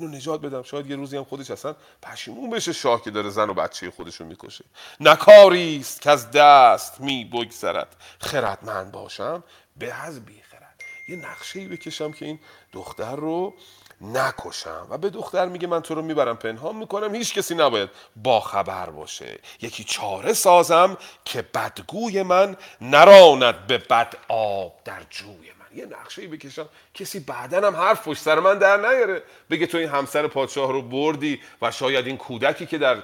اینو 0.00 0.16
نجات 0.16 0.40
بدم. 0.40 0.62
شاید 0.62 0.90
یه 0.90 0.96
روزی 0.96 1.16
هم 1.16 1.24
خودش 1.24 1.50
اصلا 1.50 1.76
پشیمون 2.02 2.50
بشه 2.50 2.72
شاه 2.72 3.02
که 3.02 3.10
داره 3.10 3.30
زن 3.30 3.50
و 3.50 3.54
بچه 3.54 3.90
خودش 3.90 4.16
رو 4.16 4.26
می‌کشه 4.26 4.64
نکاری 5.00 5.78
است 5.80 6.00
که 6.00 6.10
از 6.10 6.30
دست 6.30 7.00
می 7.00 7.24
بگذرد 7.24 7.96
خردمند 8.20 8.92
باشم 8.92 9.44
به 9.76 9.94
از 9.94 10.24
بی 10.24 10.42
خرد 10.50 10.80
یه 11.08 11.16
نقشه 11.16 11.58
ای 11.58 11.68
بکشم 11.68 12.12
که 12.12 12.24
این 12.24 12.38
دختر 12.72 13.16
رو 13.16 13.54
نکشم. 14.00 14.86
و 14.90 14.98
به 14.98 15.10
دختر 15.10 15.46
میگه 15.46 15.66
من 15.66 15.82
تو 15.82 15.94
رو 15.94 16.02
می‌برم 16.02 16.36
پنهان 16.36 16.76
می‌کنم 16.76 17.14
هیچ 17.14 17.34
کسی 17.34 17.54
نباید 17.54 17.90
با 18.16 18.40
خبر 18.40 18.90
باشه. 18.90 19.38
یکی 19.60 19.84
چاره 19.84 20.32
سازم 20.32 20.96
که 21.24 21.42
بدگوی 21.42 22.22
من 22.22 22.56
نراند 22.80 23.66
به 23.66 23.78
بد 23.78 24.14
آب 24.28 24.72
در 24.84 25.02
جوی 25.10 25.55
یه 25.76 25.86
نقشه 25.86 26.28
بکشم 26.28 26.68
کسی 26.94 27.20
بعدا 27.20 27.66
هم 27.66 27.76
حرف 27.76 28.08
پشت 28.08 28.22
سر 28.22 28.40
من 28.40 28.58
در 28.58 28.76
نیاره. 28.76 29.22
بگه 29.50 29.66
تو 29.66 29.78
این 29.78 29.88
همسر 29.88 30.26
پادشاه 30.26 30.72
رو 30.72 30.82
بردی 30.82 31.40
و 31.62 31.70
شاید 31.70 32.06
این 32.06 32.16
کودکی 32.16 32.66
که 32.66 32.78
در 32.78 33.02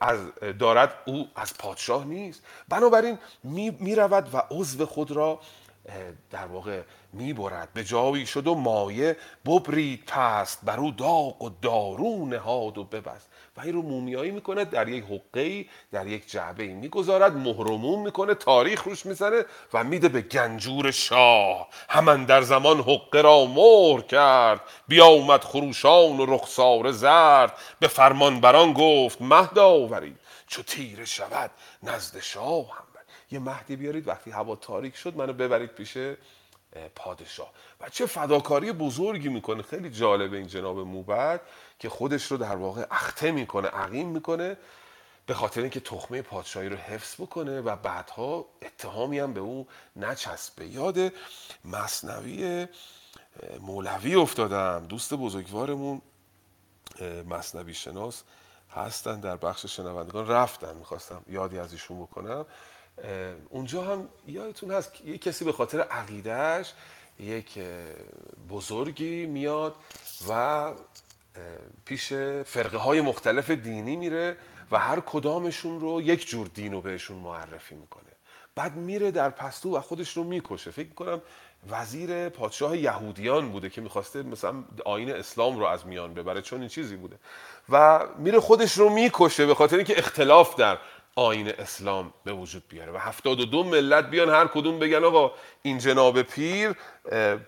از 0.00 0.18
دارد 0.58 0.94
او 1.06 1.28
از 1.36 1.58
پادشاه 1.58 2.04
نیست. 2.04 2.42
بنابراین 2.68 3.18
می, 3.42 3.76
می 3.80 3.94
رود 3.94 4.34
و 4.34 4.42
عضو 4.50 4.86
خود 4.86 5.10
را 5.10 5.40
در 6.30 6.46
واقع 6.46 6.82
می 7.12 7.32
برد. 7.32 7.68
به 7.74 7.84
جایی 7.84 8.26
شد 8.26 8.46
و 8.46 8.54
مایه 8.54 9.16
ببرید 9.46 10.04
پست 10.04 10.58
بر 10.64 10.80
او 10.80 10.90
داغ 10.90 11.42
و 11.42 11.50
دارو 11.62 12.26
نهاد 12.26 12.78
و 12.78 12.84
ببست. 12.84 13.29
و 13.60 13.62
این 13.62 13.74
رو 13.74 13.82
مومیایی 13.82 14.30
می‌کنه 14.30 14.64
در 14.64 14.88
یک 14.88 15.04
حقه 15.04 15.66
در 15.92 16.06
یک 16.06 16.30
جعبه 16.30 16.66
می‌گذارد 16.66 17.36
مهرموم 17.36 18.02
می‌کنه 18.04 18.34
تاریخ 18.34 18.82
روش 18.82 19.06
می‌زنه 19.06 19.44
و 19.72 19.84
میده 19.84 20.08
به 20.08 20.20
گنجور 20.20 20.90
شاه. 20.90 21.68
همان 21.88 22.24
در 22.24 22.42
زمان 22.42 22.80
حقه 22.80 23.20
را 23.20 23.44
مهر 23.44 24.00
کرد. 24.00 24.60
بیا 24.88 25.06
اومد 25.06 25.44
خروشان 25.44 26.20
و 26.20 26.26
رخسار 26.26 26.92
زرد. 26.92 27.52
به 27.80 27.88
فرمان 27.88 28.40
بران 28.40 28.72
گفت 28.72 29.22
مهد 29.22 29.58
آورید. 29.58 30.18
چو 30.46 30.62
تیره 30.62 31.04
شود 31.04 31.50
نزد 31.82 32.20
شاه 32.20 32.70
هم 32.70 32.84
برید. 32.94 33.08
یه 33.30 33.38
مهدی 33.38 33.76
بیارید 33.76 34.08
وقتی 34.08 34.30
هوا 34.30 34.56
تاریک 34.56 34.96
شد 34.96 35.16
منو 35.16 35.32
ببرید 35.32 35.70
پیش 35.70 35.98
پادشاه. 36.96 37.50
و 37.80 37.88
چه 37.88 38.06
فداکاری 38.06 38.72
بزرگی 38.72 39.28
می‌کنه. 39.28 39.62
خیلی 39.62 39.90
جالبه 39.90 40.36
این 40.36 40.46
جناب 40.46 40.78
موبد. 40.78 41.40
که 41.80 41.88
خودش 41.88 42.30
رو 42.30 42.36
در 42.36 42.56
واقع 42.56 42.86
اخته 42.90 43.30
می‌کنه 43.32 43.68
عقیم 43.68 44.08
می‌کنه 44.08 44.56
به 45.26 45.34
خاطر 45.34 45.60
اینکه 45.60 45.80
تخمه 45.80 46.22
پادشاهی 46.22 46.68
رو 46.68 46.76
حفظ 46.76 47.14
بکنه 47.14 47.60
و 47.60 47.76
بعدها 47.76 48.46
اتهامی 48.62 49.18
هم 49.18 49.32
به 49.32 49.40
او 49.40 49.66
نچسبه. 49.96 50.66
یاد 50.66 51.12
مصنوی 51.64 52.66
مولوی 53.60 54.14
افتادم. 54.14 54.86
دوست 54.88 55.14
بزرگوارمون 55.14 56.02
مصنوی 57.28 57.74
شناس 57.74 58.22
هستن 58.70 59.20
در 59.20 59.36
بخش 59.36 59.66
شنوندگان. 59.66 60.28
رفتن 60.28 60.76
می‌خواستم 60.76 61.22
یادی 61.28 61.58
از 61.58 61.72
ایشون 61.72 62.02
بکنم. 62.02 62.46
اونجا 63.48 63.82
هم 63.82 64.08
یادتون 64.26 64.70
هست 64.70 65.00
یه 65.04 65.18
کسی 65.18 65.44
به 65.44 65.52
خاطر 65.52 65.80
عقیدهش 65.80 66.72
یک 67.18 67.58
بزرگی 68.48 69.26
میاد 69.26 69.74
و 70.28 70.72
پیش 71.84 72.12
فرقه 72.46 72.78
های 72.78 73.00
مختلف 73.00 73.50
دینی 73.50 73.96
میره 73.96 74.36
و 74.70 74.78
هر 74.78 75.00
کدامشون 75.00 75.80
رو 75.80 76.02
یک 76.02 76.28
جور 76.28 76.46
دین 76.54 76.72
رو 76.72 76.80
بهشون 76.80 77.16
معرفی 77.16 77.74
می‌کنه. 77.74 78.02
بعد 78.54 78.76
میره 78.76 79.10
در 79.10 79.30
پستو 79.30 79.76
و 79.76 79.80
خودش 79.80 80.16
رو 80.16 80.24
می‌کشه. 80.24 80.70
فکر 80.70 80.88
می‌کنم 80.88 81.22
وزیر 81.70 82.28
پادشاه 82.28 82.76
یهودیان 82.76 83.52
بوده 83.52 83.70
که 83.70 83.80
می‌خواسته 83.80 84.22
مثلا 84.22 84.64
آین 84.84 85.12
اسلام 85.12 85.58
رو 85.58 85.64
از 85.64 85.86
میان 85.86 86.14
ببره. 86.14 86.42
چون 86.42 86.60
این 86.60 86.68
چیزی 86.68 86.96
بوده. 86.96 87.16
و 87.68 88.00
میره 88.18 88.40
خودش 88.40 88.78
رو 88.78 88.88
می‌کشه 88.88 89.46
به 89.46 89.54
خاطر 89.54 89.76
اینکه 89.76 89.98
اختلاف 89.98 90.56
در 90.56 90.78
آین 91.16 91.48
اسلام 91.48 92.12
به 92.24 92.32
وجود 92.32 92.62
بیاره 92.68 92.92
و 92.92 92.96
هفتاد 92.96 93.40
و 93.40 93.44
دو 93.44 93.64
ملت 93.64 94.10
بیان 94.10 94.30
هر 94.30 94.46
کدوم 94.46 94.78
بگن 94.78 95.04
آقا 95.04 95.32
این 95.62 95.78
جناب 95.78 96.22
پیر 96.22 96.72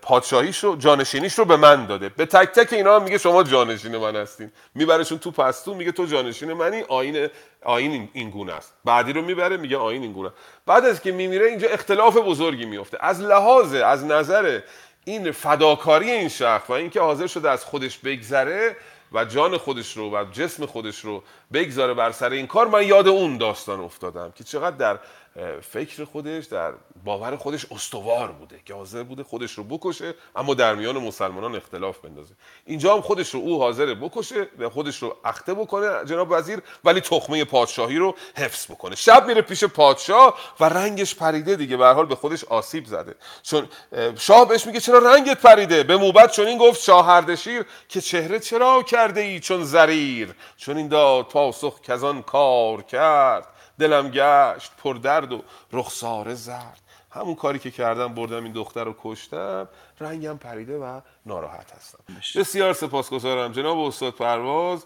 پادشاهیش 0.01 0.63
رو 0.63 0.75
جانشینیش 0.75 1.33
رو 1.33 1.45
به 1.45 1.55
من 1.57 1.85
داده. 1.85 2.09
به 2.09 2.25
تک 2.25 2.49
تک 2.49 2.73
اینا 2.73 2.95
هم 2.95 3.03
میگه 3.03 3.17
شما 3.17 3.43
جانشین 3.43 3.97
من 3.97 4.15
هستین. 4.15 4.51
میبرشون 4.75 5.17
تو 5.17 5.31
پستو 5.31 5.73
میگه 5.73 5.91
تو 5.91 6.05
جانشین 6.05 6.53
منی 6.53 6.81
آین 6.81 7.29
آین 7.63 8.09
این 8.13 8.29
گونه 8.29 8.53
است. 8.53 8.73
بعدی 8.85 9.13
رو 9.13 9.21
می‌بره 9.21 9.57
میگه 9.57 9.77
آین 9.77 10.01
این 10.01 10.13
گونه 10.13 10.29
بعد 10.65 10.85
از 10.85 11.01
که 11.01 11.11
میمیره 11.11 11.45
اینجا 11.45 11.67
اختلاف 11.69 12.17
بزرگی 12.17 12.65
میفته 12.65 12.97
از 13.01 13.21
لحاظ 13.21 13.73
از 13.73 14.05
نظر 14.05 14.59
این 15.05 15.31
فداکاری 15.31 16.11
این 16.11 16.29
شخص 16.29 16.69
و 16.69 16.73
اینکه 16.73 17.01
حاضر 17.01 17.27
شده 17.27 17.49
از 17.49 17.65
خودش 17.65 17.97
بگذره 17.97 18.75
و 19.13 19.25
جان 19.25 19.57
خودش 19.57 19.97
رو 19.97 20.09
و 20.09 20.25
جسم 20.31 20.65
خودش 20.65 20.99
رو 20.99 21.23
بگذاره 21.53 21.93
بر 21.93 22.11
سر 22.11 22.29
این 22.29 22.47
کار. 22.47 22.67
من 22.67 22.87
یاد 22.87 23.07
اون 23.07 23.37
داستان 23.37 23.79
افتادم 23.79 24.31
که 24.35 24.43
چقدر 24.43 24.77
در 24.77 24.99
فکر 25.61 26.05
خودش 26.05 26.45
در 26.45 26.73
باور 27.03 27.35
خودش 27.35 27.65
استوار 27.71 28.31
بوده 28.31 28.59
که 28.65 28.73
حاضر 28.73 29.03
بوده 29.03 29.23
خودش 29.23 29.51
رو 29.51 29.63
بکشه 29.63 30.13
اما 30.35 30.53
در 30.53 30.75
میان 30.75 30.97
مسلمانان 30.97 31.55
اختلاف 31.55 31.99
بندازه. 31.99 32.33
اینجا 32.65 32.93
هم 32.93 33.01
خودش 33.01 33.29
رو 33.29 33.39
او 33.39 33.59
حاضر 33.59 33.93
بکشه 33.93 34.47
و 34.59 34.69
خودش 34.69 35.03
رو 35.03 35.17
اخته 35.25 35.53
بکنه 35.53 36.05
جناب 36.05 36.27
وزیر 36.31 36.59
ولی 36.83 37.01
تخمه 37.01 37.45
پادشاهی 37.45 37.97
رو 37.97 38.15
حفظ 38.37 38.71
بکنه. 38.71 38.95
شب 38.95 39.27
میره 39.27 39.41
پیش 39.41 39.63
پادشاه 39.63 40.37
و 40.59 40.65
رنگش 40.65 41.15
پریده 41.15 41.55
دیگه 41.55 41.77
به 41.77 41.87
حال 41.87 42.05
به 42.05 42.15
خودش 42.15 42.43
آسیب 42.43 42.85
زده. 42.85 43.15
چون 43.43 43.67
شاه 44.17 44.47
بهش 44.47 44.67
میگه 44.67 44.79
چرا 44.79 44.99
رنگت 44.99 45.41
پریده؟ 45.41 45.83
به 45.83 45.97
موبت 45.97 46.31
چون 46.31 46.47
این 46.47 46.57
گفت 46.57 46.81
شاه 46.81 47.09
اردشیر 47.09 47.65
که 47.89 48.01
چهره 48.01 48.39
چرا 48.39 48.83
کرده 48.83 49.21
ای 49.21 49.39
چون 49.39 49.63
زریر؟ 49.63 50.35
چون 50.57 50.77
این 50.77 50.87
داد 50.87 51.25
پاسخ 51.25 51.81
کزان 51.81 52.21
کار 52.21 52.81
کرد. 52.81 53.52
دلم 53.79 54.09
گشت 54.09 54.71
پر 54.77 54.95
درد 54.95 55.31
و 55.31 55.43
رخساره 55.71 56.33
زرد. 56.33 56.79
همون 57.11 57.35
کاری 57.35 57.59
که 57.59 57.71
کردم 57.71 58.13
بردم 58.13 58.43
این 58.43 58.53
دختر 58.53 58.83
رو 58.83 58.95
کشتم. 59.03 59.67
رنگم 59.99 60.37
پریده 60.37 60.77
و 60.77 61.01
ناراحت 61.25 61.71
هستم. 61.71 61.99
بسیار 62.39 62.73
سپاسگزارم 62.73 63.51
جناب 63.51 63.79
استاد 63.79 64.13
پرواز. 64.13 64.85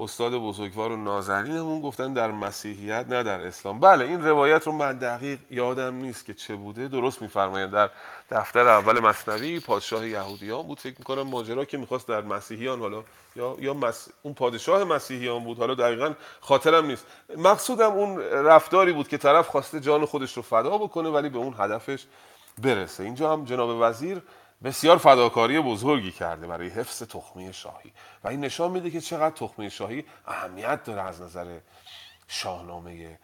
استاد 0.00 0.32
بزرگوار 0.32 0.92
و 0.92 0.96
نازنینمون 0.96 1.80
گفتن 1.80 2.12
در 2.12 2.30
مسیحیت 2.30 3.06
نه 3.08 3.22
در 3.22 3.46
اسلام. 3.46 3.80
بله 3.80 4.04
این 4.04 4.24
روایت 4.24 4.66
رو 4.66 4.72
من 4.72 4.98
دقیق 4.98 5.38
یادم 5.50 5.94
نیست 5.94 6.26
که 6.26 6.34
چه 6.34 6.56
بوده. 6.56 6.88
درست 6.88 7.22
میفرمایند 7.22 7.70
در 7.70 7.90
دفتر 8.30 8.68
اول 8.68 9.00
مصنوی 9.00 9.60
پادشاه 9.60 10.08
یهودیان 10.08 10.62
بود. 10.62 10.80
فکر 10.80 10.94
می‌کنم 10.98 11.22
ماجرا 11.22 11.64
که 11.64 11.78
می‌خواست 11.78 12.08
در 12.08 12.20
مسیحیان 12.20 12.80
حالا 12.80 13.02
یا 13.36 13.56
یا 13.58 13.74
مس... 13.74 14.08
اون 14.22 14.34
پادشاه 14.34 14.84
مسیحیان 14.84 15.44
بود. 15.44 15.58
حالا 15.58 15.74
دقیقا 15.74 16.12
خاطرم 16.40 16.86
نیست. 16.86 17.06
مقصودم 17.36 17.92
اون 17.92 18.18
رفتاری 18.20 18.92
بود 18.92 19.08
که 19.08 19.18
طرف 19.18 19.48
خواسته 19.48 19.80
جان 19.80 20.04
خودش 20.04 20.32
رو 20.32 20.42
فدا 20.42 20.78
بکنه 20.78 21.08
ولی 21.08 21.28
به 21.28 21.38
اون 21.38 21.54
هدفش 21.58 22.06
برسه. 22.62 23.02
اینجا 23.02 23.32
هم 23.32 23.44
جناب 23.44 23.76
وزیر 23.80 24.22
بسیار 24.64 24.98
فداکاری 24.98 25.60
بزرگی 25.60 26.12
کرده 26.12 26.46
برای 26.46 26.68
حفظ 26.68 27.02
تخمه 27.02 27.52
شاهی. 27.52 27.92
و 28.24 28.28
این 28.28 28.40
نشان 28.40 28.70
میده 28.70 28.90
که 28.90 29.00
چقدر 29.00 29.34
تخمه 29.34 29.68
شاهی 29.68 30.04
اهمیت 30.26 30.84
داره 30.84 31.02
از 31.02 31.22
نظر 31.22 31.58
شاهنامه 32.28 33.18